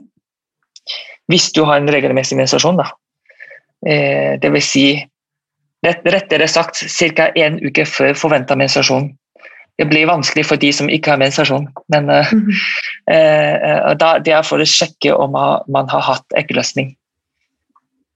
Hvis 1.32 1.48
du 1.56 1.64
har 1.66 1.80
en 1.80 1.90
regelmessig 1.90 2.38
menstruasjon. 2.38 2.78
Da. 2.78 2.92
Det 4.42 4.52
vil 4.54 4.64
si 4.64 4.86
rettere 5.86 6.48
sagt 6.48 6.84
ca. 6.90 7.32
en 7.36 7.60
uke 7.64 7.86
før 7.86 8.14
forventa 8.18 8.56
menstruasjon 8.56 9.12
det 9.78 9.86
blir 9.86 10.08
vanskelig 10.10 10.46
for 10.50 10.58
de 10.58 10.72
som 10.74 10.90
ikke 10.90 11.14
har 11.14 11.20
menstruasjon. 11.22 11.68
Men 11.94 12.04
mm 12.10 12.22
-hmm. 12.24 12.54
uh, 13.14 13.94
da, 13.94 14.18
det 14.20 14.34
er 14.34 14.42
for 14.42 14.58
å 14.58 14.66
sjekke 14.66 15.14
om 15.14 15.32
man 15.68 15.90
har 15.90 16.02
hatt 16.02 16.26
eggløsning. 16.36 16.96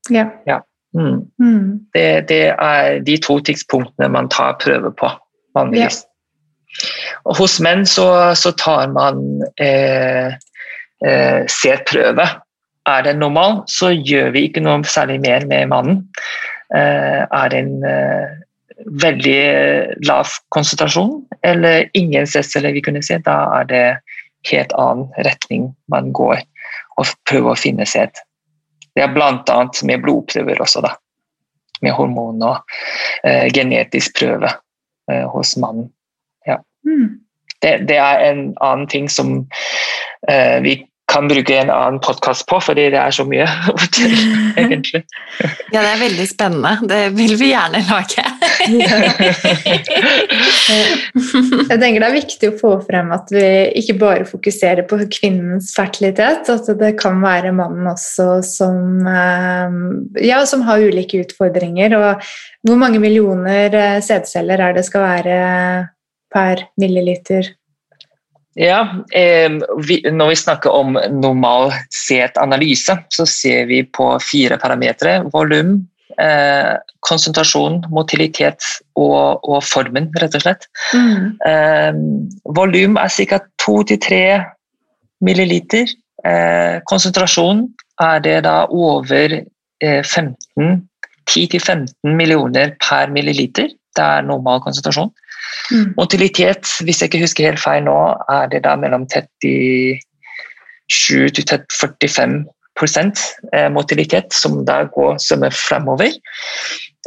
Ja. 0.09 0.29
ja. 0.45 0.61
Mm. 0.93 1.21
Mm. 1.39 1.79
Det, 1.93 2.27
det, 2.29 2.55
er 2.59 2.99
de 2.99 3.17
to 3.17 3.39
tidspunktene 3.39 4.09
man 4.09 4.29
tar 4.29 4.57
prøve 4.59 4.91
på, 4.91 5.11
vanligvis. 5.55 6.01
Ja. 6.01 6.07
Og 7.25 7.37
hos 7.37 7.59
menn 7.59 7.85
så, 7.85 8.35
så 8.35 8.51
tar 8.51 8.87
man 8.91 9.41
eh, 9.61 10.33
eh, 11.05 11.41
ser 11.47 11.83
prøve. 11.91 12.27
Er 12.85 13.01
den 13.01 13.19
normal, 13.19 13.61
så 13.67 13.91
gjør 13.91 14.31
vi 14.31 14.47
ikke 14.47 14.63
noe 14.63 14.83
særlig 14.83 15.19
mer 15.21 15.45
med 15.45 15.67
mannen. 15.67 16.07
Eh, 16.75 17.21
er 17.27 17.53
en 17.57 17.71
eh, 17.83 18.39
veldig 19.03 19.41
lav 20.07 20.31
konsentrasjon 20.55 21.19
eller 21.47 21.89
ingen 21.97 22.27
C-celler 22.27 22.73
vi 22.73 22.83
kunne 22.85 23.03
se, 23.03 23.17
da 23.25 23.43
er 23.59 23.67
det 23.69 23.85
helt 24.49 24.73
annen 24.79 25.09
retning 25.27 25.69
man 25.91 26.11
går 26.15 26.41
og 26.97 27.13
prøver 27.29 27.53
å 27.53 27.59
finne 27.59 27.85
sæd. 27.87 28.15
Det 28.95 29.03
er 29.05 29.13
bl.a. 29.13 29.57
med 29.87 30.03
blodprøver 30.03 30.61
også, 30.61 30.83
da. 30.83 30.95
Med 31.81 31.95
hormon 31.97 32.43
og 32.45 32.61
eh, 33.25 33.47
genetisk 33.53 34.19
prøve 34.19 34.51
eh, 35.09 35.25
hos 35.31 35.55
mannen. 35.61 35.89
Ja. 36.47 36.59
Mm. 36.85 37.21
Det, 37.61 37.75
det, 37.89 37.97
er 37.97 38.25
en 38.25 38.43
annen 38.61 38.87
ting 38.89 39.09
som 39.09 39.33
eh, 40.29 40.57
vi 40.65 40.75
kan 41.11 41.27
bruke 41.27 41.55
en 41.57 41.69
annen 41.73 41.99
podkast 42.03 42.45
på, 42.49 42.59
fordi 42.63 42.87
det 42.93 42.99
er 43.01 43.11
så 43.15 43.25
mye 43.27 43.45
egentlig. 44.61 45.03
Ja, 45.73 45.81
det 45.81 45.89
er 45.89 45.99
veldig 46.01 46.27
spennende. 46.29 46.73
Det 46.87 47.01
vil 47.17 47.35
vi 47.39 47.51
gjerne 47.51 47.81
lage. 47.89 48.23
Jeg 51.71 51.79
tenker 51.81 51.99
det 51.99 52.07
er 52.07 52.15
viktig 52.15 52.51
å 52.51 52.57
få 52.59 52.73
frem 52.87 53.11
at 53.15 53.31
vi 53.33 53.45
ikke 53.81 53.97
bare 54.01 54.27
fokuserer 54.29 54.83
på 54.89 54.99
kvinnens 55.11 55.71
fertilitet, 55.75 56.49
at 56.51 56.69
det 56.79 56.93
kan 57.01 57.21
være 57.23 57.53
mannen 57.55 57.87
også 57.91 58.27
som, 58.45 58.77
eh, 59.07 59.69
ja, 60.27 60.43
som 60.49 60.65
har 60.67 60.83
ulike 60.83 61.23
utfordringer. 61.25 61.97
Og 61.99 62.11
hvor 62.67 62.77
mange 62.79 62.99
millioner 63.03 63.73
eh, 63.73 64.03
sædceller 64.05 64.59
er 64.67 64.77
det 64.77 64.85
skal 64.87 65.07
være 65.07 65.39
per 66.31 66.67
milliliter 66.79 67.49
ja, 68.59 68.81
eh, 69.15 69.51
vi, 69.87 70.01
Når 70.11 70.29
vi 70.29 70.35
snakker 70.35 70.71
om 70.75 70.97
normal 71.21 71.71
set-analyse, 71.89 72.97
så 73.09 73.25
ser 73.25 73.65
vi 73.69 73.83
på 73.83 74.11
fire 74.19 74.57
parametere. 74.59 75.21
Volum, 75.31 75.77
eh, 76.19 76.75
konsentrasjon, 76.99 77.81
motilitet 77.89 78.63
og, 78.95 79.39
og, 79.47 79.63
formen, 79.63 80.11
rett 80.19 80.35
og 80.35 80.43
slett. 80.43 80.67
Mm. 80.93 81.37
Eh, 81.47 81.93
volum 82.57 82.99
er 82.99 83.15
ca. 83.29 83.39
2-3 83.63 84.21
milliliter. 85.23 85.87
Eh, 86.25 86.81
konsentrasjon 86.89 87.65
er 88.01 88.19
det 88.25 88.43
da 88.45 88.65
over 88.67 89.39
eh, 89.39 90.03
10-15 90.03 91.87
millioner 92.03 92.75
per 92.81 93.09
milliliter. 93.13 93.71
Det 93.95 94.03
er 94.03 94.27
normal 94.27 94.61
konsentrasjon. 94.63 95.11
Mm. 95.71 95.93
Motilitet, 95.97 96.67
hvis 96.85 97.01
jeg 97.01 97.07
ikke 97.09 97.23
husker 97.25 97.49
helt 97.49 97.63
feil 97.63 97.83
nå, 97.85 97.97
er 98.31 98.45
det 98.51 98.63
da 98.65 98.75
mellom 98.79 99.03
37 99.11 100.01
til 100.91 101.59
45 101.79 102.45
eh, 103.53 103.69
motilitet, 103.71 104.33
som 104.33 104.65
da 104.65 104.83
går 104.91 105.17
som 105.23 105.43
er 105.43 105.53
fremover. 105.55 106.11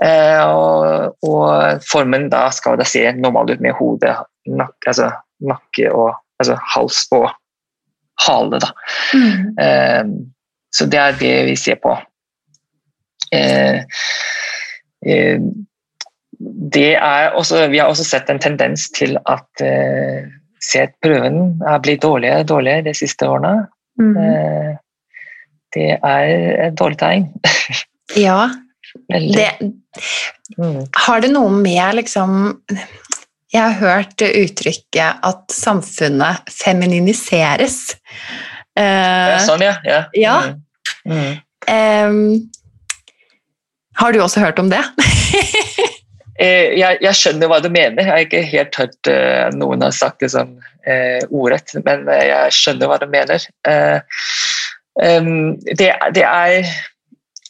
Eh, 0.03 0.43
og, 0.43 1.17
og, 1.23 1.83
formen 1.87 2.31
da 2.33 2.51
skal 2.55 2.79
da 2.81 2.87
se 2.89 3.13
normal 3.19 3.51
ut 3.55 3.63
med 3.63 3.77
hode, 3.79 4.15
nakke, 4.51 4.89
altså, 4.91 5.11
nakke 5.45 5.93
og 5.93 6.15
altså, 6.43 6.59
hals 6.75 7.05
og 7.15 7.29
hale. 8.27 8.61
Da. 8.63 8.71
Mm. 9.15 9.59
Eh, 9.65 10.05
så 10.75 10.87
det 10.91 11.01
er 11.01 11.21
det 11.21 11.37
vi 11.51 11.57
ser 11.57 11.79
på. 11.83 11.95
Eh, 16.77 17.25
eh, 17.25 17.35
også, 17.35 17.67
vi 17.69 17.79
har 17.79 17.91
også 17.91 18.05
sett 18.05 18.31
en 18.31 18.41
tendens 18.43 18.89
til 18.95 19.17
at 19.31 19.65
uh, 19.65 20.89
prøven 21.05 21.61
er 21.69 21.83
blitt 21.85 22.03
dårligere 22.03 22.43
og 22.43 22.51
dårligere 22.51 22.87
de 22.89 22.95
siste 22.97 23.29
årene. 23.29 23.67
Mm. 24.01 24.17
Uh, 24.17 24.73
det 25.75 25.91
er 25.97 26.33
et 26.69 26.77
dårlig 26.79 26.99
tegn. 27.01 27.29
ja. 28.27 28.51
Det, 29.11 29.49
mm. 30.59 30.83
Har 31.07 31.23
det 31.25 31.33
noe 31.33 31.51
med 31.51 31.97
liksom 31.99 32.35
Jeg 33.51 33.59
har 33.59 33.75
hørt 33.81 34.23
uttrykket 34.23 35.25
at 35.27 35.43
samfunnet 35.51 36.51
femininiseres. 36.53 37.79
Uh, 38.79 39.35
sånn, 39.47 39.65
ja. 39.65 39.79
ja. 39.87 40.03
ja. 40.19 40.37
Mm. 41.07 41.41
Um, 41.65 42.51
har 43.95 44.13
du 44.13 44.21
også 44.23 44.43
hørt 44.43 44.59
om 44.59 44.71
det? 44.73 44.83
Eh, 46.45 46.75
jeg, 46.77 46.99
jeg, 47.01 47.17
skjønner 47.17 47.51
hva 47.51 47.61
du 47.63 47.71
mener. 47.73 48.03
Jeg 48.03 48.11
har 48.11 48.25
ikke 48.25 48.43
helt 48.51 48.79
hørt 48.81 49.11
uh, 49.11 49.49
noen 49.57 49.85
har 49.85 49.95
sagt 49.95 50.25
det 50.25 50.33
sånn 50.35 50.57
uh, 50.61 51.23
ordrett, 51.31 51.77
men 51.87 52.09
uh, 52.11 52.21
jeg 52.21 52.57
skjønner 52.57 52.91
hva 52.91 52.99
du 53.01 53.07
mener. 53.13 53.47
Um, 54.95 55.55
det, 55.65 55.91
det, 56.15 56.23
er 56.23 56.69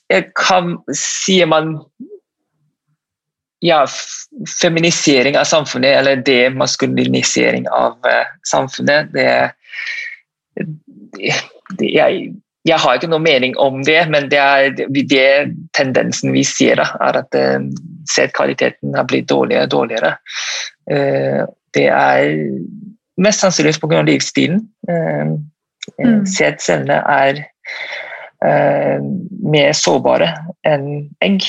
Jeg 0.09 0.31
kan 0.39 0.79
Sier 0.97 1.49
man 1.51 1.75
ja, 3.65 3.83
feminisering 4.49 5.39
av 5.41 5.49
samfunnet, 5.49 5.97
eller 5.99 6.21
demaskulinisering 6.21 7.65
av 7.73 7.97
samfunnet, 8.45 9.09
det, 9.15 9.29
det 11.79 11.89
jeg, 11.89 12.27
jeg 12.69 12.81
har 12.83 12.99
ikke 12.99 13.09
noe 13.09 13.25
mening 13.25 13.57
om 13.57 13.81
det, 13.89 14.03
men 14.13 14.29
det 14.33 14.43
er 14.43 14.77
det 14.77 15.25
tendensen 15.73 16.37
vi 16.37 16.45
ser, 16.45 16.77
da, 16.83 16.91
er 17.09 17.23
at 17.23 17.41
sædkvaliteten 18.11 18.95
har 18.95 19.07
blitt 19.09 19.29
dårligere 19.31 19.67
og 19.67 19.71
dårligere. 19.71 20.15
Eh, 20.91 21.43
det 21.75 21.87
er 21.89 22.37
mest 23.17 23.43
sannsynligvis 23.43 23.81
pga. 23.83 24.03
livsstilen. 24.03 24.63
Eh, 24.89 25.35
mm. 25.99 26.25
Sædcellene 26.27 27.01
er 27.09 27.43
eh, 28.45 29.05
mer 29.55 29.73
sårbare 29.73 30.33
enn 30.67 30.89
egg, 31.25 31.47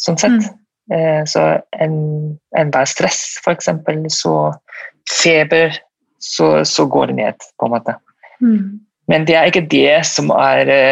sånn 0.00 0.18
sett. 0.20 0.40
Mm. 0.46 0.62
Så 1.26 1.40
enhver 1.82 2.76
en 2.76 2.86
stress, 2.86 3.40
f.eks., 3.42 3.66
så 4.14 4.34
feber, 5.10 5.74
så, 6.22 6.62
så, 6.62 6.84
går 6.86 7.10
det 7.10 7.16
ned, 7.16 7.46
på 7.58 7.66
en 7.66 7.72
måte. 7.72 7.96
Mm. 8.38 8.76
Men 9.10 9.26
det 9.26 9.34
er 9.34 9.50
ikke 9.50 9.64
det 9.66 10.06
som 10.06 10.30
er 10.30 10.62
det 10.68 10.86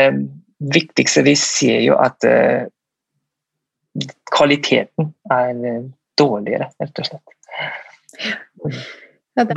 viktigste. 0.74 1.22
Vi 1.22 1.36
ser 1.38 1.78
jo 1.86 1.94
at 2.02 2.26
kvaliteten 4.34 5.14
er 5.30 5.64
eh, 5.68 5.82
dårligere, 6.18 6.70
rett 6.80 7.00
og 7.00 7.08
slett. 7.08 7.34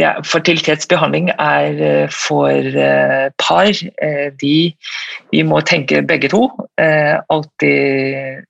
Ja, 0.02 0.16
fertilitetsbehandling 0.26 1.30
er 1.36 1.82
eh, 1.86 2.14
for 2.14 2.50
uh, 2.50 3.28
par 3.38 3.70
de, 4.42 4.56
vi 5.32 5.44
må 5.46 5.62
tenke 5.62 6.02
begge 6.02 6.32
to. 6.34 6.48
Alltid, 6.78 8.48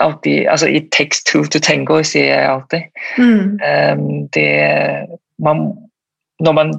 alltid 0.00 0.48
altså 0.48 0.68
It 0.68 0.90
takes 0.92 1.24
two 1.24 1.44
to 1.48 1.58
tango, 1.58 2.02
sier 2.02 2.28
jeg 2.28 2.50
alltid. 2.50 2.82
Mm. 3.16 3.56
Um, 3.64 4.28
det, 4.36 4.50
man, 5.38 5.72
når 6.40 6.52
man 6.52 6.74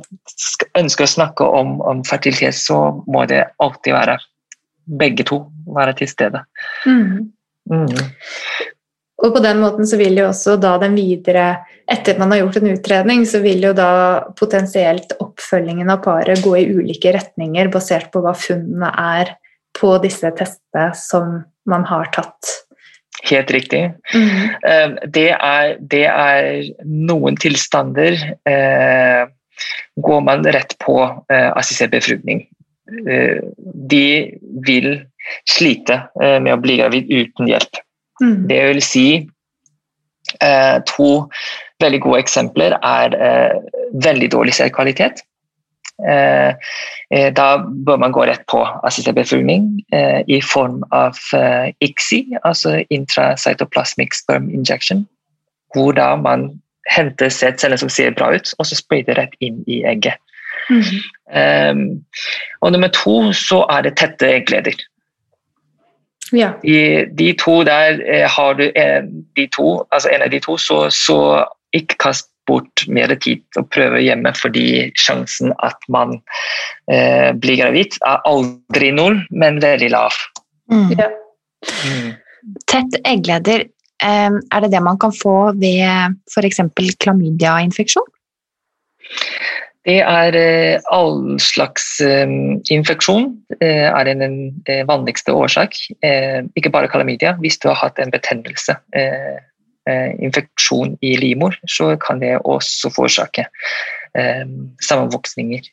ønsker 0.77 1.07
å 1.07 1.13
snakke 1.15 1.49
om, 1.49 1.79
om, 1.81 2.05
fertilitet, 2.05 2.57
så 2.57 3.01
må 3.07 3.25
det 3.29 3.45
alltid 3.57 3.93
være 3.95 4.19
begge 4.85 5.25
to 5.25 5.45
være 5.65 5.95
til 5.97 6.11
stede. 6.11 6.43
Mm. 6.85 7.31
Mm. 7.71 7.91
Og 9.25 9.31
på 9.33 9.41
den 9.41 9.61
måten 9.63 9.87
så 9.87 9.97
vil 9.97 10.19
jo 10.19 10.27
også 10.29 10.57
da 10.61 10.75
den 10.81 10.97
videre 10.97 11.47
Etter 11.85 12.15
at 12.15 12.21
man 12.21 12.31
har 12.33 12.39
gjort 12.39 12.55
en 12.57 12.71
utredning, 12.71 13.19
så 13.29 13.43
vil 13.43 13.61
jo 13.61 13.69
da 13.77 13.89
potensielt 14.39 15.11
oppfølgingen 15.21 15.91
av 15.93 15.99
paret 16.01 16.41
gå 16.41 16.55
i 16.57 16.63
ulike 16.73 17.11
retninger 17.13 17.69
basert 17.69 18.09
på 18.09 18.23
hva 18.25 18.33
funnene 18.33 18.89
er 18.89 19.35
på 19.77 19.91
disse 20.01 20.31
testene 20.33 20.87
som 20.97 21.35
man 21.69 21.85
har 21.85 22.09
tatt. 22.15 22.55
Helt 23.29 23.53
riktig. 23.53 23.83
Mm. 24.15 24.97
Det, 25.13 25.29
er, 25.37 25.75
det, 25.79 26.03
er, 26.09 26.71
noen 26.85 27.37
tilstander 27.37 28.17
eh, 28.49 29.29
går 29.95 30.25
man 30.25 30.45
rett 30.57 30.73
på 30.81 30.97
eh, 31.29 31.51
assistert 31.53 31.93
befruktning. 31.95 32.47
Eh, 33.05 33.45
de 33.93 34.07
vil 34.65 34.89
slite 35.49 36.01
eh, 36.21 36.39
med 36.41 36.55
å 36.55 36.61
bli 36.61 36.79
gravid 36.81 37.11
uten 37.11 37.49
hjelp. 37.49 37.79
Mm. 38.21 38.35
Det 38.49 38.59
vil 38.69 38.81
si 38.83 39.07
eh, 40.41 40.75
To 40.95 41.09
veldig 41.83 42.01
gode 42.05 42.21
eksempler 42.23 42.77
er 42.79 43.15
eh, 43.19 43.55
veldig 44.03 44.31
dårlig 44.35 44.55
selvkvalitet. 44.57 45.23
Da 45.95 47.45
bør 47.87 47.99
man 48.03 48.11
gå 48.11 48.25
rett 48.27 48.41
på 48.51 48.59
assistert 48.83 49.15
befruktning 49.15 49.69
i 50.27 50.41
form 50.43 50.81
av 50.91 51.15
ICSI, 51.31 52.35
altså 52.43 52.81
intracytoplasmic 52.91 54.17
sperm 54.17 54.49
injection, 54.51 55.05
hvor 55.71 55.95
da 55.95 56.09
man 56.19 56.49
henter 56.91 57.31
sædceller 57.31 57.79
som 57.79 57.89
ser 57.89 58.11
bra 58.11 58.33
ut, 58.35 58.51
og 58.59 58.67
så 58.67 58.75
sprayer 58.75 59.07
det 59.07 59.17
rett 59.21 59.39
inn 59.39 59.63
i 59.71 59.85
egget. 59.87 60.19
Mm. 60.69 60.81
Um, 61.31 62.05
og 62.61 62.71
nummer 62.71 62.91
to 62.93 63.33
så 63.37 63.63
er 63.69 63.85
det 63.85 63.97
tette 63.99 64.29
eggleder. 64.39 64.75
Ja. 66.33 66.53
De, 66.63 67.05
de 67.13 67.33
to 67.37 67.59
der 67.67 67.99
eh, 68.01 68.25
har 68.29 68.53
du 68.57 68.65
en, 68.75 69.11
de 69.37 69.47
to, 69.53 69.83
altså 69.91 70.09
en 70.09 70.25
av 70.25 70.31
de 70.33 70.39
to, 70.41 70.57
så, 70.57 70.85
så 70.89 71.19
ikke 71.75 71.99
kast 72.01 72.31
bort 72.45 72.85
mer 72.87 73.13
tid 73.21 73.41
og 73.59 73.69
prøve 73.73 74.01
hjemme, 74.05 74.31
fordi 74.37 74.91
sjansen 74.99 75.53
at 75.65 75.77
man 75.91 76.17
eh, 76.91 77.31
blir 77.41 77.59
gravid 77.61 77.97
er 78.05 78.21
aldri 78.29 78.91
null, 78.93 79.21
men 79.31 79.61
veldig 79.63 79.89
lav. 79.93 80.17
Mm. 80.71 80.91
Ja. 80.97 81.09
Mm. 81.85 82.11
Tett 82.69 82.99
eggleder, 83.05 83.65
eh, 84.05 84.29
er 84.29 84.65
det 84.65 84.71
det 84.73 84.83
man 84.85 85.01
kan 85.01 85.13
få 85.13 85.55
ved 85.61 86.17
f.eks. 86.33 86.61
klamydiainfeksjon? 87.01 88.11
Det 89.85 89.99
er 90.01 90.35
eh, 90.39 90.79
all 90.93 91.37
slags 91.41 91.99
eh, 92.01 92.25
infeksjon 92.73 93.27
eh, 93.59 93.85
er 93.85 94.09
den 94.09 94.63
vanligste 94.89 95.33
årsak. 95.33 95.77
Ikke 96.57 96.71
bare 96.73 96.89
kalamidia. 96.89 97.35
Hvis 97.41 97.59
du 97.61 97.69
har 97.69 97.77
hatt 97.83 98.01
en 98.01 98.13
betennelse, 98.13 98.77
infeksjon 100.25 100.95
i 101.05 101.13
livmor, 101.21 101.53
så 101.69 101.91
kan 102.01 102.17
det 102.19 102.39
også 102.41 102.89
forårsake 102.89 103.45
sammenvoksninger. 104.81 105.67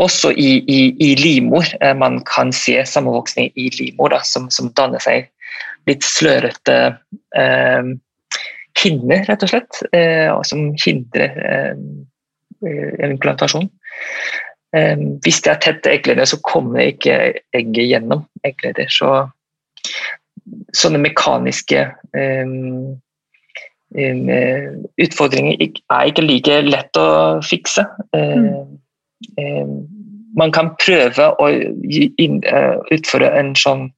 Også 0.00 0.32
i, 0.36 0.50
i, 0.68 0.80
i 1.00 1.14
livmor 1.16 1.72
man 1.96 2.20
kan 2.28 2.52
se 2.52 2.76
sammenvoksning 2.84 3.52
i 3.56 3.70
livmor 3.78 4.18
som, 4.28 4.50
som 4.52 4.68
danner 4.76 5.00
seg 5.00 5.30
litt 5.88 6.04
slørete 6.06 6.76
eh, 7.36 7.92
hinner, 8.80 9.24
rett 9.28 9.44
og 9.44 9.52
slett, 9.52 9.80
eh, 9.96 10.28
og 10.32 10.44
som 10.48 10.70
hindrer 10.80 11.36
eh, 11.50 11.74
en 12.60 13.14
implantasjon. 13.14 13.68
Eh, 14.76 15.04
hvis 15.24 15.42
det 15.44 15.52
er 15.54 15.62
tett 15.64 15.90
eggleder, 15.90 16.28
så 16.28 16.40
kommer 16.46 16.84
ikke 16.86 17.18
egget 17.56 17.86
gjennom 17.90 18.24
eggleder. 18.46 18.90
Så 18.92 19.28
sånne 20.76 21.00
mekaniske 21.00 21.86
utfordringer 25.00 25.62
er 25.62 26.10
ikke 26.10 26.24
like 26.24 26.60
lett 26.66 26.98
å 26.98 27.08
fikse. 27.44 27.84
Eh, 28.16 29.72
man 30.38 30.52
kan 30.54 30.70
prøve 30.78 31.26
å 31.42 31.48
utføre 32.94 33.30
en 33.34 33.50
sånn 33.58 33.88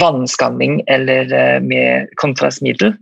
vannskanning 0.00 0.80
eller 0.90 1.60
med 1.60 2.08
kontrastmiddel 2.20 2.94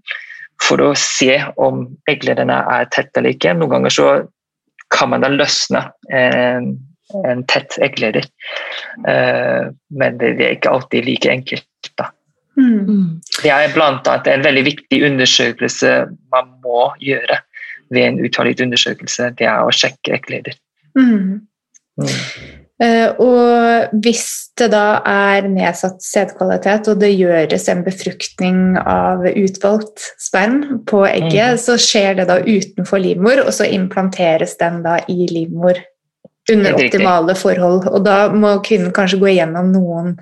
for 0.64 0.80
å 0.80 0.94
se 0.98 1.36
om 1.60 1.84
egglederne 2.10 2.56
er 2.76 2.88
tette 2.94 3.20
eller 3.20 3.36
ikke. 3.36 3.54
Noen 3.58 3.76
ganger 3.76 3.94
så 3.94 4.08
kan 4.94 5.10
man 5.12 5.24
da 5.24 5.30
løsne 5.32 5.82
en, 6.14 6.74
en 7.24 7.44
tett 7.50 7.76
eggleder, 7.82 8.28
Eh, 9.08 9.62
men 9.90 10.18
det, 10.18 10.34
det 10.38 10.44
er 10.46 10.56
ikke 10.56 10.70
alltid 10.70 11.08
like 11.08 11.30
enkelt. 11.30 11.66
da. 11.98 12.08
Mm. 12.56 13.20
Det 13.42 13.50
er 13.50 13.72
blant 13.74 14.06
annet 14.08 14.28
en 14.30 14.44
veldig 14.44 14.64
viktig 14.68 15.00
undersøkelse 15.08 15.94
man 16.32 16.52
må 16.62 16.86
gjøre 17.02 17.40
ved 17.90 18.06
en 18.06 18.20
utvalgt 18.24 18.62
undersøkelse. 18.64 19.32
Det 19.38 19.48
er 19.50 19.64
å 19.66 19.74
sjekke 19.74 20.14
eggleder. 20.16 20.56
Mm. 20.98 21.42
Mm. 21.98 22.14
Eh, 22.82 23.06
og 23.22 23.94
hvis 24.02 24.50
det 24.58 24.66
da 24.72 24.98
er 25.06 25.46
nedsatt 25.46 26.02
sædkvalitet, 26.02 26.88
og 26.90 26.98
det 27.02 27.12
gjøres 27.14 27.68
en 27.70 27.84
befruktning 27.86 28.58
av 28.80 29.22
utvalgt 29.30 30.02
sperm 30.18 30.80
på 30.88 31.04
egget, 31.06 31.54
mm. 31.54 31.62
så 31.62 31.78
skjer 31.78 32.18
det 32.18 32.28
da 32.32 32.40
utenfor 32.42 33.02
livmor, 33.02 33.44
og 33.46 33.54
så 33.54 33.68
implanteres 33.70 34.56
den 34.58 34.82
da 34.86 34.98
i 35.06 35.28
livmor 35.30 35.78
under 36.50 36.76
optimale 36.76 37.38
forhold. 37.38 37.88
Og 37.94 38.04
da 38.04 38.18
må 38.34 38.58
kvinnen 38.66 38.92
kanskje 38.94 39.22
gå 39.22 39.30
igjennom 39.32 39.70
noen 39.74 40.14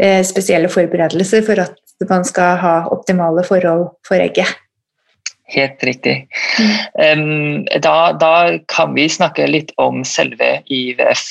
eh, 0.00 0.22
spesielle 0.26 0.70
forberedelser 0.72 1.44
for 1.46 1.66
at 1.66 1.76
man 2.08 2.24
skal 2.24 2.56
ha 2.62 2.74
optimale 2.94 3.44
forhold 3.44 3.90
for 4.06 4.22
egget. 4.22 4.48
Helt 5.50 5.82
riktig. 5.82 6.14
Em, 6.94 7.64
da, 7.82 8.12
da 8.14 8.34
kan 8.70 8.94
vi 8.94 9.08
snakke 9.10 9.48
litt 9.50 9.72
om 9.82 10.04
selve 10.06 10.60
IVF, 10.70 11.24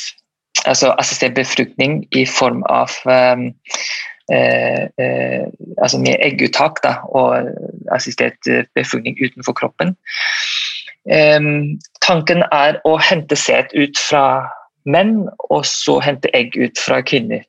altså 0.69 0.93
assistert 1.01 1.35
befruktning 1.37 2.03
i 2.15 2.25
form 2.29 2.61
av 2.69 2.93
um, 3.09 3.49
eh, 4.33 4.85
eh, 5.01 5.45
altså 5.81 5.99
med 6.01 6.19
egguttak 6.25 6.81
da, 6.85 6.99
og 7.09 7.49
assistert 7.95 8.49
eh, 8.49 8.65
befruktning 8.77 9.17
utenfor 9.21 9.57
kroppen. 9.57 9.95
Em, 11.09 11.79
tanken 12.05 12.43
er 12.53 12.77
å 12.85 12.97
hente 13.01 13.37
sæd 13.39 13.73
ut 13.73 13.97
fra 13.97 14.25
menn, 14.89 15.25
og 15.49 15.65
så 15.67 15.97
hente 16.03 16.31
egg 16.37 16.57
ut 16.59 16.79
fra 16.81 17.01
kvinner. 17.01 17.43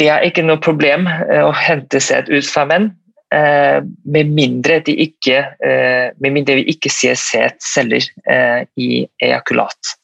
Det 0.00 0.08
er 0.08 0.24
ikke 0.26 0.44
noe 0.46 0.60
problem 0.62 1.06
eh, 1.10 1.42
å 1.44 1.52
hente 1.56 2.00
sæd 2.00 2.32
ut 2.32 2.48
fra 2.48 2.64
menn, 2.68 2.90
eh, 3.34 3.80
med 4.04 4.32
mindre, 4.32 4.80
ikke, 4.88 5.42
eh, 5.64 6.08
med 6.18 6.38
mindre 6.38 6.60
vi 6.60 6.70
ikke 6.72 6.92
ser 6.92 7.18
sædceller 7.20 8.08
eh, 8.30 8.62
i 8.80 9.04
ejakulat. 9.22 9.96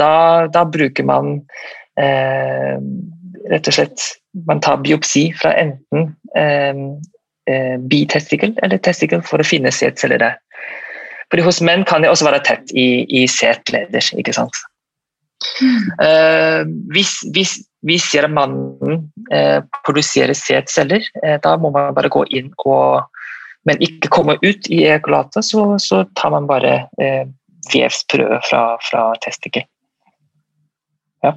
Da, 0.00 0.48
da 0.52 0.64
bruker 0.64 1.06
man 1.06 1.36
eh, 2.00 2.76
rett 3.50 3.70
og 3.70 3.76
slett 3.76 4.06
Man 4.46 4.60
tar 4.62 4.78
biopsi 4.84 5.30
fra 5.34 5.52
enten 5.58 6.12
eh, 6.38 6.82
eh, 7.50 7.76
bitestikkel 7.90 8.54
eller 8.62 8.78
testikkel 8.78 9.24
for 9.26 9.42
å 9.42 9.46
finne 9.46 9.72
sædceller 9.74 10.22
der. 10.22 10.36
Fordi 11.30 11.46
hos 11.46 11.60
menn 11.66 11.82
kan 11.86 12.02
det 12.02 12.10
også 12.10 12.26
være 12.28 12.42
tett 12.46 12.70
i, 12.74 13.06
i 13.06 13.24
sædleder, 13.30 14.06
ikke 14.18 14.34
sant. 14.34 14.54
Eh, 16.02 16.62
hvis, 16.94 17.16
hvis 17.34 17.56
vi 17.86 17.96
ser 18.02 18.26
at 18.28 18.34
mannen 18.34 19.06
eh, 19.32 19.58
produserer 19.86 20.36
sædceller, 20.36 21.06
eh, 21.24 21.38
da 21.42 21.56
må 21.58 21.72
man 21.74 21.94
bare 21.96 22.12
gå 22.12 22.26
inn 22.30 22.52
og 22.66 23.08
Men 23.68 23.76
ikke 23.84 24.08
komme 24.08 24.38
ut 24.40 24.70
i 24.72 24.86
ekolatet, 24.88 25.44
så, 25.44 25.76
så 25.76 25.98
tar 26.16 26.30
man 26.32 26.46
bare 26.48 26.86
eh, 26.96 27.26
vevsprøve 27.68 28.38
fra, 28.48 28.62
fra 28.80 29.02
testikkel. 29.20 29.66
Ja. 31.26 31.34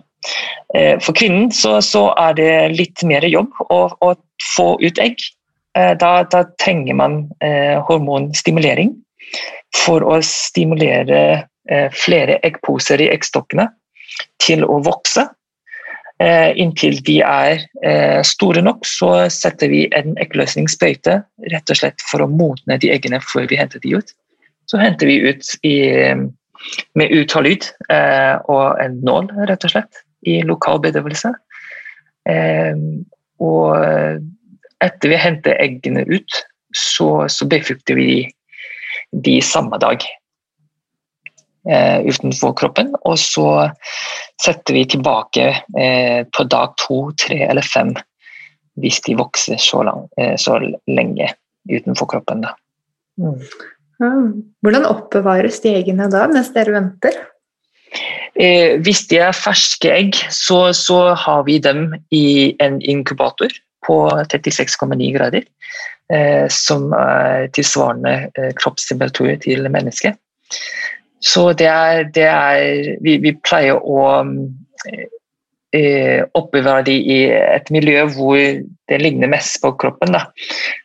Eh, 0.75 0.99
for 1.03 1.15
kvinnen 1.17 1.51
så, 1.51 1.77
så 1.84 2.07
er 2.19 2.36
det 2.39 2.51
litt 2.77 3.03
mer 3.07 3.25
jobb 3.27 3.51
å, 3.69 3.79
å 3.99 4.13
få 4.55 4.67
ut 4.81 5.01
egg. 5.03 5.21
Eh, 5.77 5.93
da, 5.99 6.15
da 6.29 6.43
trenger 6.61 6.97
man 6.99 7.23
eh, 7.43 7.79
hormonstimulering 7.88 8.93
for 9.84 10.05
å 10.05 10.19
stimulere 10.25 11.21
eh, 11.69 11.88
flere 11.93 12.39
eggposer 12.45 13.01
i 13.01 13.09
eggstokkene 13.13 13.67
til 14.43 14.65
å 14.65 14.79
vokse. 14.86 15.25
Eh, 16.23 16.53
inntil 16.61 16.99
de 17.03 17.17
er 17.25 17.63
eh, 17.84 18.21
store 18.23 18.61
nok, 18.63 18.86
så 18.88 19.25
setter 19.34 19.71
vi 19.73 19.88
en 19.97 20.13
eggløsningssprøyte 20.21 21.17
rett 21.51 21.73
og 21.73 21.79
slett 21.79 22.05
for 22.05 22.23
å 22.23 22.29
modne 22.29 22.77
de 22.79 22.91
eggene 22.93 23.19
før 23.25 23.49
vi 23.49 23.59
henter 23.59 23.81
de 23.84 23.97
ut. 23.97 24.13
Så 24.69 24.79
henter 24.79 25.09
vi 25.09 25.17
ut 25.25 25.49
i, 25.67 25.75
med 26.99 27.14
ultralyd 27.16 27.68
eh, 27.91 28.36
og 28.51 28.80
en 28.82 28.99
nål, 29.05 29.32
rett 29.49 29.66
og 29.68 29.74
slett, 29.76 30.03
i 30.28 30.39
lokal 30.47 30.80
bedøvelse. 30.84 31.34
Eh, 32.30 32.80
og 33.43 34.24
etter 34.84 35.11
vi 35.11 35.20
henter 35.20 35.59
eggene 35.59 36.05
ut, 36.07 36.43
så, 36.74 37.26
så 37.30 37.47
befrukter 37.49 37.97
vi 37.99 38.24
de 39.14 39.41
samme 39.45 39.78
dag 39.82 40.03
eh, 41.70 41.99
utenfor 42.01 42.55
kroppen. 42.57 42.93
Og 43.03 43.20
så 43.20 43.47
setter 44.41 44.78
vi 44.78 44.86
tilbake 44.95 45.49
eh, 45.80 46.24
på 46.26 46.47
dag 46.49 46.76
to, 46.82 47.05
tre 47.20 47.43
eller 47.49 47.66
fem 47.66 47.93
hvis 48.82 49.03
de 49.05 49.14
vokser 49.20 49.59
så, 49.61 49.84
lang, 49.86 50.07
eh, 50.18 50.34
så 50.41 50.57
lenge 50.89 51.30
utenfor 51.70 52.09
kroppen. 52.16 52.41
Da. 52.47 52.55
Mm. 53.22 53.38
Hvordan 54.64 54.88
oppbevares 54.89 55.62
de 55.64 55.76
eggene 55.78 56.10
da, 56.12 56.26
mens 56.32 56.51
dere 56.56 56.76
venter? 56.76 57.20
Eh, 58.34 58.80
hvis 58.82 59.06
de 59.12 59.20
er 59.22 59.36
ferske 59.38 59.91
egg, 59.93 60.18
så, 60.34 60.74
så 60.74 61.14
har 61.20 61.43
vi 61.47 61.60
dem 61.62 61.91
i 62.12 62.56
en 62.64 62.82
inkubator 62.82 63.54
på 63.86 63.97
36,9 64.32 65.12
grader. 65.16 65.45
Eh, 66.12 66.49
som 66.49 66.91
er 66.93 67.47
tilsvarende 67.56 68.28
eh, 68.38 68.51
kroppstemperatur 68.60 69.36
til 69.41 69.70
mennesket. 69.72 70.18
Så 71.24 71.54
det 71.54 71.68
er, 71.68 72.04
det 72.04 72.26
er 72.28 72.97
vi, 73.01 73.16
vi 73.24 73.32
pleier 73.39 73.80
å 73.80 74.01
eh, 74.20 75.08
oppbevare 75.74 76.84
de 76.86 76.93
i 76.93 77.19
et 77.34 77.69
miljø 77.74 78.03
hvor 78.13 78.38
det 78.89 78.99
ligner 79.01 79.32
mest 79.32 79.61
på 79.63 79.71
kroppen. 79.82 80.13
Da. 80.13 80.28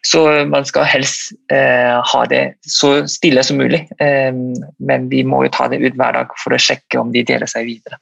Så 0.06 0.22
man 0.48 0.66
skal 0.68 0.86
helst 0.88 1.34
eh, 1.52 1.98
ha 2.12 2.24
det 2.30 2.42
så 2.64 3.02
stille 3.10 3.42
som 3.44 3.60
mulig. 3.60 3.82
Eh, 4.00 4.32
men 4.78 5.08
vi 5.12 5.24
må 5.26 5.44
jo 5.44 5.52
ta 5.54 5.68
det 5.68 5.82
ut 5.82 5.98
hver 5.98 6.16
dag 6.16 6.32
for 6.42 6.54
å 6.54 6.62
sjekke 6.62 7.00
om 7.00 7.12
de 7.12 7.24
deler 7.26 7.50
seg 7.50 7.68
videre. 7.68 8.00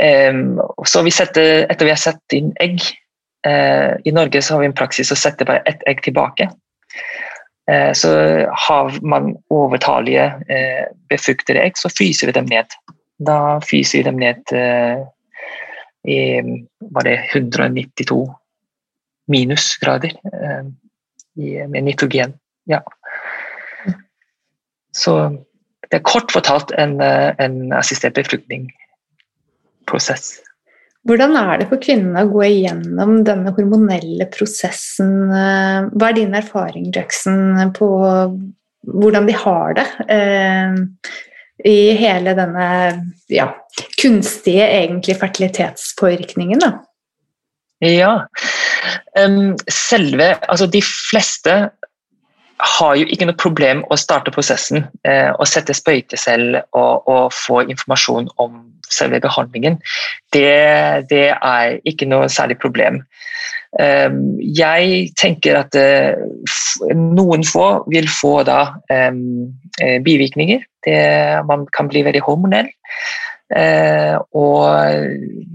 Eh, 0.00 0.32
så 0.86 1.04
vi 1.04 1.14
setter, 1.14 1.66
etter 1.66 1.88
vi 1.88 1.94
har 1.94 2.00
satt 2.00 2.36
inn 2.36 2.52
egg 2.62 2.78
eh, 3.46 3.96
I 4.06 4.12
Norge 4.14 4.42
så 4.44 4.54
har 4.54 4.62
vi 4.62 4.70
en 4.70 4.76
praksis 4.78 5.10
å 5.12 5.18
sette 5.18 5.48
bare 5.48 5.64
ett 5.66 5.82
egg 5.90 6.04
tilbake. 6.06 6.48
Eh, 7.70 7.90
så 7.98 8.12
har 8.68 9.00
man 9.02 9.34
overtallige 9.50 10.30
eh, 10.48 10.86
befruktede 11.10 11.64
egg, 11.64 11.80
så 11.80 11.90
fryser 11.90 12.30
vi 12.30 12.36
dem 12.38 12.48
ned. 12.48 12.78
Da 13.18 13.58
fryser 13.64 13.98
vi 13.98 14.06
dem 14.06 14.20
ned 14.20 14.56
i 16.06 16.18
var 16.78 17.06
det 17.06 17.16
192 17.34 18.20
minusgrader 19.26 20.12
eh, 20.32 20.64
med 21.68 21.84
nitrogen. 21.84 22.32
Ja. 22.64 22.82
Så 24.96 25.36
det 25.90 25.96
er 25.98 26.02
kort 26.06 26.32
fortalt 26.32 26.70
en, 26.78 27.00
eh, 27.00 27.34
en 27.38 27.72
assistert 27.72 28.14
befruktningsprosess. 28.14 30.40
Hvordan 31.06 31.36
er 31.38 31.58
det 31.60 31.68
for 31.70 31.78
kvinnene 31.78 32.24
å 32.26 32.32
gå 32.32 32.42
igjennom 32.48 33.24
denne 33.26 33.52
hormonelle 33.54 34.26
prosessen? 34.34 35.30
Hva 35.30 36.08
er 36.08 36.16
din 36.16 36.34
erfaring, 36.34 36.90
Jackson, 36.94 37.70
på 37.76 37.88
hvordan 38.86 39.28
de 39.28 39.34
har 39.38 39.76
det 39.78 39.86
eh, 40.12 40.74
i 41.64 41.92
hele 41.96 42.34
denne 42.36 42.66
ja, 43.32 43.48
kunstige 44.02 44.66
egentlig 44.68 45.16
fertilitetspåvirkningen? 45.20 46.60
Da? 46.60 46.72
Ja. 47.84 48.12
Selve 49.72 50.28
Altså, 50.48 50.66
de 50.68 50.82
fleste 50.84 51.56
har 52.58 52.96
jo 52.96 53.06
ikke 53.12 53.28
noe 53.28 53.38
problem 53.38 53.82
å 53.92 53.98
starte 54.00 54.32
prosessen 54.34 54.86
eh, 55.04 55.28
og 55.34 55.44
sette 55.48 55.74
sprøytecell 55.76 56.56
og, 56.56 57.08
og, 57.08 57.34
få 57.34 57.62
informasjon 57.66 58.30
om 58.42 58.62
selve 58.88 59.20
behandlingen. 59.20 59.80
Det, 60.32 61.06
det 61.10 61.28
er 61.34 61.76
ikke 61.88 62.08
noe 62.08 62.30
særlig 62.32 62.58
problem. 62.62 63.02
Um, 63.76 64.38
jeg 64.40 65.10
tenker 65.20 65.58
at 65.58 65.76
uh, 65.76 66.14
noen 66.96 67.44
få 67.44 67.66
vil 67.92 68.06
få 68.08 68.38
da 68.48 68.60
um, 68.88 69.50
bivirkninger. 70.06 70.62
Det, 70.86 70.98
man 71.50 71.66
kan 71.76 71.90
bli 71.92 72.06
veldig 72.06 72.22
hormonell. 72.24 72.70
Uh, 73.46 74.16
og 74.34 74.64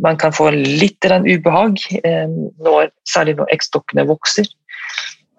man 0.04 0.20
kan 0.20 0.36
få 0.36 0.52
litt 0.54 1.04
ubehag, 1.04 1.82
når, 2.04 2.91
særlig 3.08 3.39
når 3.39 3.56
eggstokkene 3.56 4.06
vokser. 4.12 4.47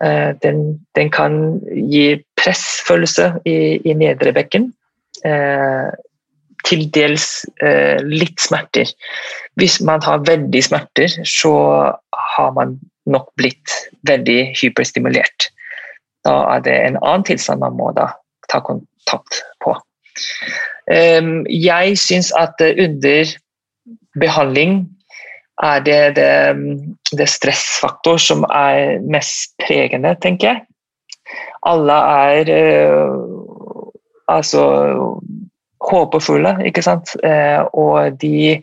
Eh, 0.02 0.34
den, 0.42 0.86
den, 0.96 1.10
kan 1.10 1.60
gi 1.90 2.16
pressfølelse 2.40 3.28
i, 3.46 3.78
i 3.86 3.94
nedre 3.94 4.32
bekken. 4.34 4.72
Eh, 5.24 5.92
til 6.66 6.86
dels 6.94 7.26
eh, 7.62 7.98
litt 8.06 8.40
smerter. 8.42 8.90
Hvis 9.58 9.80
man 9.82 10.02
har 10.02 10.24
veldig 10.26 10.62
smerter, 10.62 11.10
så 11.26 11.54
har 12.34 12.52
man 12.58 12.76
nok 13.10 13.32
blitt 13.38 13.74
veldig 14.08 14.52
hyperstimulert. 14.58 15.50
Da 16.26 16.36
er 16.54 16.62
det 16.66 16.76
en 16.78 16.98
annen 17.02 17.26
tilstand 17.26 17.62
man 17.62 17.74
må 17.78 17.90
da 17.96 18.12
ta 18.50 18.62
kontakt 18.62 19.42
på. 19.62 19.74
Um, 20.90 21.42
jeg 21.48 21.96
syns 21.98 22.30
at 22.38 22.58
under 22.62 23.30
behandling 24.20 24.84
er 25.60 25.80
det, 25.84 26.16
det, 26.16 26.30
det 27.18 27.28
stressfaktor 27.28 28.20
som 28.20 28.44
er 28.48 29.00
mest 29.04 29.54
pregende, 29.62 30.14
tenker 30.22 30.48
jeg. 30.48 30.62
Alle 31.68 31.98
er 32.26 32.50
uh, 32.50 33.92
altså 34.28 34.64
håpefulle, 35.82 36.56
ikke 36.66 36.82
sant. 36.82 37.14
Uh, 37.22 37.62
og 37.78 38.18
de, 38.22 38.58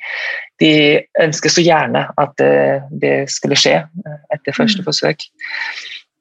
de, 0.59 0.73
ønsker 1.21 1.53
så 1.53 1.63
gjerne 1.63 2.05
at 2.17 2.35
det, 2.41 2.81
det 3.01 3.15
skulle 3.31 3.59
skje 3.59 3.81
etter 4.33 4.55
første 4.55 4.83
mm. 4.83 4.87
forsøk. 4.89 5.27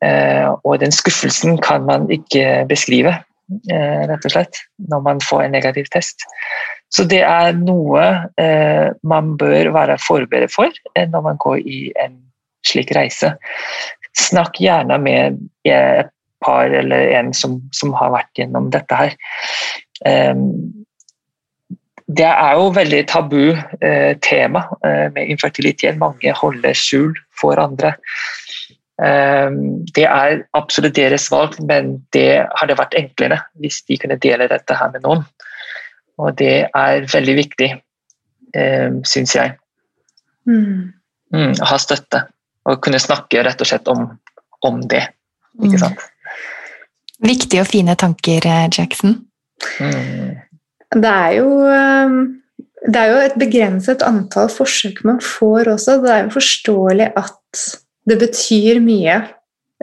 Uh, 0.04 0.54
og 0.62 0.78
den 0.84 0.94
skuffelsen 0.94 1.58
kan 1.64 1.86
man 1.88 2.06
ikke 2.10 2.66
beskrive, 2.68 3.16
rett 3.48 4.26
og 4.28 4.32
slett, 4.34 4.58
når 4.92 5.00
man 5.00 5.22
får 5.24 5.46
en 5.46 5.54
negativ 5.56 5.86
test. 5.88 6.20
Så 6.94 7.04
det 7.08 7.20
er 7.26 7.56
noe 7.58 8.04
eh, 8.40 8.88
man 9.04 9.34
bør 9.40 9.72
være 9.74 9.98
forberedt 10.00 10.54
for 10.54 10.72
eh, 10.94 11.08
når 11.08 11.24
man 11.26 11.40
går 11.40 11.60
i 11.60 11.80
en 12.00 12.16
slik 12.66 12.92
reise. 12.96 13.34
Snakk 14.18 14.58
gjerne 14.60 14.96
med 15.02 15.38
et 15.68 16.10
par 16.44 16.72
eller 16.72 17.12
en 17.18 17.32
som, 17.34 17.58
som 17.74 17.92
har 17.98 18.12
vært 18.14 18.40
gjennom 18.40 18.70
dette 18.74 18.98
her. 18.98 19.16
Eh, 20.08 20.34
det 22.08 22.24
er 22.24 22.56
jo 22.56 22.70
veldig 22.72 23.02
tabu 23.10 23.42
eh, 23.52 24.14
tema 24.24 24.64
eh, 24.80 25.08
med 25.12 25.28
infertilitet. 25.28 25.98
Mange 26.00 26.32
holder 26.32 26.76
skjul 26.76 27.12
for 27.36 27.60
andre. 27.60 27.92
Eh, 29.02 29.50
det 29.92 30.06
er 30.08 30.40
absolutt 30.56 30.96
deres 30.96 31.28
valg, 31.32 31.58
men 31.68 31.98
det 32.16 32.46
hadde 32.62 32.78
vært 32.80 32.96
enklere 32.96 33.42
hvis 33.60 33.82
de 33.84 34.00
kunne 34.00 34.16
dele 34.24 34.48
dette 34.48 34.78
her 34.80 34.94
med 34.94 35.04
noen. 35.04 35.26
Og 36.18 36.34
det 36.38 36.68
er 36.74 37.08
veldig 37.12 37.36
viktig, 37.38 37.70
eh, 38.54 38.88
syns 39.06 39.34
jeg. 39.36 39.54
Mm. 40.48 40.92
Mm, 41.34 41.54
å 41.60 41.68
ha 41.70 41.78
støtte. 41.80 42.24
Og 42.68 42.80
kunne 42.84 43.00
snakke 43.00 43.42
rett 43.44 43.60
og 43.62 43.68
slett 43.70 43.88
om, 43.92 44.06
om 44.66 44.80
det. 44.90 45.04
Ikke 45.58 45.76
mm. 45.76 45.82
sant? 45.82 46.06
Viktige 47.24 47.64
og 47.64 47.70
fine 47.70 47.96
tanker, 47.98 48.44
eh, 48.46 48.66
Jackson. 48.70 49.16
Mm. 49.82 50.36
Det 50.94 51.14
er 51.14 51.32
jo 51.40 51.48
eh, 51.66 52.18
det 52.88 53.00
er 53.00 53.10
jo 53.10 53.22
et 53.26 53.40
begrenset 53.40 54.04
antall 54.06 54.46
forsøk 54.54 55.02
man 55.04 55.18
får 55.24 55.72
også. 55.74 55.98
Det 56.04 56.12
er 56.14 56.22
jo 56.24 56.36
forståelig 56.36 57.08
at 57.18 57.64
det 58.08 58.18
betyr 58.20 58.78
mye, 58.80 59.16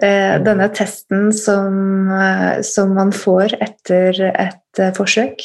eh, 0.02 0.38
mm. 0.40 0.46
denne 0.48 0.70
testen 0.74 1.28
som, 1.36 2.08
som, 2.64 2.96
man 2.96 3.12
får 3.14 3.58
etter 3.60 4.24
et 4.32 4.84
forsøk. 4.96 5.44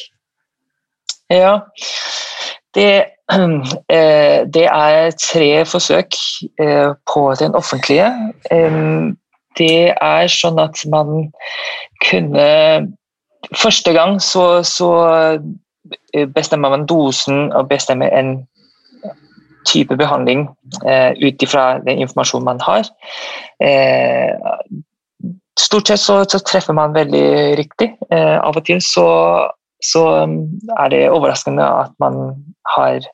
Ja, 1.30 1.60
det, 2.74 3.04
eh, 3.96 4.46
det 4.54 4.66
er 4.66 5.10
tre 5.32 5.64
forsøk 5.64 6.14
eh, 6.60 6.90
på 7.14 7.34
den 7.38 7.54
offentlige. 7.54 8.10
Det 9.58 9.94
er 10.00 10.30
sånn 10.30 10.62
at 10.62 10.86
man 10.90 11.30
kunne 12.08 12.48
Første 13.56 13.92
gang 13.96 14.18
så, 14.22 14.60
så 14.62 14.88
eh, 16.14 16.26
bestemmer 16.28 16.70
man 16.70 16.84
dosen 16.86 17.48
og 17.56 17.70
bestemmer 17.70 18.12
en 18.14 18.34
type 19.66 19.96
behandling 19.96 20.44
ut 21.24 21.42
ifra 21.42 21.80
den 21.80 22.04
informasjonen 22.04 22.44
man 22.44 22.60
har. 22.62 22.84
Stort 25.58 25.88
sett 25.88 26.04
så, 26.04 26.20
så 26.28 26.38
treffer 26.46 26.76
man 26.76 26.94
veldig 26.94 27.24
riktig. 27.58 27.90
Av 28.12 28.60
og 28.60 28.64
til 28.68 28.84
så 28.84 29.08
så 29.84 30.02
um, 30.24 30.36
er 30.78 30.92
det 30.92 31.10
overraskende 31.10 31.64
at 31.64 31.92
man 32.02 32.20
har 32.76 33.06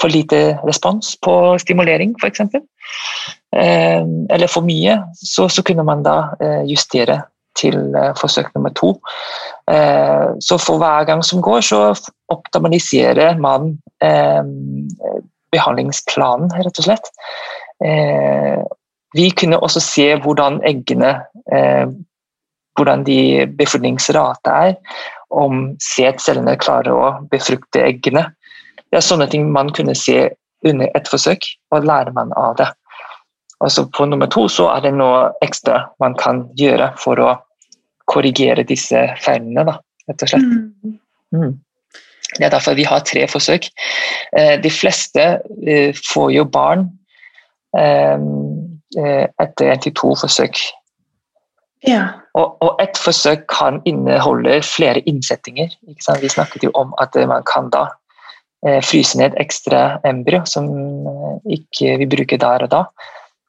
for 0.00 0.08
lite 0.08 0.58
respons 0.64 1.16
på 1.22 1.58
stimulering, 1.60 2.14
f.eks. 2.22 2.40
Eh, 2.40 4.02
eller 4.30 4.48
for 4.48 4.64
mye, 4.64 4.96
så, 5.14 5.48
så, 5.48 5.62
kunne 5.66 5.84
man 5.84 6.04
da 6.06 6.16
eh, 6.40 6.62
justere 6.70 7.20
til 7.58 7.76
eh, 7.98 8.12
forsøk 8.16 8.54
nummer 8.54 8.72
to. 8.78 8.94
Så 10.40 10.56
for 10.58 10.80
hver 10.80 11.04
gang 11.06 11.20
som 11.24 11.42
går, 11.42 11.60
så 11.62 11.80
optimaliserer 12.32 13.36
man 13.38 13.76
eh, 14.02 14.42
behandlingsplanen, 15.52 16.50
rett 16.64 16.80
og 16.80 16.86
slett. 16.86 17.10
Vi 19.14 19.28
kunne 19.38 19.60
også 19.62 19.82
se 19.82 20.08
hvordan 20.24 20.58
eggene 20.66 21.12
hvordan 22.78 23.04
de 23.06 23.46
befordringsrate 23.58 24.50
er, 24.50 24.74
om 25.30 25.74
sædcellene 25.82 26.56
klarer 26.60 26.94
å 26.94 27.10
befrukte 27.30 27.84
eggene. 27.86 28.26
Det 28.90 28.98
er 28.98 29.06
sånne 29.06 29.28
ting 29.30 29.50
man 29.52 29.70
kunne 29.74 29.94
se 29.98 30.28
under 30.66 30.90
et 30.96 31.08
forsøk, 31.08 31.46
og 31.72 31.86
lærer 31.86 32.12
man 32.16 32.34
av 32.36 32.56
det. 32.58 32.68
Og 33.60 33.70
så 33.72 33.84
På 33.92 34.06
nummer 34.08 34.26
to 34.26 34.48
så 34.48 34.70
er 34.74 34.84
det 34.86 34.94
noe 34.96 35.30
ekstra 35.44 35.90
man 36.00 36.16
kan 36.18 36.46
gjøre 36.56 36.92
for 36.98 37.20
å 37.20 37.34
korrigere 38.10 38.64
disse 38.66 39.02
feilene, 39.22 39.64
da, 39.68 39.76
rett 40.08 40.24
og 40.24 40.32
slett. 40.32 40.46
Mm. 40.48 40.96
Mm. 41.36 41.52
Det 42.38 42.46
er 42.46 42.52
derfor 42.54 42.74
vi 42.78 42.86
har 42.86 43.02
tre 43.06 43.26
forsøk. 43.28 43.68
Eh, 44.38 44.56
de 44.62 44.70
fleste 44.70 45.26
eh, 45.66 45.94
får 46.12 46.30
jo 46.34 46.46
barn 46.46 46.86
eh, 47.76 48.18
etter 48.96 49.70
en 49.70 49.82
til 49.82 49.94
to 49.94 50.14
forsøk 50.18 50.58
ja. 51.86 52.02
Og, 52.36 52.58
og 52.60 52.82
et 52.82 52.98
forsøk 53.00 53.46
kan 53.50 53.80
inneholde 53.88 54.60
flere 54.66 55.00
innsettinger. 55.08 55.72
Vi 55.86 56.28
snakket 56.28 56.66
jo 56.66 56.72
om 56.76 56.92
at 57.00 57.16
man 57.28 57.46
kan 57.48 57.70
da 57.72 57.86
eh, 58.66 58.80
fryse 58.84 59.18
ned 59.18 59.38
ekstra 59.40 60.00
embryo 60.04 60.42
som 60.48 60.68
eh, 60.68 61.56
ikke 61.60 61.96
vi 62.02 62.10
bruker 62.10 62.40
der 62.40 62.66
og 62.66 62.72
da. 62.74 62.84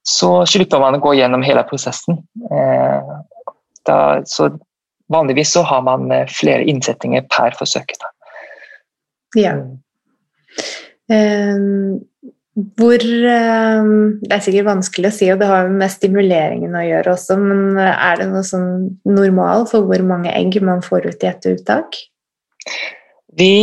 Så 0.07 0.32
slipper 0.49 0.82
man 0.82 0.97
å 0.97 1.03
gå 1.03 1.13
gjennom 1.19 1.43
hele 1.45 1.63
prosessen. 1.67 2.23
Eh, 2.49 3.11
da, 3.89 3.99
så 4.25 4.49
vanligvis 5.11 5.51
så 5.57 5.65
har 5.67 5.84
man 5.86 6.07
eh, 6.11 6.27
flere 6.32 6.65
innsettinger 6.71 7.27
per 7.29 7.57
forsøk. 7.59 7.93
Da. 7.99 8.13
Ja. 9.38 9.55
Um, 11.11 11.99
hvor 12.52 12.99
eh, 12.99 13.89
Det 14.22 14.34
er 14.36 14.41
sikkert 14.43 14.68
vanskelig 14.68 15.08
å 15.08 15.16
si, 15.16 15.28
og 15.32 15.39
det 15.39 15.49
har 15.49 15.70
med 15.72 15.93
stimuleringen 15.93 16.76
å 16.76 16.84
gjøre 16.84 17.14
også, 17.16 17.38
men 17.39 17.80
er 17.80 18.20
det 18.20 18.30
noe 18.32 18.43
sånn 18.47 18.72
normal 19.08 19.68
for 19.72 19.88
hvor 19.88 20.04
mange 20.08 20.34
egg 20.36 20.60
man 20.66 20.84
får 20.84 21.08
ut 21.12 21.24
i 21.24 21.30
et 21.32 21.47
uttak? 21.54 22.02
Vi 23.39 23.54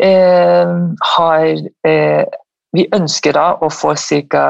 eh, 0.00 0.76
har 1.14 1.50
eh, 1.86 2.38
vi 2.76 2.86
ønsker 2.94 3.34
da 3.34 3.46
å 3.58 3.70
få 3.72 3.94
ca. 4.30 4.44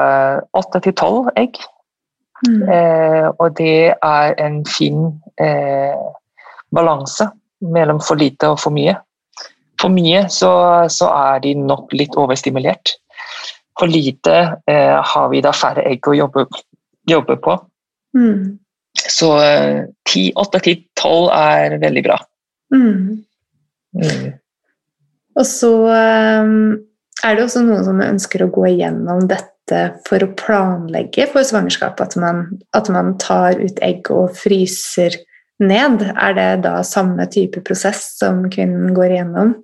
8-12 0.57 1.31
egg. 1.41 1.59
Mm. 2.47 2.61
Eh, 2.73 3.27
og 3.37 3.55
det 3.57 3.93
er 3.93 4.35
en 4.41 4.61
fin 4.65 5.07
eh, 5.41 5.97
balanse 6.73 7.29
mellom 7.61 8.01
for 8.01 8.21
lite 8.21 8.49
og 8.53 8.59
for 8.61 8.73
mye. 8.73 8.95
For 9.81 9.93
mye 9.93 10.27
så, 10.29 10.51
så 10.93 11.09
er 11.09 11.41
de 11.45 11.55
nok 11.57 11.93
litt 11.97 12.17
overstimulert. 12.17 12.95
For 13.79 13.89
lite 13.89 14.37
eh, 14.69 14.97
har 15.13 15.29
vi 15.31 15.41
da 15.43 15.53
færre 15.55 15.85
egg 15.89 16.07
å 16.09 16.15
jobbe, 16.17 16.45
jobbe 17.09 17.37
på. 17.41 17.55
Mm. 18.17 18.59
Så 18.99 19.31
åtte, 19.39 19.87
8-10-12 20.35 21.31
er 21.37 21.77
veldig 21.81 22.03
bra. 22.05 22.17
Mm. 22.75 23.23
Mm. 23.95 24.27
Og 25.39 25.47
så 25.47 25.71
um, 25.87 26.53
er 27.23 27.37
det 27.37 27.45
også 27.45 27.63
noen 27.63 27.87
som 27.87 28.03
ønsker 28.03 28.43
å 28.43 28.51
gå 28.51 28.67
igjennom 28.73 29.25
dette 29.31 29.81
for 30.07 30.23
å 30.23 30.33
planlegge 30.35 31.29
for 31.31 31.47
svangerskap. 31.47 32.01
At 32.03 32.17
man, 32.19 32.43
at 32.75 32.91
man 32.91 33.15
tar 33.21 33.59
ut 33.61 33.79
egg 33.83 34.11
og 34.11 34.35
fryser 34.35 35.15
ned. 35.61 36.03
Er 36.11 36.35
det 36.37 36.49
da 36.65 36.79
samme 36.87 37.27
type 37.31 37.63
prosess 37.65 38.03
som 38.19 38.43
kvinnen 38.51 38.95
går 38.97 39.15
igjennom? 39.15 39.55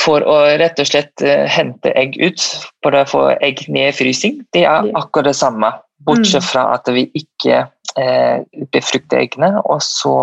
For 0.00 0.24
å 0.24 0.36
rett 0.58 0.78
og 0.80 0.86
slett 0.88 1.20
eh, 1.22 1.44
hente 1.52 1.92
egg 1.98 2.16
ut, 2.22 2.40
for 2.82 2.96
å 2.96 3.04
få 3.06 3.24
egg 3.44 3.66
ned 3.68 3.90
i 3.90 3.96
frysing, 3.96 4.38
det 4.56 4.64
er 4.64 4.88
akkurat 4.98 5.28
det 5.30 5.36
samme. 5.36 5.72
Bortsett 6.02 6.42
Mm. 6.42 6.48
fra 6.48 6.62
at 6.74 6.88
vi 6.88 7.04
ikke 7.14 7.68
eh, 8.00 8.40
befrukter 8.72 9.20
eggene, 9.20 9.60
og 9.68 9.82
så, 9.84 10.14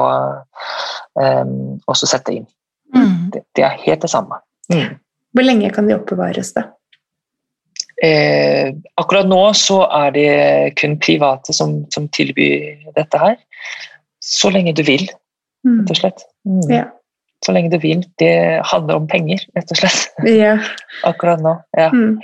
eh, 1.22 1.45
og 1.88 1.95
så 1.95 2.09
setter 2.09 2.34
inn. 2.39 2.47
Mm. 2.95 3.30
Det, 3.32 3.43
det 3.55 3.63
er 3.63 3.78
helt 3.86 4.01
det 4.01 4.09
samme. 4.09 4.41
Mm. 4.74 4.97
Hvor 5.34 5.45
lenge 5.45 5.70
kan 5.72 5.88
de 5.88 5.93
oppbevares, 5.95 6.51
da? 6.57 6.65
Eh, 8.03 8.72
akkurat 8.97 9.28
nå 9.28 9.39
så 9.59 9.82
er 9.91 10.11
det 10.15 10.76
kun 10.80 10.97
private 11.03 11.53
som, 11.53 11.84
som 11.93 12.07
tilbyr 12.15 12.91
dette 12.95 13.20
her. 13.22 13.36
Så 14.24 14.51
lenge 14.51 14.74
du 14.76 14.84
vil, 14.84 15.07
Mm. 15.67 15.82
rett 15.82 15.89
og 15.91 15.97
slett. 15.99 16.22
Mm. 16.47 16.70
Ja. 16.72 16.84
Så 17.45 17.51
lenge 17.51 17.71
du 17.71 17.77
vil. 17.79 18.03
Det 18.19 18.61
handler 18.71 18.95
om 18.95 19.07
penger, 19.07 19.39
rett 19.55 19.71
og 19.71 19.77
slett. 19.79 20.09
Ja. 20.43 20.57
Akkurat 21.07 21.41
nå. 21.41 21.55
Ja. 21.77 21.89
Mm. 21.93 22.19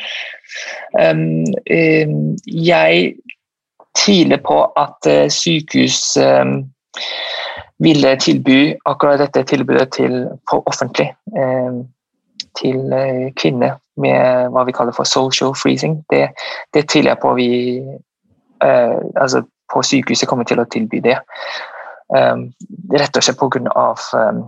Um, 0.99 1.45
um, 1.72 2.38
jeg 2.47 3.13
tviler 3.95 4.41
på 4.43 4.59
at 4.78 5.07
uh, 5.07 5.28
sykehus 5.32 6.18
um, 6.20 6.66
ville 7.80 8.16
tilby 8.20 8.76
akkurat 8.86 9.20
dette 9.20 9.43
tilbudet 9.43 9.91
til 9.95 10.28
på 10.51 10.63
offentlig 10.66 11.09
til 12.55 12.93
uh, 12.93 13.32
kvinner 13.36 13.76
med 13.99 14.51
hva 14.51 14.63
vi 14.68 14.76
kaller 14.76 14.95
for 14.95 15.07
social 15.07 15.55
freezing. 15.55 16.01
Det, 16.11 16.28
det 16.74 16.88
tviler 16.91 17.13
jeg 17.13 17.22
på 17.24 17.34
vi 17.39 17.49
uh, 18.63 18.99
altså 19.16 19.43
på 19.74 19.82
sykehuset 19.84 20.28
kommer 20.28 20.47
til 20.47 20.59
å 20.59 20.68
tilby 20.72 20.99
det. 21.01 21.16
Rett 22.13 23.18
og 23.18 23.24
slett 23.26 23.39
pga. 23.39 23.88
Um, 24.13 24.43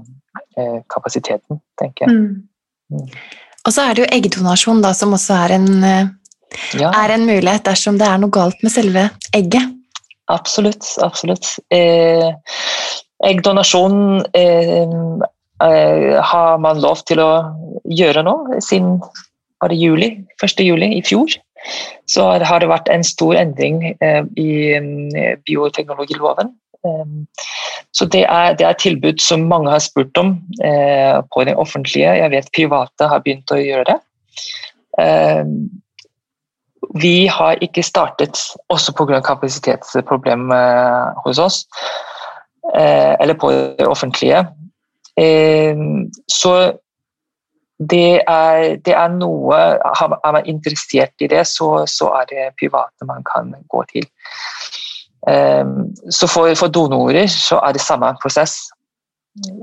kapasiteten, 0.93 1.61
tenker 1.79 2.07
jeg. 2.07 2.15
Mm. 2.91 3.09
Og 3.67 3.73
så 3.75 3.83
er 3.83 3.97
det 3.97 4.05
jo 4.05 4.11
eggdonasjon 4.15 4.81
da, 4.83 4.93
som 4.95 5.15
også 5.17 5.35
er 5.45 5.55
en, 5.57 5.83
eh, 5.83 6.07
Ja. 6.79 6.91
er 6.95 7.11
en 7.13 7.25
mulighet 7.27 7.63
dersom 7.63 7.97
det 7.99 8.07
er 8.07 8.17
noe 8.17 8.31
galt 8.31 8.61
med 8.63 8.71
selve 8.71 9.09
egget. 9.35 9.73
Absolutt. 10.29 10.85
absolutt. 11.01 11.59
Eh, 11.71 12.31
eggdonasjon 13.23 14.25
eh, 14.33 14.87
eh, 15.63 16.21
har 16.21 16.57
man 16.59 16.81
lov 16.81 17.03
til 17.05 17.19
å 17.23 17.31
gjøre 17.87 18.23
nå, 18.23 18.61
siden 18.61 19.01
var 19.61 19.69
det 19.69 19.79
juli, 19.79 20.25
1. 20.41 20.63
juli 20.63 20.97
i 20.97 21.01
fjor. 21.01 21.27
Så 22.07 22.23
har 22.45 22.59
det 22.59 22.69
vært 22.69 22.89
en 22.93 23.03
stor 23.03 23.35
endring 23.35 23.81
eh, 23.99 24.23
i 24.37 24.51
eh, 24.77 25.35
bioteknologiloven. 25.47 26.53
Så 27.97 28.05
det 28.05 28.23
er, 28.29 28.53
det 28.53 28.65
er 28.65 28.75
et 28.75 28.83
tilbud 28.83 29.21
som 29.23 29.47
mange 29.49 29.71
har 29.71 29.81
spurt 29.81 30.17
om 30.17 30.35
eh, 30.63 31.17
på 31.33 31.43
det 31.47 31.55
offentlige. 31.57 32.13
Jeg 32.19 32.31
vet 32.31 32.51
private 32.55 33.09
har 33.09 33.23
begynt 33.25 33.51
å 33.51 33.59
gjøre 33.61 33.85
det. 33.89 33.97
Vi 37.01 37.27
har 37.27 37.59
ikke 37.61 37.83
startet, 37.83 38.39
også 38.69 38.93
pga. 38.93 39.21
kapasitetsproblem 39.21 40.51
eh, 40.51 41.21
hos 41.25 41.39
oss, 41.39 41.57
eh, 42.75 43.15
eller 43.19 43.33
på 43.33 43.51
det 43.51 43.87
offentlige. 43.87 44.45
Så 46.29 46.51
det 47.89 48.21
er, 48.27 48.75
det 48.85 48.93
er 48.93 49.09
noe 49.13 49.57
Er 49.57 50.31
man 50.33 50.45
interessert 50.45 51.13
i 51.21 51.27
det, 51.29 51.43
så, 51.47 51.85
så 51.85 52.11
er 52.19 52.29
det 52.29 52.45
private 52.59 53.05
man 53.05 53.25
kan 53.25 53.53
gå 53.69 53.83
til. 53.93 54.05
Eh, 55.29 55.65
så 56.09 56.27
for, 56.27 56.53
for 56.55 56.67
donorer 56.67 57.27
så 57.31 57.59
er 57.65 57.75
det 57.75 57.83
samme 57.83 58.13
prosess. 58.21 58.59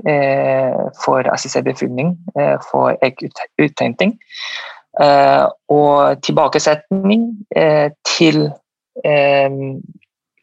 Eh, 0.07 0.75
for 1.03 1.27
assistert 1.33 1.65
befruktning, 1.65 2.15
eh, 2.39 2.55
for 2.71 2.95
egguthenting. 3.03 4.13
Eh, 5.01 5.45
og 5.69 6.21
tilbakesetning 6.23 7.25
til 8.07 8.45
eh, 9.03 9.57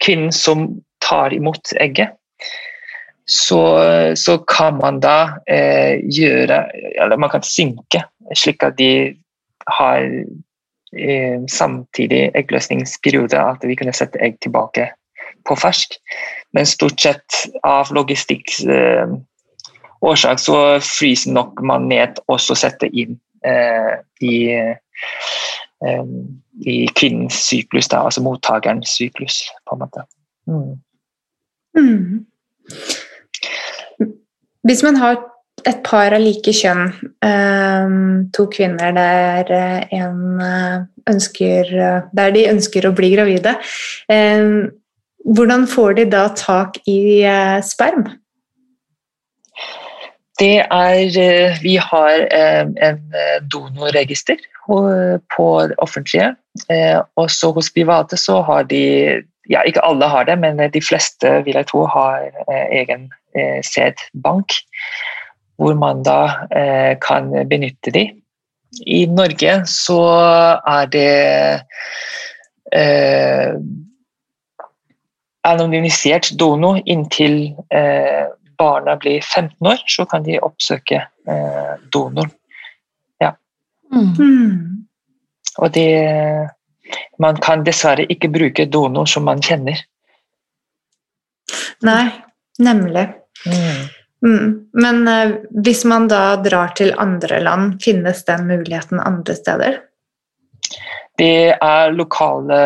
kvinnen 0.05 0.33
som 0.33 0.67
tar 1.01 1.33
imot 1.33 1.73
egget. 1.81 2.19
Så, 3.27 3.63
så 4.19 4.37
kan 4.51 4.81
man 4.83 4.99
da 5.01 5.39
eh, 5.47 6.03
gjøre 6.11 6.57
Eller 6.99 7.17
man 7.17 7.31
kan 7.31 7.45
synke, 7.47 8.03
slik 8.35 8.65
at 8.67 8.75
de 8.79 9.15
har 9.79 10.03
eh, 10.99 11.39
samtidig 11.49 12.33
eggløsningsperiode, 12.35 13.39
at 13.39 13.63
vi 13.63 13.79
kunne 13.79 13.95
sette 13.95 14.19
egg 14.21 14.41
tilbake 14.43 14.91
på 15.49 15.57
fersk. 15.59 15.99
Men 16.53 16.69
stort 16.69 17.01
sett 17.01 17.43
av 17.67 17.93
logistikk 17.95 18.55
eh, 18.69 19.15
så 20.03 20.59
fryser 20.83 21.33
nok 21.33 21.63
man 21.63 21.89
ned 21.89 22.19
og 22.29 22.41
så 22.43 22.57
setter 22.59 22.91
inn 22.93 23.19
eh, 23.47 23.95
i, 24.21 24.37
eh, 25.87 26.07
i 26.67 26.79
kvinnens 26.95 27.43
syklus, 27.49 27.89
da, 27.89 28.03
altså 28.07 28.23
mottakerens 28.23 28.97
syklus, 28.99 29.43
på 29.69 29.77
en 29.77 29.85
måte. 29.85 30.07
Mm. 30.51 30.73
Mm. 31.79 32.27
Hvis 34.63 34.83
man 34.83 34.97
har 34.97 35.21
et 35.69 35.79
par 35.87 36.15
av 36.15 36.23
like 36.23 36.53
kjønn, 36.55 36.91
eh, 37.23 37.93
to 38.35 38.47
kvinner 38.51 38.95
der 38.97 39.53
eh, 39.55 39.99
en 40.01 40.41
eh, 40.43 40.85
ønsker 41.11 41.71
Der 42.15 42.31
de 42.31 42.47
ønsker 42.51 42.87
å 42.87 42.95
bli 42.95 43.11
gravide, 43.15 43.57
eh, 44.09 44.71
hvordan 45.25 45.67
får 45.71 45.93
de 45.99 46.05
da 46.11 46.27
tak 46.37 46.79
i 46.89 47.23
eh, 47.23 47.63
sperm? 47.63 48.07
Det 50.41 50.65
er 50.65 51.19
eh, 51.21 51.59
Vi 51.63 51.77
har 51.77 52.27
eh, 52.31 52.67
en 52.89 53.03
donorregister 53.53 54.37
på 55.37 55.47
det 55.69 55.77
offentlige. 55.79 56.35
Også 57.17 57.51
hos 57.53 57.71
private 57.75 58.17
så 58.17 58.43
har 58.43 58.63
de 58.63 59.23
ja, 59.51 59.63
Ikke 59.67 59.85
alle 59.85 60.07
har 60.07 60.25
det, 60.25 60.39
men 60.39 60.59
de 60.73 60.83
fleste 60.83 61.43
vil 61.45 61.55
jeg 61.59 61.67
tro 61.67 61.87
har 61.87 62.31
egen 62.71 63.11
sædbank. 63.63 64.55
Hvor 65.59 65.75
man 65.75 66.03
da 66.03 66.47
kan 67.03 67.49
benytte 67.49 67.91
de. 67.91 68.05
I 68.87 69.07
Norge 69.07 69.67
så 69.67 69.99
er 70.67 70.87
det 70.87 71.63
anonymisert 75.43 76.31
donor 76.39 76.81
inntil 76.85 77.55
eh, 77.75 78.27
barna 78.59 78.97
blir 78.97 79.21
15 79.21 79.67
år, 79.67 79.83
så 79.87 80.07
kan 80.07 80.23
de 80.23 80.41
oppsøke 80.41 81.01
eh, 81.03 81.73
donoren. 81.93 82.31
Ja. 83.19 83.35
Mm. 83.93 84.87
Og 85.59 85.73
det 85.73 86.51
Man 87.19 87.39
kan 87.41 87.63
dessverre 87.65 88.05
ikke 88.13 88.29
bruke 88.29 88.67
donor 88.69 89.07
som 89.09 89.25
man 89.25 89.41
kjenner. 89.41 89.79
Nei, 91.81 92.11
nemlig. 92.61 93.07
Mm. 93.49 93.87
Men 94.73 95.09
eh, 95.09 95.33
hvis 95.65 95.85
man 95.89 96.09
da 96.11 96.37
drar 96.43 96.75
til 96.77 96.93
andre 97.01 97.41
land, 97.41 97.79
finnes 97.83 98.25
den 98.29 98.45
muligheten 98.51 99.01
andre 99.01 99.35
steder? 99.39 99.79
Det 101.19 101.53
er 101.53 101.93
lokale 101.93 102.59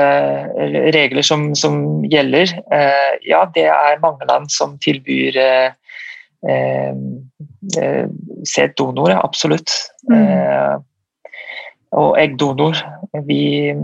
regler 0.94 1.24
som, 1.26 1.48
som 1.58 2.04
gjelder. 2.06 2.52
Eh, 2.72 3.16
ja, 3.26 3.42
det 3.54 3.66
er 3.66 4.02
mange 4.02 4.28
land 4.28 4.50
som 4.54 4.76
tilbyr 4.78 5.38
eh, 5.42 5.72
eh, 6.48 6.94
eh, 7.82 8.06
sæddonor, 8.46 9.16
absolutt. 9.18 9.72
Mm. 10.10 10.22
Eh, 10.22 10.76
og 11.96 12.16
eggdonor. 12.22 12.78
Vi, 13.26 13.74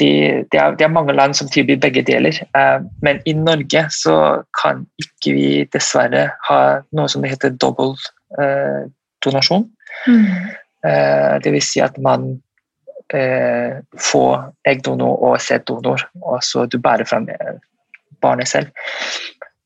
de, 0.00 0.10
det, 0.52 0.60
er, 0.60 0.74
det 0.78 0.86
er 0.86 0.94
mange 0.94 1.12
land 1.12 1.36
som 1.36 1.48
tilbyr 1.52 1.80
begge 1.84 2.02
deler. 2.02 2.40
Eh, 2.56 2.80
men 3.04 3.20
i 3.26 3.36
Norge 3.36 3.84
så 3.92 4.42
kan 4.62 4.86
ikke 5.04 5.36
vi 5.36 5.48
dessverre 5.72 6.30
ha 6.48 6.60
noe 6.96 7.12
som 7.12 7.24
det 7.24 7.34
heter 7.36 7.56
dobbel 7.60 7.92
eh, 8.40 8.88
donasjon. 9.24 9.68
Mm. 10.08 10.26
Eh, 10.86 11.34
det 11.44 11.52
vil 11.52 11.64
si 11.64 11.84
at 11.84 11.98
man 12.00 12.38
eh, 13.14 13.78
få 14.10 14.24
eggdonor 14.68 15.22
og 15.30 15.40
sæddonor, 15.40 16.08
og 16.22 16.44
så 16.44 16.66
du 16.66 16.78
bærer 16.82 17.08
frem 17.08 17.28
barnet 18.22 18.48
selv. 18.48 18.72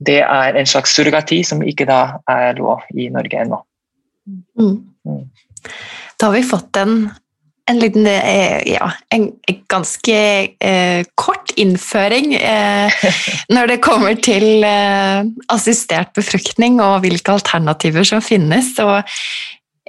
Det 0.03 0.21
er 0.25 0.59
en 0.59 0.69
slags 0.69 0.95
surrogati 0.97 1.43
som 1.47 1.63
ikke 1.63 1.87
da 1.89 2.19
er 2.29 2.59
lov 2.59 2.83
i 2.99 3.09
Norge 3.13 3.43
ennå. 3.45 3.63
Mm. 4.59 4.79
Mm. 5.05 5.27
Da 6.19 6.29
har 6.29 6.37
vi 6.37 6.47
fått 6.47 6.79
en, 6.79 6.97
en 7.71 7.79
liten 7.83 8.07
eh, 8.07 8.63
ja, 8.73 8.91
en 9.15 9.29
ganske 9.71 10.17
eh, 10.59 11.05
kort 11.19 11.55
innføring 11.59 12.35
eh, 12.39 13.07
når 13.55 13.75
det 13.75 13.83
kommer 13.85 14.19
til 14.23 14.65
eh, 14.67 15.23
assistert 15.55 16.13
befruktning 16.19 16.81
og 16.83 17.03
hvilke 17.05 17.35
alternativer 17.35 18.07
som 18.07 18.23
finnes. 18.25 18.75
Og 18.83 19.03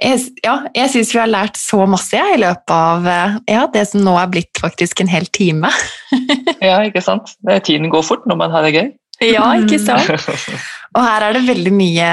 jeg, 0.04 0.20
ja, 0.44 0.54
jeg 0.76 0.92
syns 0.92 1.12
vi 1.14 1.20
har 1.22 1.30
lært 1.30 1.58
så 1.60 1.84
masse 1.90 2.18
i 2.34 2.40
løpet 2.40 2.74
av 2.76 3.08
eh, 3.08 3.38
ja, 3.54 3.64
det 3.72 3.86
som 3.90 4.04
nå 4.04 4.16
er 4.20 4.30
blitt 4.32 4.60
faktisk 4.60 5.00
en 5.02 5.10
hel 5.10 5.26
time. 5.34 5.70
ja, 6.60 6.78
ikke 6.84 7.02
sant. 7.04 7.34
Tiden 7.66 7.90
går 7.92 8.04
fort 8.06 8.28
når 8.28 8.40
man 8.44 8.54
har 8.54 8.66
det 8.66 8.74
gøy. 8.76 8.92
Ja, 9.24 9.48
ikke 9.60 9.80
sant? 9.88 10.10
Og 10.94 11.02
her 11.02 11.26
er 11.26 11.36
det 11.36 11.46
veldig 11.48 11.72
mye 11.74 12.08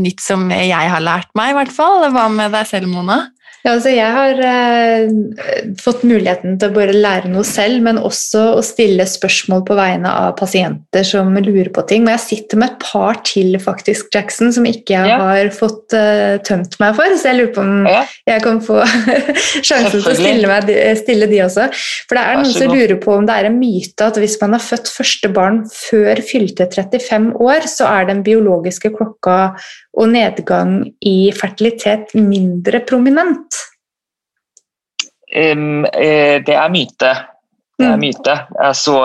nytt 0.00 0.20
som 0.24 0.48
jeg 0.52 0.92
har 0.92 1.04
lært 1.04 1.30
meg, 1.38 1.54
i 1.54 1.58
hvert 1.60 1.72
fall. 1.72 2.08
Hva 2.12 2.26
med 2.32 2.52
deg 2.56 2.68
selv, 2.68 2.90
Mona? 2.92 3.22
Ja, 3.66 3.72
altså 3.74 3.90
jeg 3.90 4.06
har 4.14 4.38
eh, 4.46 5.08
fått 5.82 6.04
muligheten 6.06 6.54
til 6.54 6.70
å 6.70 6.74
bare 6.76 6.92
lære 6.94 7.30
noe 7.32 7.42
selv, 7.46 7.80
men 7.82 7.98
også 7.98 8.42
å 8.54 8.60
stille 8.62 9.02
spørsmål 9.10 9.64
på 9.66 9.74
vegne 9.74 10.06
av 10.06 10.36
pasienter 10.38 11.02
som 11.06 11.32
lurer 11.34 11.72
på 11.74 11.82
ting. 11.90 12.04
Og 12.06 12.12
jeg 12.14 12.22
sitter 12.22 12.60
med 12.62 12.70
et 12.70 12.84
par 12.84 13.18
til 13.26 13.56
faktisk, 13.58 14.06
Jackson, 14.14 14.52
som 14.54 14.68
ikke 14.70 14.94
jeg 14.94 15.10
ja. 15.10 15.16
har 15.18 15.50
fått 15.50 15.96
eh, 15.98 16.36
tømt 16.46 16.78
meg 16.78 16.94
for. 16.94 17.16
Så 17.18 17.32
jeg 17.32 17.40
lurer 17.40 17.50
på 17.56 17.64
om 17.64 17.88
ja. 17.90 18.04
jeg 18.30 18.44
kan 18.44 18.62
få 18.62 18.84
sjansen 19.66 19.96
til 19.96 20.12
å 20.12 20.14
stille, 20.20 20.52
meg, 20.52 20.70
stille, 21.02 21.30
de 21.32 21.42
også. 21.48 21.66
For 22.06 22.20
det 22.20 22.22
er 22.22 22.38
noen 22.38 22.54
som 22.54 22.70
lurer 22.76 23.00
på 23.02 23.16
om 23.18 23.26
det 23.26 23.40
er 23.40 23.50
en 23.50 23.58
myte 23.58 24.10
at 24.12 24.22
hvis 24.22 24.38
man 24.44 24.54
har 24.54 24.62
født 24.62 24.92
første 24.94 25.32
barn 25.34 25.64
før 25.74 26.22
fylte 26.22 26.68
35 26.70 27.32
år, 27.42 27.66
så 27.66 27.90
er 27.90 28.12
den 28.12 28.22
biologiske 28.22 28.94
klokka 28.94 29.40
og 29.96 30.10
nedgang 30.12 30.78
i 31.00 31.32
fertilitet 31.36 32.12
mindre 32.14 32.82
prominent? 32.88 33.62
Um, 35.36 35.84
det 35.86 36.54
er 36.54 36.72
myte. 36.72 37.12
Det 37.76 37.86
er 37.86 37.96
mm. 37.96 38.04
myte. 38.04 38.36
Altså, 38.62 38.98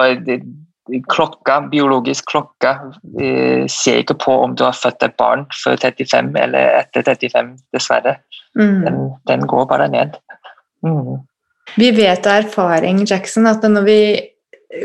klokka, 1.11 1.57
biologisk 1.71 2.27
klokke 2.31 2.75
uh, 2.75 3.63
ser 3.71 4.03
ikke 4.03 4.19
på 4.19 4.35
om 4.43 4.55
du 4.55 4.65
har 4.67 4.77
født 4.77 5.07
et 5.07 5.17
barn 5.19 5.47
før 5.63 5.79
35 5.79 6.35
eller 6.43 6.81
etter 6.83 7.07
35, 7.07 7.55
dessverre. 7.75 8.17
Mm. 8.59 8.79
Den, 8.85 9.01
den, 9.31 9.47
går 9.47 9.67
bare 9.71 9.87
ned. 9.91 10.19
Mm. 10.83 11.21
Vi 11.79 11.91
vet 11.95 12.27
av 12.27 12.43
erfaring 12.43 13.05
Jackson, 13.07 13.47
at 13.47 13.63
når 13.63 13.87
vi 13.87 13.99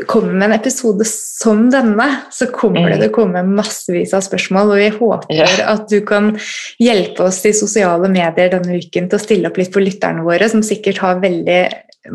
kommer 0.07 0.33
med 0.33 0.49
en 0.49 0.55
episode 0.57 1.05
som 1.07 1.67
denne, 1.71 2.07
så 2.31 2.49
kommer 2.51 2.83
mm. 2.83 2.89
det 2.89 2.97
til 3.01 3.11
å 3.11 3.15
komme 3.15 3.43
massevis 3.47 4.13
av 4.17 4.25
spørsmål. 4.25 4.73
Og 4.73 4.81
vi 4.81 4.89
håper 4.97 5.63
at 5.63 5.87
du 5.91 5.99
kan 6.07 6.33
hjelpe 6.81 7.27
oss 7.29 7.43
i 7.47 7.53
sosiale 7.55 8.09
medier 8.11 8.51
denne 8.53 8.79
uken 8.81 9.07
til 9.07 9.19
å 9.19 9.23
stille 9.23 9.51
opp 9.51 9.59
litt 9.59 9.73
for 9.73 9.85
lytterne 9.85 10.25
våre, 10.27 10.49
som 10.51 10.65
sikkert 10.65 10.99
har 11.03 11.23
veldig 11.23 11.61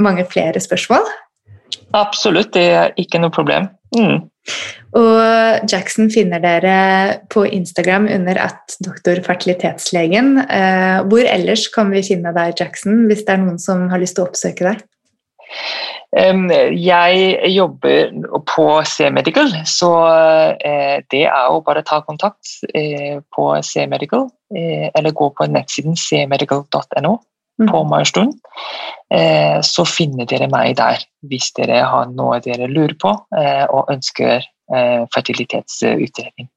mange 0.03 0.27
flere 0.29 0.61
spørsmål. 0.63 1.09
Absolutt, 1.97 2.53
det 2.57 2.69
er 2.77 2.95
ikke 3.01 3.21
noe 3.23 3.33
problem. 3.33 3.71
Mm. 3.97 4.29
Og 4.99 5.71
Jackson 5.71 6.11
finner 6.13 6.43
dere 6.43 6.77
på 7.33 7.45
Instagram 7.49 8.09
under 8.13 8.41
at 8.49 8.77
doktorfertilitetslegen. 8.85 10.35
Eh, 10.45 10.99
hvor 11.09 11.25
ellers 11.25 11.69
kan 11.73 11.93
vi 11.93 12.05
finne 12.05 12.35
deg, 12.37 12.57
Jackson, 12.61 13.07
hvis 13.09 13.25
det 13.25 13.37
er 13.37 13.45
noen 13.45 13.61
som 13.63 13.87
har 13.93 14.03
lyst 14.03 14.19
til 14.19 14.27
å 14.27 14.29
oppsøke 14.29 14.69
deg? 14.69 14.83
Jeg 16.13 17.53
jobber 17.55 18.11
på 18.45 18.65
C-Medical, 18.85 19.49
så 19.65 19.91
eh, 20.61 21.01
det 21.11 21.23
er 21.25 21.47
jo 21.49 21.63
bare 21.65 21.81
å 21.81 21.89
ta 21.89 22.03
kontakt 22.05 22.59
eh, 22.75 23.23
på 23.33 23.47
C-Medical, 23.65 24.27
eh, 24.53 24.91
eller 24.93 25.17
gå 25.17 25.31
på 25.33 25.47
nettsiden 25.49 25.97
cmedical.no 25.97 27.15
mm. 27.17 27.69
på 27.71 27.85
Majorstuen. 27.89 28.35
Så 29.65 29.85
finner 29.85 30.25
dere 30.25 30.47
meg 30.49 30.79
der 30.79 31.03
hvis 31.29 31.51
dere 31.57 31.83
har 31.85 32.07
noe 32.09 32.39
dere 32.41 32.65
lurer 32.65 32.95
på 32.97 33.11
og 33.13 33.91
ønsker 33.93 34.41
fertilitetsutredning. 35.13 36.49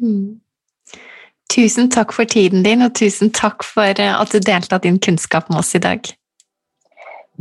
Mm. 0.00 0.40
Tusen 1.52 1.90
takk 1.92 2.16
for 2.16 2.24
tiden 2.24 2.64
din, 2.64 2.80
og 2.80 2.96
tusen 2.96 3.28
takk 3.36 3.60
for 3.60 4.00
at 4.00 4.32
du 4.32 4.40
delte 4.40 4.78
av 4.78 4.86
din 4.88 4.96
kunnskap 5.04 5.52
med 5.52 5.60
oss 5.60 5.74
i 5.76 5.82
dag. 5.84 6.08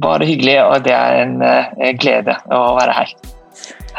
Bare 0.02 0.26
hyggelig, 0.26 0.58
og 0.64 0.82
det 0.88 0.96
er 0.96 1.22
en 1.26 1.38
uh, 1.44 1.92
glede 2.02 2.38
å 2.50 2.64
være 2.80 2.98
her. 3.02 3.14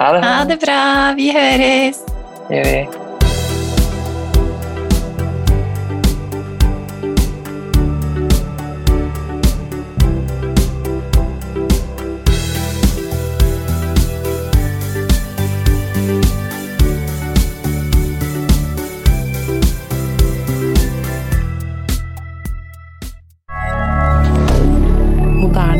Ha 0.00 0.10
det. 0.16 0.24
Ha 0.26 0.34
det 0.48 0.58
bra. 0.64 0.82
Vi 1.18 1.30
høres. 1.36 2.04
Det 2.48 2.60
gjør 2.60 2.70
vi. 2.72 3.11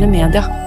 moderne 0.07 0.11
media. 0.11 0.62